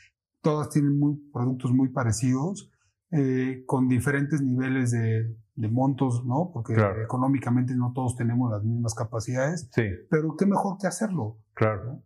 Todas 0.40 0.70
tienen 0.70 0.98
muy, 0.98 1.16
productos 1.32 1.72
muy 1.72 1.90
parecidos, 1.90 2.70
eh, 3.12 3.62
con 3.66 3.88
diferentes 3.88 4.42
niveles 4.42 4.90
de, 4.90 5.36
de 5.54 5.68
montos, 5.68 6.24
¿no? 6.26 6.50
Porque 6.52 6.74
económicamente 7.02 7.74
no 7.76 7.92
todos 7.94 8.16
tenemos 8.16 8.50
las 8.50 8.64
mismas 8.64 8.94
capacidades. 8.94 9.68
Sí. 9.72 9.84
Pero 10.10 10.34
qué 10.36 10.46
mejor 10.46 10.78
que 10.80 10.86
hacerlo. 10.86 11.38
Claro. 11.54 12.02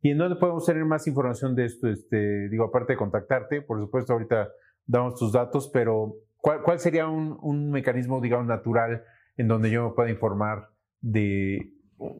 ¿Y 0.00 0.10
en 0.10 0.18
dónde 0.18 0.36
podemos 0.36 0.66
tener 0.66 0.84
más 0.84 1.06
información 1.06 1.54
de 1.54 1.64
esto? 1.64 1.88
Este, 1.88 2.48
digo, 2.48 2.64
aparte 2.64 2.92
de 2.92 2.96
contactarte, 2.98 3.62
por 3.62 3.80
supuesto, 3.80 4.12
ahorita 4.12 4.48
damos 4.86 5.18
tus 5.18 5.32
datos, 5.32 5.70
pero 5.72 6.14
¿cuál, 6.38 6.62
cuál 6.62 6.78
sería 6.78 7.08
un, 7.08 7.38
un, 7.40 7.70
mecanismo, 7.70 8.20
digamos, 8.20 8.46
natural 8.46 9.04
en 9.36 9.48
donde 9.48 9.70
yo 9.70 9.88
me 9.88 9.94
pueda 9.94 10.10
informar 10.10 10.70
de 11.00 11.71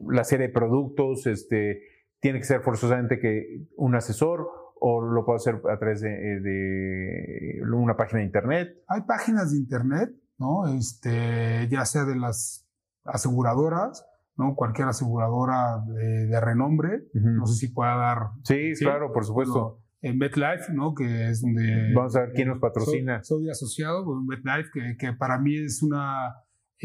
la 0.09 0.23
serie 0.23 0.47
de 0.47 0.53
productos? 0.53 1.27
Este, 1.27 1.81
¿Tiene 2.19 2.39
que 2.39 2.45
ser 2.45 2.61
forzosamente 2.61 3.19
que 3.19 3.67
un 3.75 3.95
asesor 3.95 4.47
o 4.79 5.01
lo 5.01 5.25
puedo 5.25 5.37
hacer 5.37 5.61
a 5.69 5.77
través 5.77 6.01
de, 6.01 6.09
de 6.09 7.61
una 7.73 7.95
página 7.95 8.19
de 8.19 8.25
internet? 8.25 8.69
Hay 8.87 9.01
páginas 9.01 9.51
de 9.51 9.57
internet, 9.57 10.09
¿no? 10.37 10.67
Este, 10.75 11.67
ya 11.69 11.85
sea 11.85 12.05
de 12.05 12.15
las 12.15 12.67
aseguradoras, 13.05 14.05
¿no? 14.37 14.55
Cualquier 14.55 14.87
aseguradora 14.87 15.83
de, 15.87 16.27
de 16.27 16.41
renombre, 16.41 17.07
uh 17.13 17.17
-huh. 17.17 17.37
no 17.37 17.45
sé 17.45 17.55
si 17.55 17.73
pueda 17.73 17.95
dar. 17.95 18.17
Sí, 18.43 18.75
¿sí? 18.75 18.83
claro, 18.83 19.11
por 19.11 19.25
supuesto 19.25 19.83
en 20.03 20.17
MetLife, 20.17 20.73
¿no? 20.73 20.93
Que 20.93 21.29
es 21.29 21.41
donde... 21.41 21.93
Vamos 21.95 22.15
a 22.17 22.21
ver 22.21 22.33
quién 22.33 22.49
nos 22.49 22.59
patrocina. 22.59 23.23
Soy, 23.23 23.43
soy 23.43 23.49
asociado 23.49 24.03
con 24.03 24.27
MetLife, 24.27 24.69
que, 24.73 24.97
que, 24.99 25.13
para 25.13 25.39
mí 25.39 25.55
es 25.55 25.81
una 25.81 26.35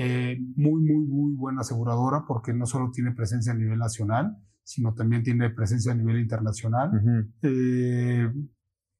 eh, 0.00 0.38
muy, 0.54 0.80
muy, 0.80 1.06
muy 1.06 1.34
buena 1.34 1.62
aseguradora 1.62 2.24
porque 2.24 2.52
no 2.54 2.66
solo 2.66 2.92
tiene 2.92 3.10
presencia 3.10 3.52
a 3.52 3.56
nivel 3.56 3.80
nacional, 3.80 4.36
sino 4.62 4.94
también 4.94 5.24
tiene 5.24 5.50
presencia 5.50 5.90
a 5.90 5.96
nivel 5.96 6.20
internacional. 6.20 6.90
Uh 6.90 6.98
-huh. 6.98 7.32
eh, 7.42 8.32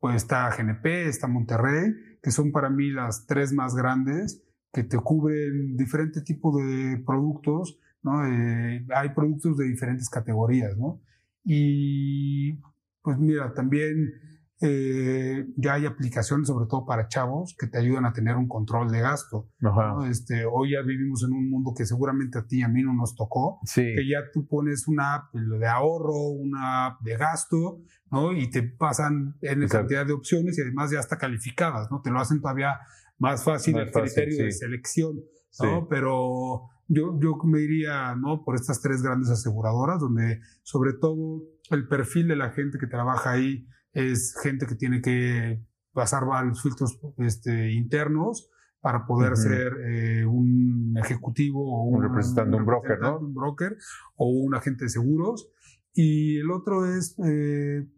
pues 0.01 0.17
está 0.17 0.51
GNP, 0.51 1.07
está 1.07 1.29
Monterrey, 1.29 1.95
que 2.21 2.33
son 2.33 2.51
para 2.51 2.69
mí 2.69 2.91
las 2.91 3.27
tres 3.27 3.53
más 3.53 3.77
grandes, 3.77 4.43
que 4.73 4.83
te 4.83 4.99
cubren 4.99 5.77
diferentes 5.77 6.25
tipos 6.25 6.57
de 6.57 7.01
productos, 7.07 7.79
¿no? 8.03 8.27
Eh, 8.27 8.85
hay 8.93 9.09
productos 9.11 9.57
de 9.57 9.67
diferentes 9.67 10.11
categorías, 10.11 10.77
¿no? 10.77 11.01
Y 11.45 12.55
pues 13.03 13.19
mira, 13.19 13.55
también 13.55 14.15
eh, 14.61 15.47
ya 15.57 15.75
hay 15.75 15.87
aplicaciones, 15.87 16.49
sobre 16.49 16.67
todo 16.67 16.85
para 16.85 17.07
chavos, 17.07 17.55
que 17.59 17.69
te 17.69 17.79
ayudan 17.79 18.07
a 18.07 18.13
tener 18.13 18.37
un 18.37 18.49
control 18.49 18.91
de 18.91 19.01
gasto. 19.01 19.49
¿no? 19.61 20.05
Este, 20.05 20.45
hoy 20.47 20.73
ya 20.73 20.83
vivimos 20.83 21.23
en 21.23 21.33
un 21.33 21.49
mundo 21.49 21.73
que 21.77 21.87
seguramente 21.87 22.39
a 22.39 22.47
ti 22.47 22.59
y 22.59 22.63
a 22.63 22.69
mí 22.69 22.83
no 22.83 22.93
nos 22.93 23.15
tocó, 23.15 23.61
sí. 23.65 23.83
que 23.83 24.09
ya 24.09 24.19
tú 24.33 24.49
pones 24.49 24.89
una 24.89 25.15
app 25.15 25.35
de 25.35 25.67
ahorro, 25.67 26.31
una 26.31 26.87
app 26.87 27.01
de 27.03 27.17
gasto, 27.17 27.83
¿no? 28.11 28.33
Y 28.33 28.51
te 28.51 28.63
pasan 28.63 29.37
en 29.43 29.63
Exacto. 29.63 29.79
cantidad 29.79 30.07
de 30.07 30.13
opciones 30.13 30.59
y 30.59 30.63
además 30.63 30.91
ya 30.91 31.01
está 31.01 31.19
calificadas, 31.19 31.89
¿no? 31.91 32.01
Te 32.03 32.11
lo 32.11 32.19
hacen 32.19 32.41
todavía 32.41 32.79
más 33.19 33.45
fácil 33.45 33.75
más 33.75 33.87
el 33.87 33.93
fácil, 33.93 34.15
criterio 34.15 34.37
sí. 34.39 34.43
de 34.45 34.53
selección, 34.53 35.17
¿no? 35.61 35.81
Sí. 35.81 35.87
Pero 35.89 36.63
yo, 36.89 37.19
yo 37.21 37.37
me 37.45 37.61
iría, 37.61 38.17
¿no? 38.17 38.45
Por 38.45 38.57
estas 38.57 38.81
tres 38.81 39.03
grandes 39.03 39.31
aseguradoras, 39.31 40.01
donde 40.01 40.41
sobre 40.63 40.95
todo 40.95 41.43
el 41.71 41.87
perfil 41.87 42.29
de 42.29 42.37
la 42.37 42.51
gente 42.51 42.79
que 42.79 42.87
trabaja 42.87 43.33
ahí 43.33 43.69
es 43.93 44.35
gente 44.43 44.67
que 44.67 44.75
tiene 44.75 45.01
que 45.01 45.63
pasar 45.93 46.25
varios 46.27 46.63
filtros 46.63 46.99
este, 47.19 47.73
internos 47.73 48.51
para 48.81 49.07
poder 49.07 49.37
ser 49.37 49.73
eh, 49.85 50.25
un 50.25 50.95
ejecutivo 50.97 51.61
o 51.61 51.83
un, 51.85 52.03
representante, 52.03 52.57
un, 52.57 52.65
broker, 52.65 53.01
¿no? 53.01 53.19
Un 53.19 53.35
broker 53.35 53.77
o 54.17 54.29
un 54.31 54.55
agente 54.55 54.85
de 54.85 54.91
seguros. 54.91 55.51
Y 55.93 56.39
el 56.39 56.51
otro 56.53 56.87
es 56.87 57.17
eh, 57.25 57.89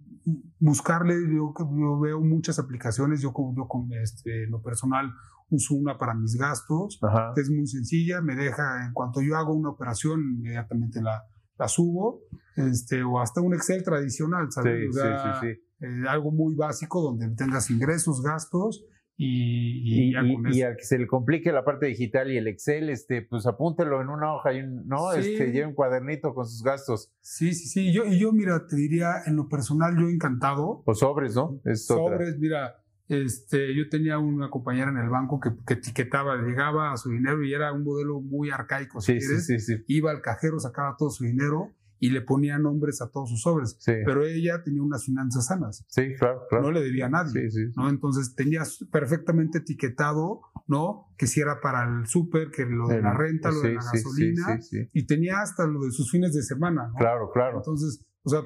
buscarle, 0.58 1.14
yo, 1.28 1.52
yo, 1.78 2.00
veo 2.00 2.20
muchas 2.20 2.58
aplicaciones, 2.58 3.20
yo, 3.20 3.34
yo 3.54 3.68
con 3.68 3.92
este, 3.92 4.46
lo 4.46 4.62
personal 4.62 5.12
uso 5.50 5.74
una 5.74 5.98
para 5.98 6.14
mis 6.14 6.36
gastos, 6.36 6.98
que 7.34 7.40
es 7.40 7.50
muy 7.50 7.66
sencilla, 7.66 8.20
me 8.22 8.36
deja, 8.36 8.86
en 8.86 8.92
cuanto 8.92 9.20
yo 9.20 9.36
hago 9.36 9.52
una 9.52 9.70
operación, 9.70 10.20
inmediatamente 10.38 11.02
la, 11.02 11.24
la 11.58 11.68
subo, 11.68 12.20
este, 12.56 13.02
o 13.02 13.20
hasta 13.20 13.40
un 13.40 13.54
Excel 13.54 13.82
tradicional, 13.82 14.50
¿sabes? 14.50 14.94
Sí, 14.94 15.00
sí, 15.00 15.28
sí, 15.40 15.62
eh, 15.80 16.08
algo 16.08 16.30
muy 16.30 16.54
básico 16.54 17.02
donde 17.02 17.28
tengas 17.36 17.70
ingresos, 17.70 18.22
gastos 18.22 18.84
y, 19.22 20.08
y, 20.08 20.12
y, 20.12 20.62
al 20.62 20.76
que 20.76 20.82
se 20.82 20.98
le 20.98 21.06
complique 21.06 21.52
la 21.52 21.62
parte 21.62 21.84
digital 21.84 22.32
y 22.32 22.38
el 22.38 22.48
Excel, 22.48 22.88
este, 22.88 23.20
pues 23.20 23.46
apúntelo 23.46 24.00
en 24.00 24.08
una 24.08 24.32
hoja, 24.32 24.54
y 24.54 24.62
¿no? 24.66 25.12
Este, 25.12 25.52
lleve 25.52 25.66
un 25.66 25.74
cuadernito 25.74 26.32
con 26.32 26.46
sus 26.46 26.62
gastos. 26.62 27.12
Sí, 27.20 27.52
sí, 27.52 27.68
sí. 27.68 27.92
Yo, 27.92 28.06
y 28.06 28.18
yo, 28.18 28.32
mira, 28.32 28.66
te 28.66 28.76
diría, 28.76 29.16
en 29.26 29.36
lo 29.36 29.46
personal, 29.46 29.94
yo 29.98 30.08
encantado. 30.08 30.82
O 30.86 30.94
sobres, 30.94 31.34
¿no? 31.34 31.60
sobres, 31.74 32.38
mira, 32.38 32.82
este, 33.08 33.76
yo 33.76 33.90
tenía 33.90 34.18
una 34.18 34.48
compañera 34.48 34.90
en 34.90 34.96
el 34.96 35.10
banco 35.10 35.38
que, 35.38 35.50
que, 35.66 35.74
etiquetaba, 35.74 36.36
llegaba 36.36 36.90
a 36.90 36.96
su 36.96 37.10
dinero 37.10 37.44
y 37.44 37.52
era 37.52 37.74
un 37.74 37.84
modelo 37.84 38.22
muy 38.22 38.48
arcaico, 38.48 39.02
si 39.02 39.20
sí, 39.20 39.38
Sí, 39.40 39.58
sí, 39.60 39.84
Iba 39.86 40.12
al 40.12 40.22
cajero, 40.22 40.58
sacaba 40.60 40.96
todo 40.98 41.10
su 41.10 41.24
dinero 41.24 41.74
y 42.00 42.10
le 42.10 42.22
ponía 42.22 42.58
nombres 42.58 43.02
a 43.02 43.10
todos 43.10 43.28
sus 43.28 43.42
sobres. 43.42 43.78
Pero 43.84 44.24
ella 44.24 44.62
tenía 44.64 44.82
unas 44.82 45.04
finanzas 45.04 45.46
sanas. 45.46 45.84
Sí, 45.88 46.14
claro, 46.18 46.40
claro. 46.48 46.64
No 46.64 46.72
le 46.72 46.80
debía 46.80 47.06
a 47.06 47.10
nadie. 47.10 47.48
¿no? 47.76 47.90
Entonces 47.90 48.34
tenía 48.34 48.62
perfectamente 48.90 49.58
etiquetado, 49.58 50.40
¿no? 50.66 51.12
Que 51.18 51.26
si 51.26 51.40
era 51.40 51.60
para 51.60 51.84
el 51.84 52.06
súper, 52.06 52.50
que 52.50 52.64
lo 52.64 52.88
de 52.88 53.02
la 53.02 53.12
renta, 53.12 53.50
lo 53.50 53.60
de 53.60 53.74
la 53.74 53.82
gasolina. 53.84 54.58
Y 54.94 55.06
tenía 55.06 55.42
hasta 55.42 55.66
lo 55.66 55.84
de 55.84 55.92
sus 55.92 56.10
fines 56.10 56.32
de 56.32 56.42
semana. 56.42 56.88
¿no? 56.88 56.94
Claro, 56.94 57.30
claro. 57.32 57.58
Entonces, 57.58 58.04
o 58.22 58.30
sea. 58.30 58.40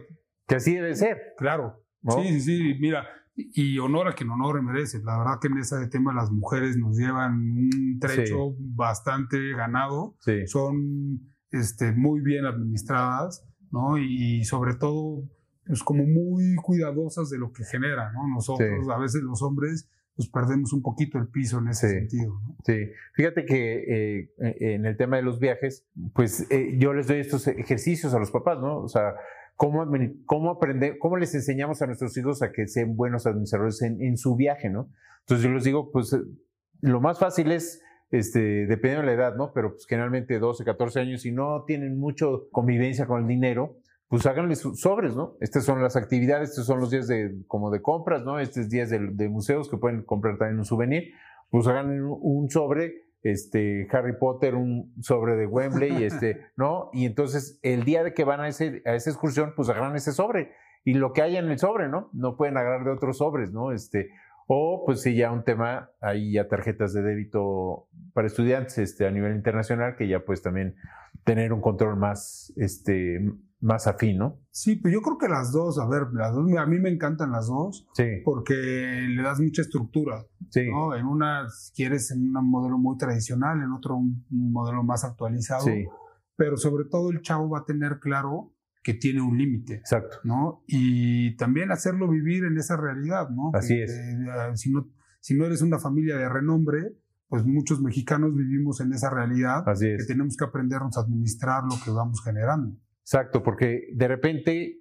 Que 0.46 0.56
así 0.56 0.74
debe 0.74 0.94
ser. 0.96 1.16
Claro. 1.38 1.80
Sí, 2.02 2.40
sí, 2.40 2.40
sí. 2.40 2.74
Mira, 2.80 3.06
y 3.36 3.78
honor 3.78 4.08
a 4.08 4.14
quien 4.14 4.30
honor 4.30 4.60
merece. 4.62 5.00
La 5.04 5.16
verdad 5.18 5.38
que 5.40 5.46
en 5.46 5.58
ese 5.58 5.86
tema 5.88 6.12
las 6.12 6.30
mujeres 6.30 6.76
nos 6.76 6.96
llevan 6.98 7.34
un 7.34 7.98
trecho 8.00 8.56
bastante 8.58 9.52
ganado. 9.52 10.16
Son 10.46 11.33
este, 11.54 11.92
muy 11.92 12.20
bien 12.20 12.44
administradas, 12.44 13.46
¿no? 13.70 13.98
Y, 13.98 14.44
sobre 14.44 14.74
todo, 14.74 15.22
pues 15.66 15.82
como 15.82 16.04
muy 16.04 16.56
cuidadosas 16.56 17.30
de 17.30 17.38
lo 17.38 17.52
que 17.52 17.64
genera, 17.64 18.12
¿no? 18.12 18.28
Nosotros, 18.28 18.88
a 18.88 18.98
veces 18.98 19.22
los 19.22 19.42
hombres, 19.42 19.88
pues 20.16 20.28
perdemos 20.28 20.72
un 20.72 20.82
poquito 20.82 21.18
el 21.18 21.28
piso 21.28 21.58
en 21.58 21.68
ese 21.68 21.88
sentido. 21.88 22.40
¿no? 22.40 22.56
Sí, 22.64 22.74
fíjate 23.14 23.44
que 23.44 24.20
eh, 24.20 24.30
en 24.38 24.86
el 24.86 24.96
tema 24.96 25.16
de 25.16 25.22
los 25.22 25.40
viajes, 25.40 25.86
pues 26.14 26.46
eh, 26.50 26.76
yo 26.78 26.92
les 26.92 27.08
doy 27.08 27.18
estos 27.18 27.48
ejercicios 27.48 28.14
a 28.14 28.18
los 28.18 28.30
papás, 28.30 28.60
¿no? 28.60 28.78
O 28.78 28.88
sea, 28.88 29.14
¿cómo, 29.56 29.84
cómo, 30.26 30.50
aprender, 30.50 30.98
cómo 30.98 31.16
les 31.16 31.34
enseñamos 31.34 31.82
a 31.82 31.86
nuestros 31.86 32.16
hijos 32.16 32.42
a 32.42 32.52
que 32.52 32.68
sean 32.68 32.94
buenos 32.94 33.26
administradores 33.26 33.82
en, 33.82 34.00
en 34.02 34.16
su 34.16 34.36
viaje, 34.36 34.70
¿no? 34.70 34.90
Entonces 35.20 35.44
yo 35.44 35.52
les 35.52 35.64
digo, 35.64 35.90
pues 35.90 36.16
lo 36.80 37.00
más 37.00 37.18
fácil 37.18 37.50
es 37.50 37.80
este, 38.14 38.66
dependiendo 38.66 39.00
de 39.00 39.06
la 39.06 39.12
edad, 39.12 39.36
¿no? 39.36 39.52
Pero 39.52 39.72
pues 39.72 39.86
generalmente 39.86 40.38
12, 40.38 40.64
14 40.64 41.00
años 41.00 41.26
y 41.26 41.32
no 41.32 41.64
tienen 41.66 41.98
mucho 41.98 42.48
convivencia 42.52 43.06
con 43.06 43.22
el 43.22 43.26
dinero, 43.26 43.76
pues 44.08 44.24
háganle 44.26 44.54
sus 44.54 44.80
sobres, 44.80 45.16
¿no? 45.16 45.36
Estas 45.40 45.64
son 45.64 45.82
las 45.82 45.96
actividades, 45.96 46.50
estos 46.50 46.66
son 46.66 46.78
los 46.78 46.90
días 46.90 47.08
de, 47.08 47.34
como 47.48 47.72
de 47.72 47.82
compras, 47.82 48.22
¿no? 48.22 48.38
Estos 48.38 48.68
días 48.68 48.90
de, 48.90 49.28
museos 49.28 49.68
que 49.68 49.78
pueden 49.78 50.04
comprar 50.04 50.38
también 50.38 50.60
un 50.60 50.64
souvenir, 50.64 51.12
pues 51.50 51.66
hagan 51.66 52.00
un 52.00 52.48
sobre, 52.50 53.08
este, 53.24 53.88
Harry 53.90 54.16
Potter, 54.16 54.54
un 54.54 54.94
sobre 55.00 55.34
de 55.34 55.46
Wembley, 55.46 56.04
este, 56.04 56.46
¿no? 56.56 56.90
Y 56.92 57.06
entonces 57.06 57.58
el 57.62 57.82
día 57.82 58.04
de 58.04 58.14
que 58.14 58.22
van 58.22 58.40
a, 58.40 58.46
ese, 58.46 58.80
a 58.86 58.94
esa 58.94 59.10
excursión, 59.10 59.54
pues 59.56 59.68
agarran 59.68 59.96
ese 59.96 60.12
sobre 60.12 60.52
y 60.84 60.94
lo 60.94 61.12
que 61.12 61.22
haya 61.22 61.40
en 61.40 61.50
el 61.50 61.58
sobre, 61.58 61.88
¿no? 61.88 62.10
No 62.12 62.36
pueden 62.36 62.56
agarrar 62.58 62.84
de 62.84 62.92
otros 62.92 63.18
sobres, 63.18 63.50
¿no? 63.50 63.72
Este, 63.72 64.10
o 64.46 64.82
pues 64.84 65.02
sí, 65.02 65.14
ya 65.14 65.32
un 65.32 65.44
tema, 65.44 65.90
hay 66.00 66.32
ya 66.32 66.48
tarjetas 66.48 66.92
de 66.92 67.02
débito 67.02 67.88
para 68.12 68.26
estudiantes 68.26 68.78
este, 68.78 69.06
a 69.06 69.10
nivel 69.10 69.34
internacional 69.34 69.96
que 69.96 70.08
ya 70.08 70.24
pues 70.24 70.42
también 70.42 70.76
tener 71.24 71.52
un 71.52 71.60
control 71.60 71.96
más, 71.96 72.52
este, 72.56 73.20
más 73.60 73.86
afín, 73.86 74.18
¿no? 74.18 74.40
Sí, 74.50 74.76
pero 74.76 74.92
yo 74.92 75.00
creo 75.00 75.16
que 75.16 75.28
las 75.28 75.52
dos, 75.52 75.78
a 75.78 75.88
ver, 75.88 76.08
las 76.12 76.34
dos, 76.34 76.46
a 76.56 76.66
mí 76.66 76.78
me 76.78 76.90
encantan 76.90 77.32
las 77.32 77.48
dos, 77.48 77.86
sí. 77.94 78.20
porque 78.24 78.54
le 78.54 79.22
das 79.22 79.40
mucha 79.40 79.62
estructura, 79.62 80.26
sí. 80.50 80.70
¿no? 80.70 80.94
En 80.94 81.06
una 81.06 81.46
quieres 81.74 82.10
en 82.10 82.36
un 82.36 82.50
modelo 82.50 82.76
muy 82.76 82.98
tradicional, 82.98 83.62
en 83.62 83.72
otro 83.72 83.96
un, 83.96 84.24
modelo 84.30 84.82
más 84.82 85.04
actualizado, 85.04 85.64
sí. 85.64 85.86
pero 86.36 86.56
sobre 86.56 86.84
todo 86.84 87.10
el 87.10 87.22
chavo 87.22 87.48
va 87.48 87.60
a 87.60 87.64
tener 87.64 88.00
claro 88.00 88.53
que 88.84 88.94
tiene 88.94 89.22
un 89.22 89.36
límite. 89.36 89.74
Exacto. 89.76 90.18
¿no? 90.22 90.62
Y 90.68 91.36
también 91.36 91.72
hacerlo 91.72 92.06
vivir 92.06 92.44
en 92.44 92.58
esa 92.58 92.76
realidad, 92.76 93.30
¿no? 93.30 93.50
Así 93.54 93.80
es. 93.80 93.98
Ah, 94.30 94.54
si, 94.54 94.70
no, 94.70 94.86
si 95.20 95.34
no 95.34 95.46
eres 95.46 95.62
una 95.62 95.78
familia 95.78 96.16
de 96.18 96.28
renombre, 96.28 96.92
pues 97.28 97.44
muchos 97.44 97.80
mexicanos 97.80 98.36
vivimos 98.36 98.80
en 98.80 98.92
esa 98.92 99.08
realidad. 99.08 99.66
Así 99.66 99.88
es. 99.88 100.02
Que 100.02 100.12
tenemos 100.12 100.36
que 100.36 100.44
aprendernos 100.44 100.98
a 100.98 101.00
administrar 101.00 101.64
lo 101.64 101.76
que 101.82 101.90
vamos 101.90 102.22
generando. 102.22 102.76
Exacto, 103.00 103.42
porque 103.42 103.88
de 103.94 104.06
repente, 104.06 104.80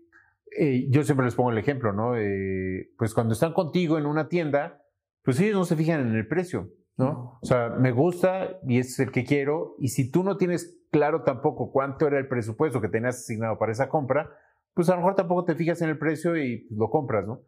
eh, 0.60 0.88
yo 0.90 1.04
siempre 1.04 1.26
les 1.26 1.36
pongo 1.36 1.52
el 1.52 1.58
ejemplo, 1.58 1.94
¿no? 1.94 2.18
Eh, 2.18 2.92
pues 2.98 3.14
cuando 3.14 3.34
están 3.34 3.54
contigo 3.54 3.98
en 3.98 4.06
una 4.06 4.28
tienda, 4.28 4.84
pues 5.24 5.40
ellos 5.40 5.56
no 5.56 5.64
se 5.64 5.78
fijan 5.78 6.02
en 6.02 6.14
el 6.14 6.28
precio, 6.28 6.74
¿no? 6.98 7.40
O 7.42 7.46
sea, 7.46 7.70
me 7.70 7.92
gusta 7.92 8.60
y 8.68 8.80
es 8.80 9.00
el 9.00 9.12
que 9.12 9.24
quiero, 9.24 9.76
y 9.80 9.90
si 9.90 10.12
tú 10.12 10.24
no 10.24 10.38
tienes 10.38 10.80
claro 10.92 11.24
tampoco 11.24 11.72
cuánto 11.72 12.08
era 12.08 12.20
el 12.20 12.28
presupuesto 12.28 12.82
que 12.82 12.90
tenías 12.90 13.18
asignado 13.18 13.58
para 13.58 13.72
esa 13.72 13.90
compra, 13.90 14.30
pues 14.74 14.90
a 14.90 14.94
lo 14.94 14.98
mejor 14.98 15.16
tampoco 15.16 15.46
te 15.46 15.56
fijas 15.56 15.82
en 15.82 15.90
el 15.90 15.98
precio 15.98 16.38
y 16.38 16.66
pues, 16.68 16.78
lo 16.78 16.90
compras, 16.90 17.26
¿no? 17.26 17.42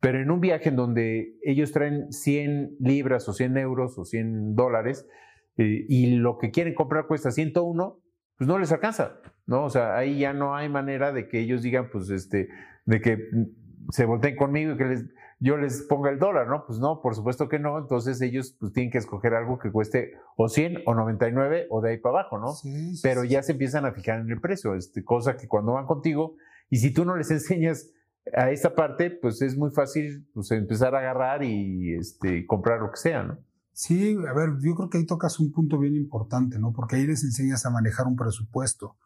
Pero 0.00 0.18
en 0.18 0.30
un 0.30 0.40
viaje 0.40 0.70
en 0.70 0.76
donde 0.76 1.36
ellos 1.42 1.72
traen 1.72 2.10
100 2.10 2.76
libras 2.80 3.28
o 3.28 3.34
100 3.34 3.58
euros 3.58 3.98
o 3.98 4.04
100 4.04 4.54
dólares 4.54 5.06
eh, 5.58 5.84
y 5.88 6.16
lo 6.16 6.38
que 6.38 6.50
quieren 6.50 6.74
comprar 6.74 7.06
cuesta 7.06 7.30
101, 7.30 8.00
pues 8.38 8.48
no 8.48 8.58
les 8.58 8.72
alcanza, 8.72 9.20
¿no? 9.46 9.64
O 9.64 9.70
sea, 9.70 9.96
ahí 9.96 10.18
ya 10.18 10.32
no 10.32 10.54
hay 10.56 10.70
manera 10.70 11.12
de 11.12 11.28
que 11.28 11.40
ellos 11.40 11.60
digan, 11.60 11.90
pues, 11.90 12.08
este, 12.08 12.48
de 12.86 13.00
que 13.02 13.18
se 13.90 14.06
volteen 14.06 14.36
conmigo 14.36 14.72
y 14.72 14.76
que 14.78 14.84
les, 14.84 15.04
yo 15.40 15.56
les 15.56 15.82
ponga 15.82 16.10
el 16.10 16.18
dólar, 16.18 16.48
¿no? 16.48 16.64
Pues 16.66 16.78
no, 16.78 17.00
por 17.00 17.14
supuesto 17.14 17.48
que 17.48 17.58
no. 17.58 17.78
Entonces 17.78 18.20
ellos 18.20 18.54
pues 18.60 18.72
tienen 18.72 18.92
que 18.92 18.98
escoger 18.98 19.34
algo 19.34 19.58
que 19.58 19.72
cueste 19.72 20.12
o 20.36 20.48
100 20.48 20.82
o 20.86 20.94
99 20.94 21.66
o 21.70 21.80
de 21.80 21.90
ahí 21.90 21.98
para 21.98 22.20
abajo, 22.20 22.38
¿no? 22.38 22.52
Pero 23.02 23.24
ya 23.24 23.42
se 23.42 23.52
empiezan 23.52 23.86
a 23.86 23.92
fijar 23.92 24.20
en 24.20 24.30
el 24.30 24.40
precio, 24.40 24.74
este, 24.74 25.02
cosa 25.02 25.36
que 25.36 25.48
cuando 25.48 25.72
van 25.72 25.86
contigo 25.86 26.36
y 26.68 26.76
si 26.76 26.92
tú 26.92 27.06
no 27.06 27.16
les 27.16 27.30
enseñas 27.30 27.90
a 28.36 28.50
esta 28.50 28.74
parte, 28.74 29.10
pues 29.10 29.40
es 29.40 29.56
muy 29.56 29.70
fácil 29.70 30.28
pues, 30.34 30.50
empezar 30.50 30.94
a 30.94 30.98
agarrar 30.98 31.42
y 31.42 31.94
este, 31.94 32.46
comprar 32.46 32.80
lo 32.80 32.90
que 32.90 32.98
sea, 32.98 33.22
¿no? 33.22 33.38
Sí, 33.72 34.14
a 34.28 34.34
ver, 34.34 34.50
yo 34.60 34.74
creo 34.74 34.90
que 34.90 34.98
ahí 34.98 35.06
tocas 35.06 35.40
un 35.40 35.52
punto 35.52 35.78
bien 35.78 35.96
importante, 35.96 36.58
¿no? 36.58 36.72
Porque 36.72 36.96
ahí 36.96 37.06
les 37.06 37.24
enseñas 37.24 37.64
a 37.64 37.70
manejar 37.70 38.06
un 38.06 38.16
presupuesto. 38.16 38.98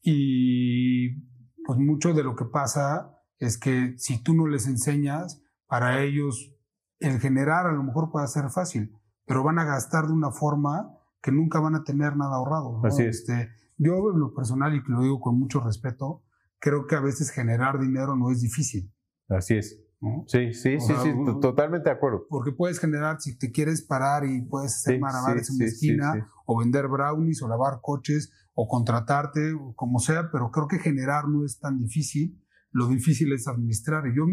Y 0.00 1.20
pues 1.66 1.78
mucho 1.78 2.14
de 2.14 2.22
lo 2.22 2.34
que 2.34 2.46
pasa 2.46 3.18
es 3.38 3.58
que 3.58 3.94
si 3.98 4.22
tú 4.22 4.34
no 4.34 4.46
les 4.46 4.66
enseñas, 4.66 5.43
para 5.66 6.02
ellos 6.02 6.54
el 7.00 7.20
generar 7.20 7.66
a 7.66 7.72
lo 7.72 7.82
mejor 7.82 8.10
puede 8.10 8.26
ser 8.28 8.50
fácil, 8.50 8.96
pero 9.26 9.42
van 9.42 9.58
a 9.58 9.64
gastar 9.64 10.06
de 10.06 10.12
una 10.12 10.30
forma 10.30 10.90
que 11.22 11.32
nunca 11.32 11.60
van 11.60 11.74
a 11.74 11.84
tener 11.84 12.16
nada 12.16 12.36
ahorrado. 12.36 12.80
Así 12.84 13.02
es. 13.02 13.20
Este, 13.20 13.50
yo 13.76 14.12
en 14.12 14.20
lo 14.20 14.34
personal, 14.34 14.74
y 14.74 14.82
lo 14.86 15.02
digo 15.02 15.20
con 15.20 15.38
mucho 15.38 15.60
respeto, 15.60 16.22
creo 16.58 16.86
que 16.86 16.94
a 16.94 17.00
veces 17.00 17.30
generar 17.30 17.78
dinero 17.78 18.16
no 18.16 18.30
es 18.30 18.40
difícil. 18.40 18.92
Así 19.28 19.56
es. 19.56 19.80
Sí, 20.26 20.52
sí, 20.52 20.78
sí, 20.80 20.92
sí, 21.02 21.14
totalmente 21.40 21.88
de 21.88 21.96
acuerdo. 21.96 22.26
Porque 22.28 22.52
puedes 22.52 22.78
generar, 22.78 23.20
si 23.20 23.38
te 23.38 23.50
quieres 23.50 23.82
parar 23.82 24.26
y 24.26 24.42
puedes 24.42 24.76
hacer 24.76 25.00
sí, 25.00 25.52
en 25.52 25.56
una 25.56 25.64
esquina, 25.64 26.28
o 26.46 26.58
vender 26.58 26.88
brownies, 26.88 27.42
o 27.42 27.48
lavar 27.48 27.80
coches, 27.80 28.30
o 28.52 28.68
contratarte, 28.68 29.54
o 29.54 29.74
como 29.74 29.98
sea, 29.98 30.30
pero 30.30 30.50
creo 30.50 30.68
que 30.68 30.78
generar 30.78 31.28
no 31.28 31.44
es 31.44 31.58
tan 31.58 31.78
difícil. 31.78 32.38
Lo 32.70 32.88
difícil 32.88 33.32
es 33.32 33.48
administrar. 33.48 34.06
Y 34.06 34.16
yo 34.16 34.26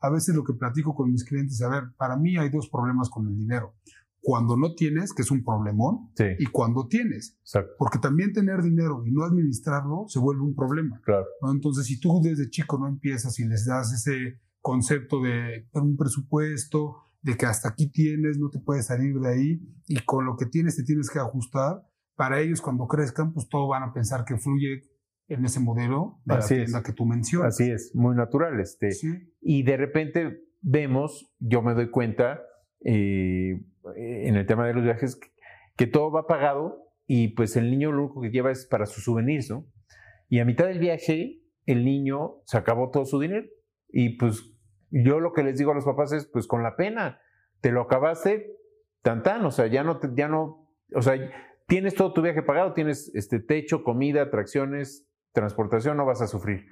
a 0.00 0.10
veces 0.10 0.34
lo 0.34 0.44
que 0.44 0.52
platico 0.52 0.94
con 0.94 1.10
mis 1.10 1.24
clientes, 1.24 1.60
a 1.62 1.68
ver, 1.68 1.84
para 1.96 2.16
mí 2.16 2.36
hay 2.36 2.50
dos 2.50 2.68
problemas 2.68 3.08
con 3.10 3.26
el 3.26 3.36
dinero. 3.36 3.74
Cuando 4.20 4.56
no 4.56 4.74
tienes, 4.74 5.12
que 5.14 5.22
es 5.22 5.30
un 5.30 5.44
problemón, 5.44 6.10
y 6.38 6.46
cuando 6.46 6.86
tienes. 6.88 7.38
Porque 7.78 7.98
también 7.98 8.32
tener 8.32 8.62
dinero 8.62 9.04
y 9.06 9.12
no 9.12 9.24
administrarlo 9.24 10.06
se 10.08 10.18
vuelve 10.18 10.42
un 10.42 10.54
problema. 10.54 11.00
Claro. 11.04 11.24
Entonces, 11.52 11.86
si 11.86 12.00
tú 12.00 12.20
desde 12.22 12.50
chico 12.50 12.78
no 12.78 12.88
empiezas 12.88 13.38
y 13.38 13.46
les 13.46 13.64
das 13.64 13.92
ese 13.92 14.40
concepto 14.60 15.22
de 15.22 15.68
un 15.72 15.96
presupuesto, 15.96 16.96
de 17.22 17.36
que 17.36 17.46
hasta 17.46 17.70
aquí 17.70 17.90
tienes, 17.90 18.38
no 18.38 18.50
te 18.50 18.58
puedes 18.58 18.86
salir 18.86 19.18
de 19.18 19.28
ahí, 19.28 19.60
y 19.86 19.98
con 20.04 20.24
lo 20.24 20.36
que 20.36 20.46
tienes 20.46 20.76
te 20.76 20.82
tienes 20.82 21.10
que 21.10 21.18
ajustar, 21.18 21.82
para 22.16 22.40
ellos 22.40 22.60
cuando 22.60 22.86
crezcan, 22.86 23.32
pues 23.32 23.48
todo 23.48 23.68
van 23.68 23.84
a 23.84 23.92
pensar 23.92 24.24
que 24.24 24.36
fluye 24.36 24.84
en 25.28 25.44
ese 25.44 25.60
modelo 25.60 26.20
de 26.24 26.68
la 26.68 26.82
que 26.82 26.92
tú 26.92 27.04
mencionas. 27.04 27.54
Así 27.54 27.70
es, 27.70 27.94
muy 27.94 28.16
natural. 28.16 28.58
Este, 28.60 28.90
Y 29.40 29.62
de 29.62 29.76
repente, 29.76 30.42
vemos, 30.60 31.32
yo 31.38 31.62
me 31.62 31.74
doy 31.74 31.90
cuenta 31.90 32.40
eh, 32.84 33.60
en 33.96 34.36
el 34.36 34.46
tema 34.46 34.66
de 34.66 34.74
los 34.74 34.84
viajes, 34.84 35.20
que 35.76 35.86
todo 35.86 36.10
va 36.10 36.26
pagado 36.26 36.88
y 37.06 37.28
pues 37.28 37.56
el 37.56 37.70
niño 37.70 37.92
lo 37.92 38.04
único 38.04 38.20
que 38.20 38.30
lleva 38.30 38.50
es 38.50 38.66
para 38.66 38.86
sus 38.86 39.04
souvenirs, 39.04 39.50
¿no? 39.50 39.66
Y 40.28 40.40
a 40.40 40.44
mitad 40.44 40.66
del 40.66 40.78
viaje, 40.78 41.40
el 41.66 41.84
niño 41.84 42.42
se 42.44 42.58
acabó 42.58 42.90
todo 42.90 43.04
su 43.04 43.18
dinero. 43.18 43.46
Y 43.88 44.16
pues 44.16 44.54
yo 44.90 45.20
lo 45.20 45.32
que 45.32 45.42
les 45.42 45.58
digo 45.58 45.72
a 45.72 45.74
los 45.74 45.84
papás 45.84 46.12
es, 46.12 46.26
pues 46.26 46.46
con 46.46 46.62
la 46.62 46.76
pena, 46.76 47.20
te 47.60 47.72
lo 47.72 47.82
acabaste, 47.82 48.54
tan 49.02 49.22
tan, 49.22 49.44
o 49.44 49.50
sea, 49.50 49.66
ya 49.66 49.84
no, 49.84 50.00
ya 50.14 50.28
no, 50.28 50.70
o 50.94 51.02
sea, 51.02 51.14
tienes 51.66 51.94
todo 51.94 52.12
tu 52.12 52.22
viaje 52.22 52.42
pagado, 52.42 52.74
tienes 52.74 53.10
este 53.14 53.40
techo, 53.40 53.82
comida, 53.84 54.22
atracciones, 54.22 55.07
transportación, 55.38 55.96
no 55.96 56.04
vas 56.04 56.20
a 56.20 56.26
sufrir. 56.26 56.66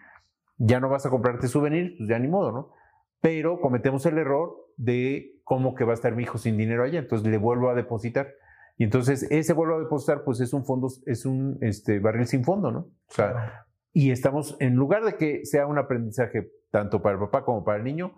Ya 0.59 0.81
no 0.81 0.89
vas 0.89 1.07
a 1.07 1.11
comprarte 1.11 1.49
souvenir, 1.49 1.95
pues 1.97 2.09
ya 2.09 2.19
ni 2.19 2.29
modo, 2.29 2.51
¿no? 2.51 2.73
Pero 3.21 3.61
cometemos 3.61 4.05
el 4.07 4.19
error 4.19 4.57
de 4.77 5.39
cómo 5.45 5.75
que 5.75 5.85
va 5.85 5.93
a 5.93 5.95
estar 5.95 6.15
mi 6.15 6.25
hijo 6.25 6.39
sin 6.39 6.57
dinero 6.57 6.83
allá, 6.83 6.99
entonces 6.99 7.29
le 7.29 7.39
vuelvo 7.39 7.71
a 7.71 7.75
depositar. 7.75 8.29
Y 8.77 8.85
entonces 8.85 9.27
ese 9.31 9.53
vuelvo 9.53 9.77
a 9.77 9.79
depositar, 9.79 10.25
pues 10.25 10.41
es 10.41 10.53
un 10.53 10.65
fondo, 10.65 10.89
es 11.07 11.25
un 11.25 11.59
este, 11.61 12.01
barril 12.01 12.27
sin 12.27 12.45
fondo, 12.45 12.73
¿no? 12.73 12.81
O 12.81 13.13
sea, 13.13 13.67
y 13.93 14.11
estamos, 14.11 14.57
en 14.59 14.75
lugar 14.75 15.05
de 15.05 15.17
que 15.17 15.47
sea 15.47 15.67
un 15.67 15.79
aprendizaje 15.79 16.51
tanto 16.71 17.01
para 17.01 17.15
el 17.15 17.21
papá 17.21 17.45
como 17.45 17.65
para 17.65 17.79
el 17.79 17.85
niño, 17.85 18.13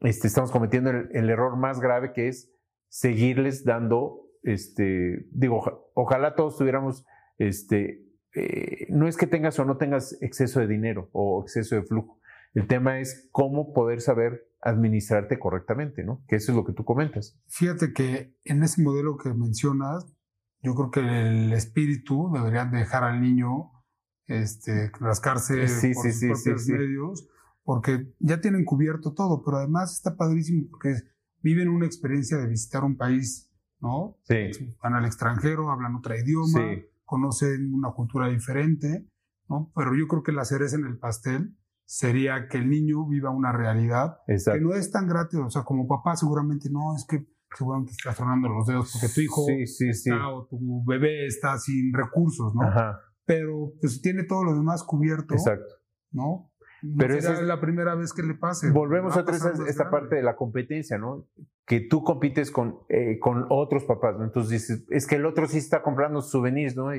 este, 0.00 0.28
estamos 0.28 0.50
cometiendo 0.50 0.90
el, 0.90 1.28
error 1.28 1.56
más 1.56 1.80
grave 1.80 2.12
que 2.12 2.28
es 2.28 2.50
seguirles 2.88 3.64
dando, 3.64 4.22
este, 4.42 5.26
digo, 5.32 5.90
ojalá 5.94 6.34
todos 6.34 6.56
tuviéramos, 6.56 7.04
este, 7.36 8.09
eh, 8.34 8.86
no 8.90 9.08
es 9.08 9.16
que 9.16 9.26
tengas 9.26 9.58
o 9.58 9.64
no 9.64 9.76
tengas 9.76 10.16
exceso 10.20 10.60
de 10.60 10.66
dinero 10.66 11.10
o 11.12 11.42
exceso 11.42 11.74
de 11.76 11.82
flujo. 11.82 12.20
El 12.54 12.66
tema 12.66 13.00
es 13.00 13.28
cómo 13.32 13.72
poder 13.72 14.00
saber 14.00 14.48
administrarte 14.60 15.38
correctamente, 15.38 16.04
¿no? 16.04 16.24
Que 16.28 16.36
eso 16.36 16.52
es 16.52 16.56
lo 16.56 16.64
que 16.64 16.72
tú 16.72 16.84
comentas. 16.84 17.38
Fíjate 17.46 17.92
que 17.92 18.36
en 18.44 18.62
ese 18.62 18.82
modelo 18.82 19.16
que 19.16 19.32
mencionas, 19.32 20.06
yo 20.62 20.74
creo 20.74 20.90
que 20.90 21.00
el 21.00 21.52
espíritu 21.52 22.30
deberían 22.32 22.70
dejar 22.70 23.04
al 23.04 23.20
niño 23.20 23.70
este, 24.26 24.90
rascarse 25.00 25.54
por 25.94 26.12
sus 26.12 26.20
propios 26.20 26.66
medios, 26.68 27.28
porque 27.62 28.12
ya 28.18 28.40
tienen 28.40 28.64
cubierto 28.64 29.12
todo, 29.14 29.42
pero 29.44 29.58
además 29.58 29.94
está 29.94 30.16
padrísimo 30.16 30.68
porque 30.70 30.94
viven 31.42 31.68
una 31.68 31.86
experiencia 31.86 32.36
de 32.36 32.46
visitar 32.46 32.84
un 32.84 32.96
país, 32.96 33.50
¿no? 33.80 34.18
Sí. 34.24 34.50
Van 34.82 34.94
al 34.94 35.04
extranjero, 35.04 35.70
hablan 35.70 35.96
otro 35.96 36.16
idioma, 36.16 36.76
conocen 37.10 37.74
una 37.74 37.90
cultura 37.90 38.28
diferente, 38.28 39.08
¿no? 39.48 39.72
Pero 39.74 39.96
yo 39.96 40.06
creo 40.06 40.22
que 40.22 40.32
la 40.32 40.44
cereza 40.44 40.76
en 40.76 40.86
el 40.86 40.98
pastel 40.98 41.56
sería 41.84 42.46
que 42.48 42.58
el 42.58 42.70
niño 42.70 43.06
viva 43.08 43.30
una 43.30 43.52
realidad 43.52 44.18
que 44.26 44.60
no 44.60 44.74
es 44.74 44.92
tan 44.92 45.08
gratis, 45.08 45.40
o 45.40 45.50
sea, 45.50 45.64
como 45.64 45.88
papá 45.88 46.14
seguramente 46.14 46.68
no, 46.70 46.94
es 46.94 47.04
que 47.04 47.26
seguramente 47.56 47.92
estás 47.92 48.16
tronando 48.16 48.48
los 48.48 48.66
dedos 48.66 48.92
porque 48.92 49.12
tu 49.12 49.20
hijo 49.20 49.44
está, 49.48 50.28
o 50.28 50.46
tu 50.46 50.84
bebé 50.84 51.26
está 51.26 51.58
sin 51.58 51.92
recursos, 51.92 52.54
¿no? 52.54 52.62
Ajá 52.62 53.00
pero 53.30 53.74
pues 53.80 54.02
tiene 54.02 54.24
todo 54.24 54.42
lo 54.42 54.54
demás 54.56 54.82
cubierto. 54.82 55.34
Exacto. 55.34 55.76
¿No? 56.10 56.49
Pero 56.98 57.14
esa 57.14 57.34
es 57.34 57.42
la 57.42 57.60
primera 57.60 57.94
vez 57.94 58.12
que 58.12 58.22
le 58.22 58.34
pase. 58.34 58.70
Volvemos 58.70 59.16
a, 59.16 59.24
esta 59.66 59.90
parte 59.90 60.16
de 60.16 60.22
la 60.22 60.36
competencia, 60.36 60.98
¿no? 60.98 61.26
Que 61.66 61.80
tú 61.80 62.02
compites 62.02 62.50
con, 62.50 62.80
eh, 62.88 63.18
con 63.18 63.46
otros 63.48 63.84
papás, 63.84 64.16
¿no? 64.18 64.24
Entonces 64.24 64.50
dices, 64.50 64.84
es 64.90 65.06
que 65.06 65.16
el 65.16 65.26
otro 65.26 65.46
sí 65.46 65.58
está 65.58 65.82
comprando 65.82 66.22
souvenirs, 66.22 66.76
¿no? 66.76 66.90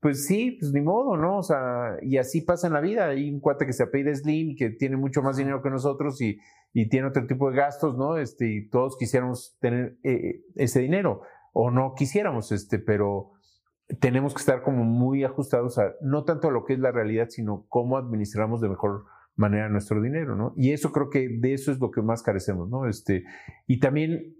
pues 0.00 0.26
sí, 0.26 0.58
pues 0.60 0.70
ni 0.74 0.82
modo, 0.82 1.16
¿no? 1.16 1.38
O 1.38 1.42
sea, 1.42 1.96
y 2.02 2.18
así 2.18 2.42
pasa 2.42 2.66
en 2.66 2.74
la 2.74 2.82
vida. 2.82 3.06
Hay 3.06 3.30
un 3.30 3.40
cuate 3.40 3.64
que 3.64 3.72
se 3.72 3.84
apellida 3.84 4.14
Slim, 4.14 4.54
que 4.54 4.68
tiene 4.68 4.98
mucho 4.98 5.22
más 5.22 5.38
dinero 5.38 5.62
que 5.62 5.70
nosotros 5.70 6.20
y, 6.20 6.38
y 6.74 6.90
tiene 6.90 7.06
otro 7.06 7.26
tipo 7.26 7.50
de 7.50 7.56
gastos, 7.56 7.96
¿no? 7.96 8.18
Este, 8.18 8.46
y 8.46 8.68
todos 8.68 8.98
quisiéramos 8.98 9.56
tener 9.60 9.96
eh, 10.02 10.42
ese 10.56 10.80
dinero, 10.80 11.22
o 11.54 11.70
no 11.70 11.94
quisiéramos, 11.96 12.52
este, 12.52 12.78
pero 12.78 13.32
tenemos 14.00 14.34
que 14.34 14.40
estar 14.40 14.62
como 14.62 14.84
muy 14.84 15.24
ajustados 15.24 15.78
a 15.78 15.94
no 16.02 16.24
tanto 16.24 16.48
a 16.48 16.50
lo 16.50 16.64
que 16.64 16.74
es 16.74 16.80
la 16.80 16.92
realidad, 16.92 17.28
sino 17.30 17.64
cómo 17.70 17.96
administramos 17.96 18.60
de 18.60 18.68
mejor 18.68 19.04
manera 19.36 19.68
nuestro 19.68 20.00
dinero, 20.00 20.36
¿no? 20.36 20.52
Y 20.56 20.72
eso 20.72 20.92
creo 20.92 21.10
que 21.10 21.28
de 21.28 21.54
eso 21.54 21.72
es 21.72 21.78
lo 21.80 21.90
que 21.90 22.02
más 22.02 22.22
carecemos, 22.22 22.68
¿no? 22.68 22.86
Este, 22.86 23.24
y 23.66 23.80
también 23.80 24.36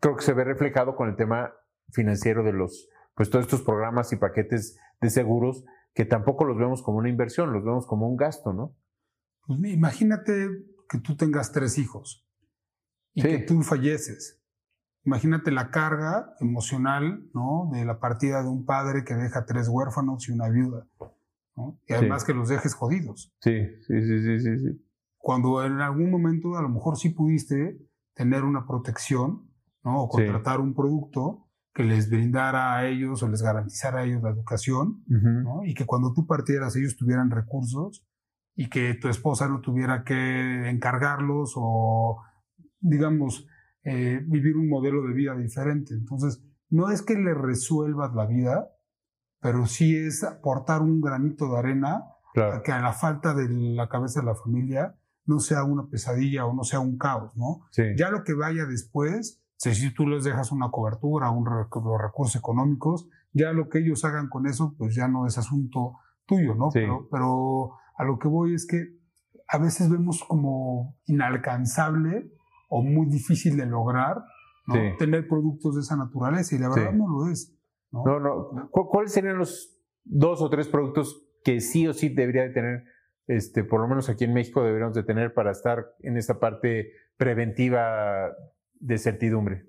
creo 0.00 0.16
que 0.16 0.24
se 0.24 0.32
ve 0.32 0.44
reflejado 0.44 0.96
con 0.96 1.08
el 1.08 1.16
tema 1.16 1.52
financiero 1.90 2.42
de 2.42 2.52
los, 2.52 2.88
pues 3.14 3.30
todos 3.30 3.44
estos 3.44 3.62
programas 3.62 4.12
y 4.12 4.16
paquetes 4.16 4.78
de 5.00 5.10
seguros 5.10 5.64
que 5.94 6.04
tampoco 6.04 6.44
los 6.44 6.58
vemos 6.58 6.82
como 6.82 6.98
una 6.98 7.08
inversión, 7.08 7.52
los 7.52 7.64
vemos 7.64 7.86
como 7.86 8.08
un 8.08 8.16
gasto, 8.16 8.52
¿no? 8.52 8.76
Pues 9.46 9.60
imagínate 9.64 10.48
que 10.88 10.98
tú 10.98 11.16
tengas 11.16 11.52
tres 11.52 11.78
hijos 11.78 12.26
y 13.12 13.22
que 13.22 13.38
tú 13.38 13.62
falleces. 13.62 14.40
Imagínate 15.04 15.50
la 15.50 15.70
carga 15.70 16.34
emocional, 16.40 17.28
¿no? 17.34 17.70
De 17.72 17.84
la 17.84 18.00
partida 18.00 18.42
de 18.42 18.48
un 18.48 18.64
padre 18.64 19.04
que 19.04 19.14
deja 19.14 19.44
tres 19.44 19.68
huérfanos 19.68 20.28
y 20.28 20.32
una 20.32 20.48
viuda, 20.48 20.88
¿no? 21.56 21.80
Y 21.86 21.92
además 21.92 22.24
que 22.24 22.34
los 22.34 22.48
dejes 22.48 22.74
jodidos. 22.74 23.32
Sí, 23.40 23.66
sí, 23.86 24.02
sí, 24.02 24.40
sí, 24.40 24.58
sí, 24.58 24.84
Cuando 25.18 25.64
en 25.64 25.80
algún 25.80 26.10
momento 26.10 26.56
a 26.56 26.62
lo 26.62 26.68
mejor 26.68 26.96
sí 26.96 27.10
pudiste 27.10 27.78
tener 28.14 28.44
una 28.44 28.66
protección, 28.66 29.50
¿no? 29.82 30.02
O 30.02 30.08
contratar 30.08 30.60
un 30.60 30.74
producto 30.74 31.48
que 31.74 31.82
les 31.82 32.08
brindara 32.08 32.76
a 32.76 32.86
ellos 32.86 33.22
o 33.22 33.28
les 33.28 33.42
garantizara 33.42 34.00
a 34.00 34.04
ellos 34.04 34.22
la 34.22 34.30
educación, 34.30 35.02
¿no? 35.08 35.64
Y 35.64 35.74
que 35.74 35.86
cuando 35.86 36.12
tú 36.12 36.26
partieras 36.26 36.76
ellos 36.76 36.96
tuvieran 36.96 37.30
recursos 37.30 38.06
y 38.54 38.68
que 38.68 38.94
tu 38.94 39.08
esposa 39.08 39.48
no 39.48 39.60
tuviera 39.60 40.04
que 40.04 40.68
encargarlos 40.68 41.54
o, 41.56 42.22
digamos, 42.78 43.46
eh, 43.82 44.22
vivir 44.24 44.56
un 44.56 44.68
modelo 44.68 45.02
de 45.02 45.12
vida 45.12 45.36
diferente. 45.36 45.94
Entonces, 45.94 46.42
no 46.70 46.90
es 46.90 47.02
que 47.02 47.14
le 47.14 47.34
resuelvas 47.34 48.14
la 48.14 48.26
vida, 48.26 48.70
pero 49.44 49.66
sí 49.66 49.94
es 49.94 50.24
aportar 50.24 50.80
un 50.80 51.02
granito 51.02 51.52
de 51.52 51.58
arena 51.58 52.06
a 52.34 52.62
que 52.62 52.72
a 52.72 52.80
la 52.80 52.94
falta 52.94 53.34
de 53.34 53.46
la 53.50 53.90
cabeza 53.90 54.20
de 54.20 54.26
la 54.26 54.34
familia 54.34 54.96
no 55.26 55.38
sea 55.38 55.64
una 55.64 55.86
pesadilla 55.86 56.46
o 56.46 56.54
no 56.54 56.64
sea 56.64 56.80
un 56.80 56.96
caos, 56.96 57.36
¿no? 57.36 57.60
Ya 57.98 58.08
lo 58.08 58.24
que 58.24 58.32
vaya 58.32 58.64
después, 58.64 59.42
si 59.58 59.92
tú 59.92 60.08
les 60.08 60.24
dejas 60.24 60.50
una 60.50 60.70
cobertura, 60.70 61.28
un, 61.28 61.44
los 61.44 62.00
recursos 62.00 62.36
económicos, 62.36 63.06
ya 63.34 63.52
lo 63.52 63.68
que 63.68 63.80
ellos 63.80 64.02
hagan 64.06 64.30
con 64.30 64.46
eso, 64.46 64.74
pues 64.78 64.94
ya 64.94 65.08
no 65.08 65.26
es 65.26 65.36
asunto 65.36 65.98
tuyo, 66.24 66.54
¿no? 66.54 66.70
Pero, 66.72 67.06
pero 67.10 67.72
a 67.98 68.04
lo 68.04 68.18
que 68.18 68.28
voy 68.28 68.54
es 68.54 68.66
que 68.66 68.96
a 69.46 69.58
veces 69.58 69.90
vemos 69.90 70.24
como 70.26 70.96
inalcanzable 71.04 72.32
o 72.70 72.80
muy 72.80 73.08
difícil 73.08 73.58
de 73.58 73.66
lograr 73.66 74.24
tener 74.98 75.28
productos 75.28 75.74
de 75.74 75.82
esa 75.82 75.96
naturaleza 75.96 76.54
y 76.54 76.58
la 76.58 76.70
verdad 76.70 76.92
no 76.94 77.06
lo 77.08 77.28
es. 77.30 77.53
No, 78.02 78.18
no. 78.18 78.70
¿Cuáles 78.70 79.12
serían 79.12 79.38
los 79.38 79.80
dos 80.04 80.40
o 80.42 80.50
tres 80.50 80.68
productos 80.68 81.26
que 81.44 81.60
sí 81.60 81.86
o 81.86 81.92
sí 81.92 82.08
debería 82.08 82.42
de 82.42 82.50
tener, 82.50 82.84
este, 83.26 83.64
por 83.64 83.80
lo 83.80 83.88
menos 83.88 84.08
aquí 84.08 84.24
en 84.24 84.34
México 84.34 84.62
deberíamos 84.62 84.94
de 84.94 85.04
tener 85.04 85.34
para 85.34 85.52
estar 85.52 85.94
en 86.00 86.16
esta 86.16 86.40
parte 86.40 86.92
preventiva 87.16 88.32
de 88.74 88.98
certidumbre? 88.98 89.66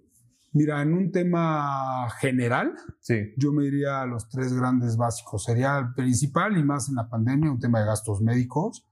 Mira, 0.53 0.81
en 0.81 0.93
un 0.93 1.11
tema 1.11 2.09
general, 2.19 2.73
sí. 3.01 3.33
yo 3.37 3.51
me 3.51 3.65
diría 3.65 4.01
a 4.01 4.05
los 4.05 4.29
tres 4.29 4.53
grandes 4.53 4.95
básicos. 4.95 5.43
Sería 5.43 5.77
el 5.77 5.93
principal 5.93 6.57
y 6.57 6.63
más 6.63 6.87
en 6.87 6.95
la 6.95 7.09
pandemia, 7.09 7.51
un 7.51 7.59
tema 7.59 7.81
de 7.81 7.85
gastos 7.87 8.21
médicos, 8.21 8.87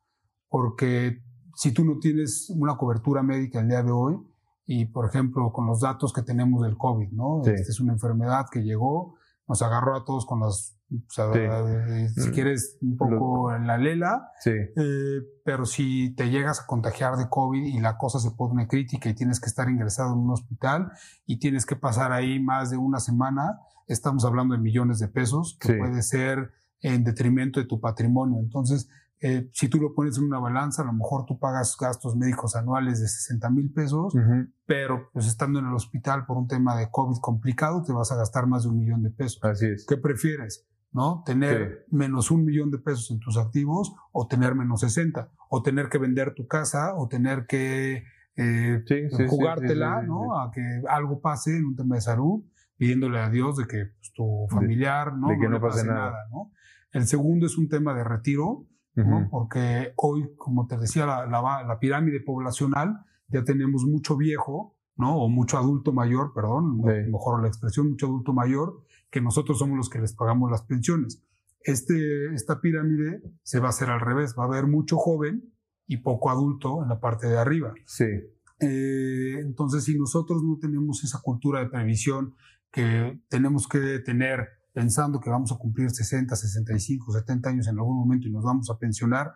porque 0.49 1.23
si 1.55 1.71
tú 1.73 1.85
no 1.85 1.99
tienes 1.99 2.49
una 2.49 2.75
cobertura 2.75 3.23
médica 3.23 3.61
el 3.61 3.69
día 3.69 3.81
de 3.81 3.91
hoy, 3.91 4.17
y 4.65 4.85
por 4.85 5.05
ejemplo, 5.05 5.51
con 5.51 5.65
los 5.65 5.79
datos 5.79 6.11
que 6.11 6.21
tenemos 6.21 6.63
del 6.63 6.77
COVID, 6.77 7.11
¿no? 7.11 7.41
Esta 7.45 7.71
es 7.71 7.79
una 7.79 7.93
enfermedad 7.93 8.45
que 8.51 8.61
llegó, 8.61 9.15
nos 9.47 9.61
agarró 9.61 9.95
a 9.95 10.05
todos 10.05 10.25
con 10.25 10.39
las, 10.39 10.77
o 10.91 11.11
sea, 11.11 11.25
eh, 11.33 12.09
si 12.09 12.29
mm. 12.29 12.33
quieres, 12.33 12.77
un 12.81 12.97
poco 12.97 13.53
en 13.53 13.67
la 13.67 13.77
lela, 13.77 14.31
sí. 14.39 14.51
Eh, 14.51 15.21
pero 15.43 15.65
si 15.65 16.15
te 16.15 16.29
llegas 16.29 16.61
a 16.61 16.65
contagiar 16.65 17.17
de 17.17 17.27
COVID 17.29 17.63
y 17.63 17.79
la 17.79 17.97
cosa 17.97 18.19
se 18.19 18.31
pone 18.31 18.67
crítica 18.67 19.09
y 19.09 19.15
tienes 19.15 19.39
que 19.39 19.47
estar 19.47 19.69
ingresado 19.69 20.13
en 20.13 20.19
un 20.19 20.31
hospital 20.31 20.91
y 21.25 21.39
tienes 21.39 21.65
que 21.65 21.75
pasar 21.75 22.11
ahí 22.11 22.39
más 22.39 22.69
de 22.69 22.77
una 22.77 22.99
semana, 22.99 23.59
estamos 23.87 24.25
hablando 24.25 24.55
de 24.55 24.61
millones 24.61 24.99
de 24.99 25.07
pesos, 25.07 25.57
que 25.59 25.73
puede 25.73 26.01
ser 26.01 26.51
en 26.81 27.03
detrimento 27.03 27.59
de 27.59 27.65
tu 27.65 27.79
patrimonio. 27.79 28.39
Entonces, 28.39 28.89
eh, 29.25 29.49
si 29.53 29.69
tú 29.69 29.79
lo 29.79 29.93
pones 29.93 30.17
en 30.17 30.25
una 30.25 30.37
balanza, 30.37 30.81
a 30.81 30.85
lo 30.85 30.91
mejor 30.91 31.25
tú 31.25 31.39
pagas 31.39 31.77
gastos 31.79 32.17
médicos 32.17 32.57
anuales 32.57 32.99
de 32.99 33.07
60 33.07 33.49
mil 33.51 33.71
pesos, 33.71 34.13
pero 34.65 35.09
pues 35.13 35.27
estando 35.27 35.59
en 35.59 35.67
el 35.67 35.73
hospital 35.73 36.25
por 36.25 36.35
un 36.35 36.45
tema 36.45 36.75
de 36.75 36.89
COVID 36.91 37.21
complicado, 37.21 37.83
te 37.83 37.93
vas 37.93 38.11
a 38.11 38.17
gastar 38.17 38.47
más 38.47 38.63
de 38.63 38.69
un 38.71 38.79
millón 38.79 39.01
de 39.01 39.11
pesos. 39.11 39.41
Así 39.45 39.67
es. 39.67 39.85
¿Qué 39.87 39.95
prefieres? 39.95 40.67
¿No? 40.91 41.23
Tener 41.25 41.85
menos 41.89 42.31
un 42.31 42.43
millón 42.43 42.69
de 42.69 42.79
pesos 42.79 43.11
en 43.11 43.19
tus 43.19 43.37
activos 43.37 43.95
o 44.11 44.27
tener 44.27 44.55
menos 44.55 44.81
60, 44.81 45.31
o 45.49 45.63
tener 45.63 45.87
que 45.87 45.99
vender 45.99 46.33
tu 46.35 46.45
casa 46.45 46.93
o 46.93 47.07
tener 47.07 47.45
que 47.47 48.03
eh, 48.35 48.83
jugártela, 49.29 50.01
¿no? 50.01 50.37
A 50.37 50.51
que 50.51 50.81
algo 50.89 51.21
pase 51.21 51.55
en 51.55 51.63
un 51.63 51.77
tema 51.77 51.95
de 51.95 52.01
salud, 52.01 52.43
pidiéndole 52.75 53.19
a 53.19 53.29
Dios 53.29 53.55
de 53.55 53.67
que 53.67 53.85
pues, 53.85 54.11
tu 54.13 54.47
familiar, 54.49 55.15
¿no? 55.15 55.29
De 55.29 55.39
que 55.39 55.47
no, 55.47 55.61
pase, 55.61 55.87
nada. 55.87 56.27
¿no? 56.29 56.51
El 56.91 57.07
segundo 57.07 57.45
es 57.45 57.57
un 57.57 57.69
tema 57.69 57.93
de 57.93 58.03
retiro 58.03 58.67
porque 59.31 59.93
hoy, 59.95 60.29
como 60.37 60.67
te 60.67 60.77
decía, 60.77 61.05
la, 61.05 61.25
la, 61.27 61.79
pirámide 61.79 62.19
poblacional 62.19 63.05
ya 63.27 63.43
tenemos 63.43 63.85
mucho 63.85 64.15
viejo, 64.15 64.75
¿no? 64.95 65.17
O 65.17 65.29
mucho 65.29 65.57
adulto 65.57 65.91
mayor, 65.91 66.33
perdón, 66.33 66.81
mejor 67.09 67.41
la 67.41 67.47
expresión, 67.47 67.89
mucho 67.89 68.05
adulto 68.05 68.33
mayor, 68.33 68.83
que 69.09 69.21
nosotros 69.21 69.59
somos 69.59 69.77
los 69.77 69.89
que 69.89 69.99
les 69.99 70.13
pagamos 70.13 70.51
las 70.51 70.63
pensiones. 70.63 71.23
Este, 71.61 72.33
esta 72.33 72.61
pirámide 72.61 73.23
se 73.41 73.59
va 73.59 73.67
a 73.67 73.69
hacer 73.69 73.89
al 73.89 74.01
revés, 74.01 74.35
va 74.37 74.43
a 74.43 74.47
haber 74.47 74.67
mucho 74.67 74.97
joven 74.97 75.53
y 75.87 75.97
poco 75.97 76.29
adulto 76.29 76.83
en 76.83 76.89
la 76.89 76.99
parte 76.99 77.27
de 77.27 77.37
arriba. 77.37 77.73
Sí. 77.85 78.05
Eh, 78.59 79.39
entonces, 79.39 79.83
si 79.85 79.97
nosotros 79.97 80.43
no 80.43 80.57
tenemos 80.59 81.03
esa 81.03 81.19
cultura 81.21 81.59
de 81.59 81.69
previsión 81.69 82.35
que 82.71 83.19
tenemos 83.29 83.67
que 83.67 83.99
tener 83.99 84.47
pensando 84.73 85.19
que 85.19 85.29
vamos 85.29 85.51
a 85.51 85.57
cumplir 85.57 85.91
60, 85.91 86.35
65, 86.35 87.13
70 87.13 87.49
años 87.49 87.67
en 87.67 87.77
algún 87.77 87.97
momento 87.97 88.27
y 88.27 88.31
nos 88.31 88.43
vamos 88.43 88.69
a 88.69 88.77
pensionar 88.77 89.35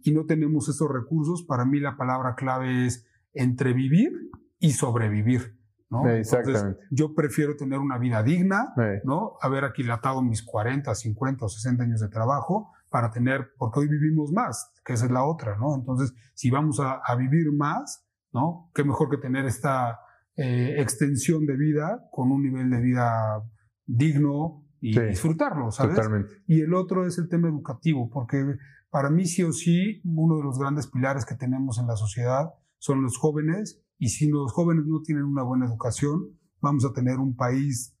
y 0.00 0.12
no 0.12 0.26
tenemos 0.26 0.68
esos 0.68 0.88
recursos, 0.90 1.42
para 1.42 1.64
mí 1.64 1.80
la 1.80 1.96
palabra 1.96 2.34
clave 2.34 2.86
es 2.86 3.06
entre 3.34 3.72
vivir 3.72 4.30
y 4.58 4.72
sobrevivir. 4.72 5.56
¿no? 5.90 6.06
Exactamente. 6.06 6.80
yo 6.90 7.14
prefiero 7.14 7.56
tener 7.56 7.78
una 7.78 7.96
vida 7.96 8.22
digna, 8.22 8.74
¿no? 9.04 9.38
Haber 9.40 9.64
aquilatado 9.64 10.20
mis 10.22 10.42
40, 10.42 10.94
50 10.94 11.46
o 11.46 11.48
60 11.48 11.82
años 11.82 12.00
de 12.00 12.08
trabajo 12.08 12.70
para 12.90 13.10
tener, 13.10 13.52
porque 13.56 13.80
hoy 13.80 13.88
vivimos 13.88 14.30
más, 14.30 14.70
que 14.84 14.92
esa 14.92 15.06
es 15.06 15.10
la 15.10 15.24
otra, 15.24 15.56
¿no? 15.56 15.74
Entonces, 15.74 16.12
si 16.34 16.50
vamos 16.50 16.78
a, 16.78 17.00
vivir 17.16 17.52
más, 17.54 18.06
¿no? 18.34 18.70
Qué 18.74 18.84
mejor 18.84 19.08
que 19.08 19.16
tener 19.16 19.46
esta 19.46 19.98
eh, 20.36 20.74
extensión 20.78 21.46
de 21.46 21.56
vida 21.56 22.06
con 22.12 22.32
un 22.32 22.42
nivel 22.42 22.68
de 22.68 22.80
vida 22.82 23.42
digno 23.86 24.67
y 24.80 24.98
disfrutarlo, 24.98 25.70
¿sabes? 25.70 25.96
Totalmente. 25.96 26.42
Y 26.46 26.60
el 26.60 26.74
otro 26.74 27.06
es 27.06 27.18
el 27.18 27.28
tema 27.28 27.48
educativo, 27.48 28.08
porque 28.10 28.44
para 28.90 29.10
mí 29.10 29.26
sí 29.26 29.42
o 29.42 29.52
sí, 29.52 30.00
uno 30.04 30.36
de 30.36 30.44
los 30.44 30.58
grandes 30.58 30.86
pilares 30.86 31.24
que 31.24 31.34
tenemos 31.34 31.78
en 31.78 31.86
la 31.86 31.96
sociedad 31.96 32.54
son 32.78 33.02
los 33.02 33.18
jóvenes 33.18 33.82
y 33.98 34.10
si 34.10 34.28
los 34.28 34.52
jóvenes 34.52 34.86
no 34.86 35.02
tienen 35.02 35.24
una 35.24 35.42
buena 35.42 35.66
educación, 35.66 36.38
vamos 36.60 36.84
a 36.84 36.92
tener 36.92 37.18
un 37.18 37.36
país, 37.36 37.94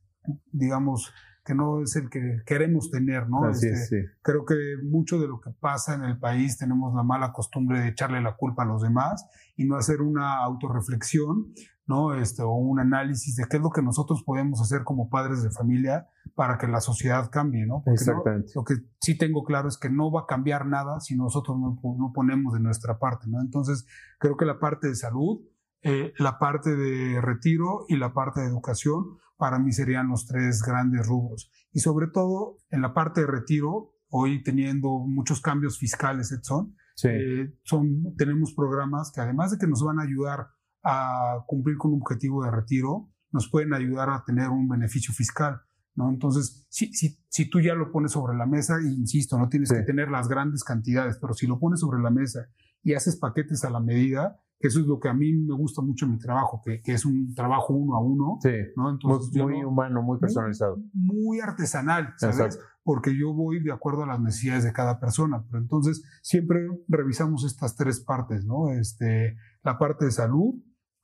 digamos, 0.52 1.12
que 1.44 1.54
no 1.54 1.82
es 1.82 1.96
el 1.96 2.10
que 2.10 2.42
queremos 2.46 2.90
tener, 2.90 3.28
¿no? 3.28 3.44
Así 3.44 3.66
es, 3.66 3.80
este, 3.80 4.02
sí. 4.02 4.08
Creo 4.22 4.44
que 4.44 4.54
mucho 4.84 5.18
de 5.18 5.26
lo 5.26 5.40
que 5.40 5.50
pasa 5.50 5.94
en 5.94 6.04
el 6.04 6.18
país 6.18 6.58
tenemos 6.58 6.94
la 6.94 7.02
mala 7.02 7.32
costumbre 7.32 7.80
de 7.80 7.88
echarle 7.88 8.20
la 8.20 8.36
culpa 8.36 8.64
a 8.64 8.66
los 8.66 8.82
demás 8.82 9.26
y 9.56 9.64
no 9.64 9.76
hacer 9.76 10.02
una 10.02 10.44
autorreflexión, 10.44 11.52
¿no? 11.88 12.14
Este, 12.14 12.42
o 12.42 12.52
un 12.52 12.78
análisis 12.78 13.34
de 13.34 13.46
qué 13.50 13.56
es 13.56 13.62
lo 13.62 13.70
que 13.70 13.82
nosotros 13.82 14.22
podemos 14.22 14.60
hacer 14.60 14.84
como 14.84 15.08
padres 15.08 15.42
de 15.42 15.50
familia 15.50 16.06
para 16.34 16.58
que 16.58 16.68
la 16.68 16.80
sociedad 16.80 17.30
cambie, 17.30 17.66
¿no? 17.66 17.82
Porque 17.84 18.02
Exactamente. 18.02 18.52
lo 18.54 18.62
que 18.62 18.74
sí 19.00 19.16
tengo 19.16 19.42
claro 19.42 19.68
es 19.68 19.78
que 19.78 19.90
no 19.90 20.12
va 20.12 20.20
a 20.20 20.26
cambiar 20.26 20.66
nada 20.66 21.00
si 21.00 21.16
nosotros 21.16 21.58
no, 21.58 21.80
no 21.98 22.12
ponemos 22.14 22.52
de 22.52 22.60
nuestra 22.60 22.98
parte, 22.98 23.26
¿no? 23.28 23.40
Entonces, 23.40 23.86
creo 24.18 24.36
que 24.36 24.44
la 24.44 24.60
parte 24.60 24.88
de 24.88 24.94
salud, 24.94 25.40
eh, 25.82 26.12
la 26.18 26.38
parte 26.38 26.76
de 26.76 27.20
retiro 27.20 27.86
y 27.88 27.96
la 27.96 28.12
parte 28.12 28.40
de 28.40 28.46
educación, 28.46 29.16
para 29.38 29.58
mí 29.58 29.72
serían 29.72 30.08
los 30.08 30.26
tres 30.26 30.62
grandes 30.62 31.06
rubros. 31.06 31.50
Y 31.72 31.80
sobre 31.80 32.08
todo 32.08 32.58
en 32.70 32.82
la 32.82 32.92
parte 32.92 33.22
de 33.22 33.28
retiro, 33.28 33.94
hoy 34.10 34.42
teniendo 34.42 34.98
muchos 34.98 35.40
cambios 35.40 35.78
fiscales, 35.78 36.32
Edson, 36.32 36.74
eh, 37.04 37.54
son, 37.62 38.14
tenemos 38.16 38.52
programas 38.54 39.12
que 39.12 39.20
además 39.20 39.52
de 39.52 39.58
que 39.58 39.68
nos 39.68 39.84
van 39.84 40.00
a 40.00 40.02
ayudar 40.02 40.48
a 40.82 41.44
cumplir 41.46 41.76
con 41.76 41.92
un 41.92 42.00
objetivo 42.00 42.44
de 42.44 42.50
retiro, 42.50 43.10
nos 43.32 43.48
pueden 43.50 43.74
ayudar 43.74 44.10
a 44.10 44.24
tener 44.24 44.48
un 44.48 44.68
beneficio 44.68 45.12
fiscal. 45.12 45.60
¿no? 45.94 46.08
Entonces, 46.10 46.66
si, 46.68 46.92
si, 46.94 47.18
si 47.28 47.50
tú 47.50 47.60
ya 47.60 47.74
lo 47.74 47.90
pones 47.90 48.12
sobre 48.12 48.36
la 48.36 48.46
mesa, 48.46 48.80
insisto, 48.80 49.38
no 49.38 49.48
tienes 49.48 49.72
que 49.72 49.82
tener 49.82 50.10
las 50.10 50.28
grandes 50.28 50.64
cantidades, 50.64 51.18
pero 51.20 51.34
si 51.34 51.46
lo 51.46 51.58
pones 51.58 51.80
sobre 51.80 52.00
la 52.00 52.10
mesa 52.10 52.48
y 52.82 52.94
haces 52.94 53.16
paquetes 53.16 53.64
a 53.64 53.70
la 53.70 53.80
medida, 53.80 54.40
eso 54.60 54.80
es 54.80 54.86
lo 54.86 54.98
que 54.98 55.08
a 55.08 55.14
mí 55.14 55.32
me 55.32 55.54
gusta 55.54 55.82
mucho 55.82 56.06
en 56.06 56.12
mi 56.12 56.18
trabajo, 56.18 56.60
que, 56.64 56.80
que 56.82 56.92
es 56.92 57.04
un 57.04 57.32
trabajo 57.34 57.74
uno 57.74 57.96
a 57.96 58.00
uno. 58.00 58.38
Sí. 58.42 58.50
¿no? 58.76 58.90
Entonces, 58.90 59.40
muy, 59.40 59.62
humano, 59.62 60.02
muy 60.02 60.18
personalizado. 60.18 60.78
Muy, 60.92 61.38
artesanal, 61.40 62.14
¿sabes? 62.16 62.58
Porque 62.82 63.16
yo 63.16 63.32
voy 63.32 63.62
de 63.62 63.70
acuerdo 63.70 64.02
a 64.02 64.06
las 64.06 64.20
necesidades 64.20 64.64
de 64.64 64.72
cada 64.72 64.98
persona. 64.98 65.44
Pero 65.48 65.62
entonces 65.62 66.02
siempre 66.22 66.66
revisamos 66.88 67.44
estas 67.44 67.76
tres 67.76 68.00
partes, 68.00 68.44
¿no? 68.44 68.70
Este, 68.70 69.36
la 69.62 69.78
parte 69.78 70.06
de 70.06 70.10
salud, 70.10 70.54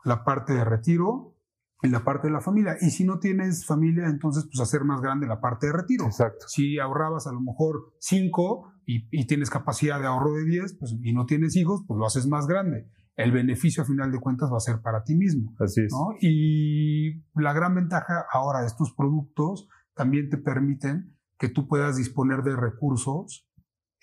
la 0.05 0.25
parte 0.25 0.53
de 0.53 0.65
retiro 0.65 1.37
y 1.83 1.89
la 1.89 2.05
parte 2.05 2.29
de 2.29 2.33
la 2.33 2.41
familia. 2.41 2.77
Y 2.81 2.91
si 2.91 3.05
no 3.05 3.19
tienes 3.19 3.67
familia, 3.67 4.07
entonces 4.07 4.45
pues 4.45 4.61
hacer 4.61 4.85
más 4.85 5.01
grande 5.01 5.27
la 5.27 5.41
parte 5.41 5.67
de 5.67 5.73
retiro. 5.73 6.07
Exacto. 6.07 6.47
Si 6.49 6.79
ahorrabas 6.79 7.27
a 7.27 7.33
lo 7.33 7.41
mejor 7.41 7.95
cinco 7.99 8.73
y, 8.87 9.09
y 9.11 9.27
tienes 9.27 9.51
capacidad 9.51 10.01
de 10.01 10.07
ahorro 10.07 10.33
de 10.33 10.45
10, 10.45 10.79
pues, 10.79 10.97
y 11.03 11.13
no 11.13 11.27
tienes 11.27 11.57
hijos, 11.57 11.85
pues 11.87 11.99
lo 11.99 12.07
haces 12.07 12.27
más 12.27 12.47
grande 12.47 12.91
el 13.17 13.33
beneficio 13.33 13.83
a 13.83 13.87
final 13.87 14.11
de 14.11 14.19
cuentas 14.19 14.51
va 14.53 14.57
a 14.57 14.61
ser 14.61 14.81
para 14.81 15.05
ti 15.05 15.15
mismo. 15.15 15.55
Así 15.61 15.83
es. 15.83 15.93
¿no? 15.93 16.17
Y 16.21 17.23
la 17.35 17.53
gran 17.53 17.75
ventaja 17.75 18.27
ahora 18.33 18.61
de 18.61 18.67
estos 18.67 18.93
productos 18.93 19.69
también 19.95 20.29
te 20.31 20.39
permiten 20.39 21.17
que 21.39 21.49
tú 21.49 21.69
puedas 21.69 21.97
disponer 21.97 22.43
de 22.43 22.57
recursos 22.57 23.49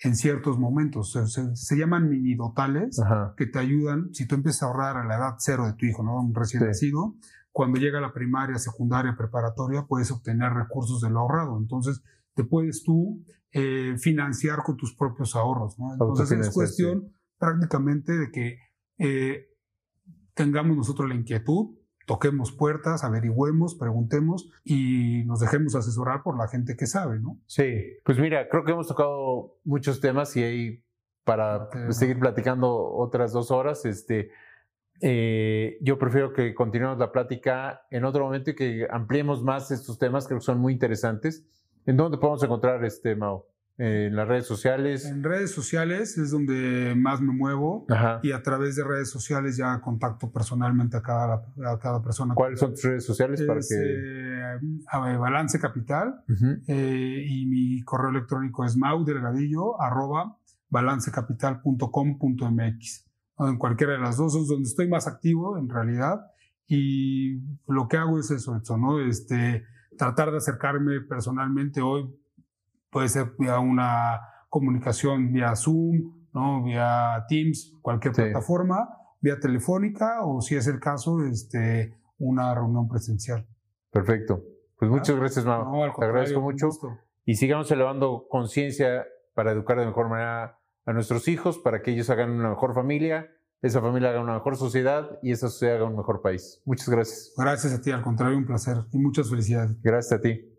en 0.02 0.16
ciertos 0.16 0.58
momentos. 0.58 1.16
Se, 1.54 1.76
llaman 1.76 2.08
mini 2.08 2.34
dotales 2.34 3.00
que 3.36 3.46
te 3.46 3.58
ayudan, 3.58 4.12
si 4.12 4.26
tú 4.26 4.34
empiezas 4.34 4.64
a 4.64 4.66
ahorrar 4.66 4.96
a 4.96 5.04
la 5.04 5.16
edad 5.16 5.34
cero 5.38 5.66
de 5.66 5.74
tu 5.74 5.86
hijo, 5.86 6.02
¿no? 6.02 6.20
un 6.20 6.34
recién 6.34 6.66
nacido, 6.66 7.14
cuando 7.52 7.78
llega 7.78 7.98
a 7.98 8.02
la 8.02 8.12
primaria, 8.12 8.58
secundaria, 8.58 9.14
preparatoria, 9.16 9.84
puedes 9.86 10.10
obtener 10.10 10.52
recursos 10.52 11.00
de 11.02 11.10
lo 11.10 11.20
ahorrado. 11.20 11.58
Entonces, 11.58 12.02
te 12.34 12.44
puedes 12.44 12.82
tú 12.82 13.22
eh, 13.52 13.96
financiar 13.98 14.62
con 14.62 14.76
tus 14.76 14.94
propios 14.96 15.36
ahorros. 15.36 15.78
¿no? 15.78 15.92
Entonces, 15.92 16.32
es 16.32 16.50
cuestión 16.50 17.12
prácticamente 17.38 18.16
de 18.16 18.30
que 18.30 18.58
eh, 18.98 19.48
tengamos 20.34 20.76
nosotros 20.76 21.08
la 21.08 21.14
inquietud, 21.14 21.76
toquemos 22.12 22.52
puertas, 22.52 23.04
averigüemos, 23.04 23.74
preguntemos 23.74 24.50
y 24.64 25.24
nos 25.24 25.40
dejemos 25.40 25.74
asesorar 25.74 26.22
por 26.22 26.36
la 26.36 26.46
gente 26.46 26.76
que 26.76 26.86
sabe, 26.86 27.18
¿no? 27.18 27.38
Sí, 27.46 27.96
pues 28.04 28.18
mira, 28.18 28.50
creo 28.50 28.64
que 28.64 28.72
hemos 28.72 28.86
tocado 28.86 29.56
muchos 29.64 29.98
temas 30.02 30.36
y 30.36 30.42
ahí 30.42 30.84
para 31.24 31.70
seguir 31.88 32.18
platicando 32.18 32.70
otras 32.70 33.32
dos 33.32 33.50
horas, 33.50 33.86
este, 33.86 34.30
eh, 35.00 35.78
yo 35.80 35.98
prefiero 35.98 36.34
que 36.34 36.54
continuemos 36.54 36.98
la 36.98 37.12
plática 37.12 37.86
en 37.90 38.04
otro 38.04 38.26
momento 38.26 38.50
y 38.50 38.56
que 38.56 38.86
ampliemos 38.90 39.42
más 39.42 39.70
estos 39.70 39.98
temas, 39.98 40.26
creo 40.26 40.40
que 40.40 40.44
son 40.44 40.58
muy 40.58 40.74
interesantes. 40.74 41.46
¿En 41.86 41.96
dónde 41.96 42.18
podemos 42.18 42.42
encontrar 42.42 42.84
este, 42.84 43.16
Mao? 43.16 43.46
En 43.82 44.14
las 44.14 44.28
redes 44.28 44.46
sociales. 44.46 45.06
En 45.06 45.24
redes 45.24 45.50
sociales 45.50 46.16
es 46.16 46.30
donde 46.30 46.94
más 46.96 47.20
me 47.20 47.32
muevo 47.32 47.84
y 48.22 48.30
a 48.30 48.40
través 48.40 48.76
de 48.76 48.84
redes 48.84 49.10
sociales 49.10 49.56
ya 49.56 49.80
contacto 49.80 50.30
personalmente 50.30 50.96
a 50.96 51.02
cada, 51.02 51.44
a 51.66 51.76
cada 51.80 52.00
persona. 52.00 52.32
¿Cuáles 52.34 52.60
son 52.60 52.74
tus 52.74 52.84
redes 52.84 53.04
sociales? 53.04 53.42
para 53.42 53.58
que... 53.58 53.74
Eh, 53.74 54.60
Balance 55.18 55.58
Capital 55.58 56.22
eh, 56.68 57.24
y 57.26 57.44
mi 57.46 57.82
correo 57.82 58.10
electrónico 58.10 58.64
es 58.64 58.76
maudelgadillo 58.76 59.80
arroba 59.80 60.38
balancecapital.com.mx. 60.70 63.10
En 63.38 63.58
cualquiera 63.58 63.94
de 63.94 63.98
las 63.98 64.16
dos 64.16 64.36
es 64.36 64.46
donde 64.46 64.68
estoy 64.68 64.86
más 64.88 65.08
activo 65.08 65.58
en 65.58 65.68
realidad 65.68 66.20
y 66.68 67.40
lo 67.66 67.88
que 67.88 67.96
hago 67.96 68.20
es 68.20 68.30
eso, 68.30 68.56
eso 68.56 68.78
¿no? 68.78 69.00
Este, 69.00 69.64
tratar 69.98 70.30
de 70.30 70.36
acercarme 70.36 71.00
personalmente 71.00 71.80
hoy 71.80 72.21
puede 72.92 73.08
ser 73.08 73.32
vía 73.38 73.58
una 73.58 74.20
comunicación 74.48 75.32
vía 75.32 75.56
Zoom, 75.56 76.28
¿no? 76.32 76.62
vía 76.62 77.24
Teams, 77.26 77.78
cualquier 77.80 78.12
plataforma, 78.12 78.88
vía 79.20 79.40
telefónica 79.40 80.24
o 80.24 80.40
si 80.42 80.54
es 80.54 80.66
el 80.66 80.78
caso, 80.78 81.24
este, 81.24 81.96
una 82.18 82.54
reunión 82.54 82.86
presencial. 82.86 83.48
Perfecto. 83.90 84.44
Pues 84.78 84.90
muchas 84.90 85.16
gracias, 85.16 85.44
Mau. 85.44 85.92
Te 85.98 86.04
agradezco 86.04 86.40
mucho. 86.40 86.68
Y 87.24 87.36
sigamos 87.36 87.70
elevando 87.70 88.26
conciencia 88.28 89.06
para 89.34 89.52
educar 89.52 89.78
de 89.78 89.86
mejor 89.86 90.08
manera 90.08 90.58
a 90.84 90.92
nuestros 90.92 91.28
hijos, 91.28 91.58
para 91.58 91.80
que 91.82 91.92
ellos 91.92 92.10
hagan 92.10 92.30
una 92.32 92.50
mejor 92.50 92.74
familia, 92.74 93.30
esa 93.62 93.80
familia 93.80 94.10
haga 94.10 94.20
una 94.20 94.34
mejor 94.34 94.56
sociedad 94.56 95.18
y 95.22 95.30
esa 95.30 95.48
sociedad 95.48 95.76
haga 95.76 95.84
un 95.86 95.96
mejor 95.96 96.20
país. 96.20 96.60
Muchas 96.64 96.88
gracias. 96.88 97.32
Gracias 97.36 97.72
a 97.72 97.80
ti, 97.80 97.92
al 97.92 98.02
contrario, 98.02 98.36
un 98.36 98.44
placer 98.44 98.76
y 98.90 98.98
muchas 98.98 99.30
felicidades. 99.30 99.80
Gracias 99.80 100.18
a 100.18 100.20
ti. 100.20 100.51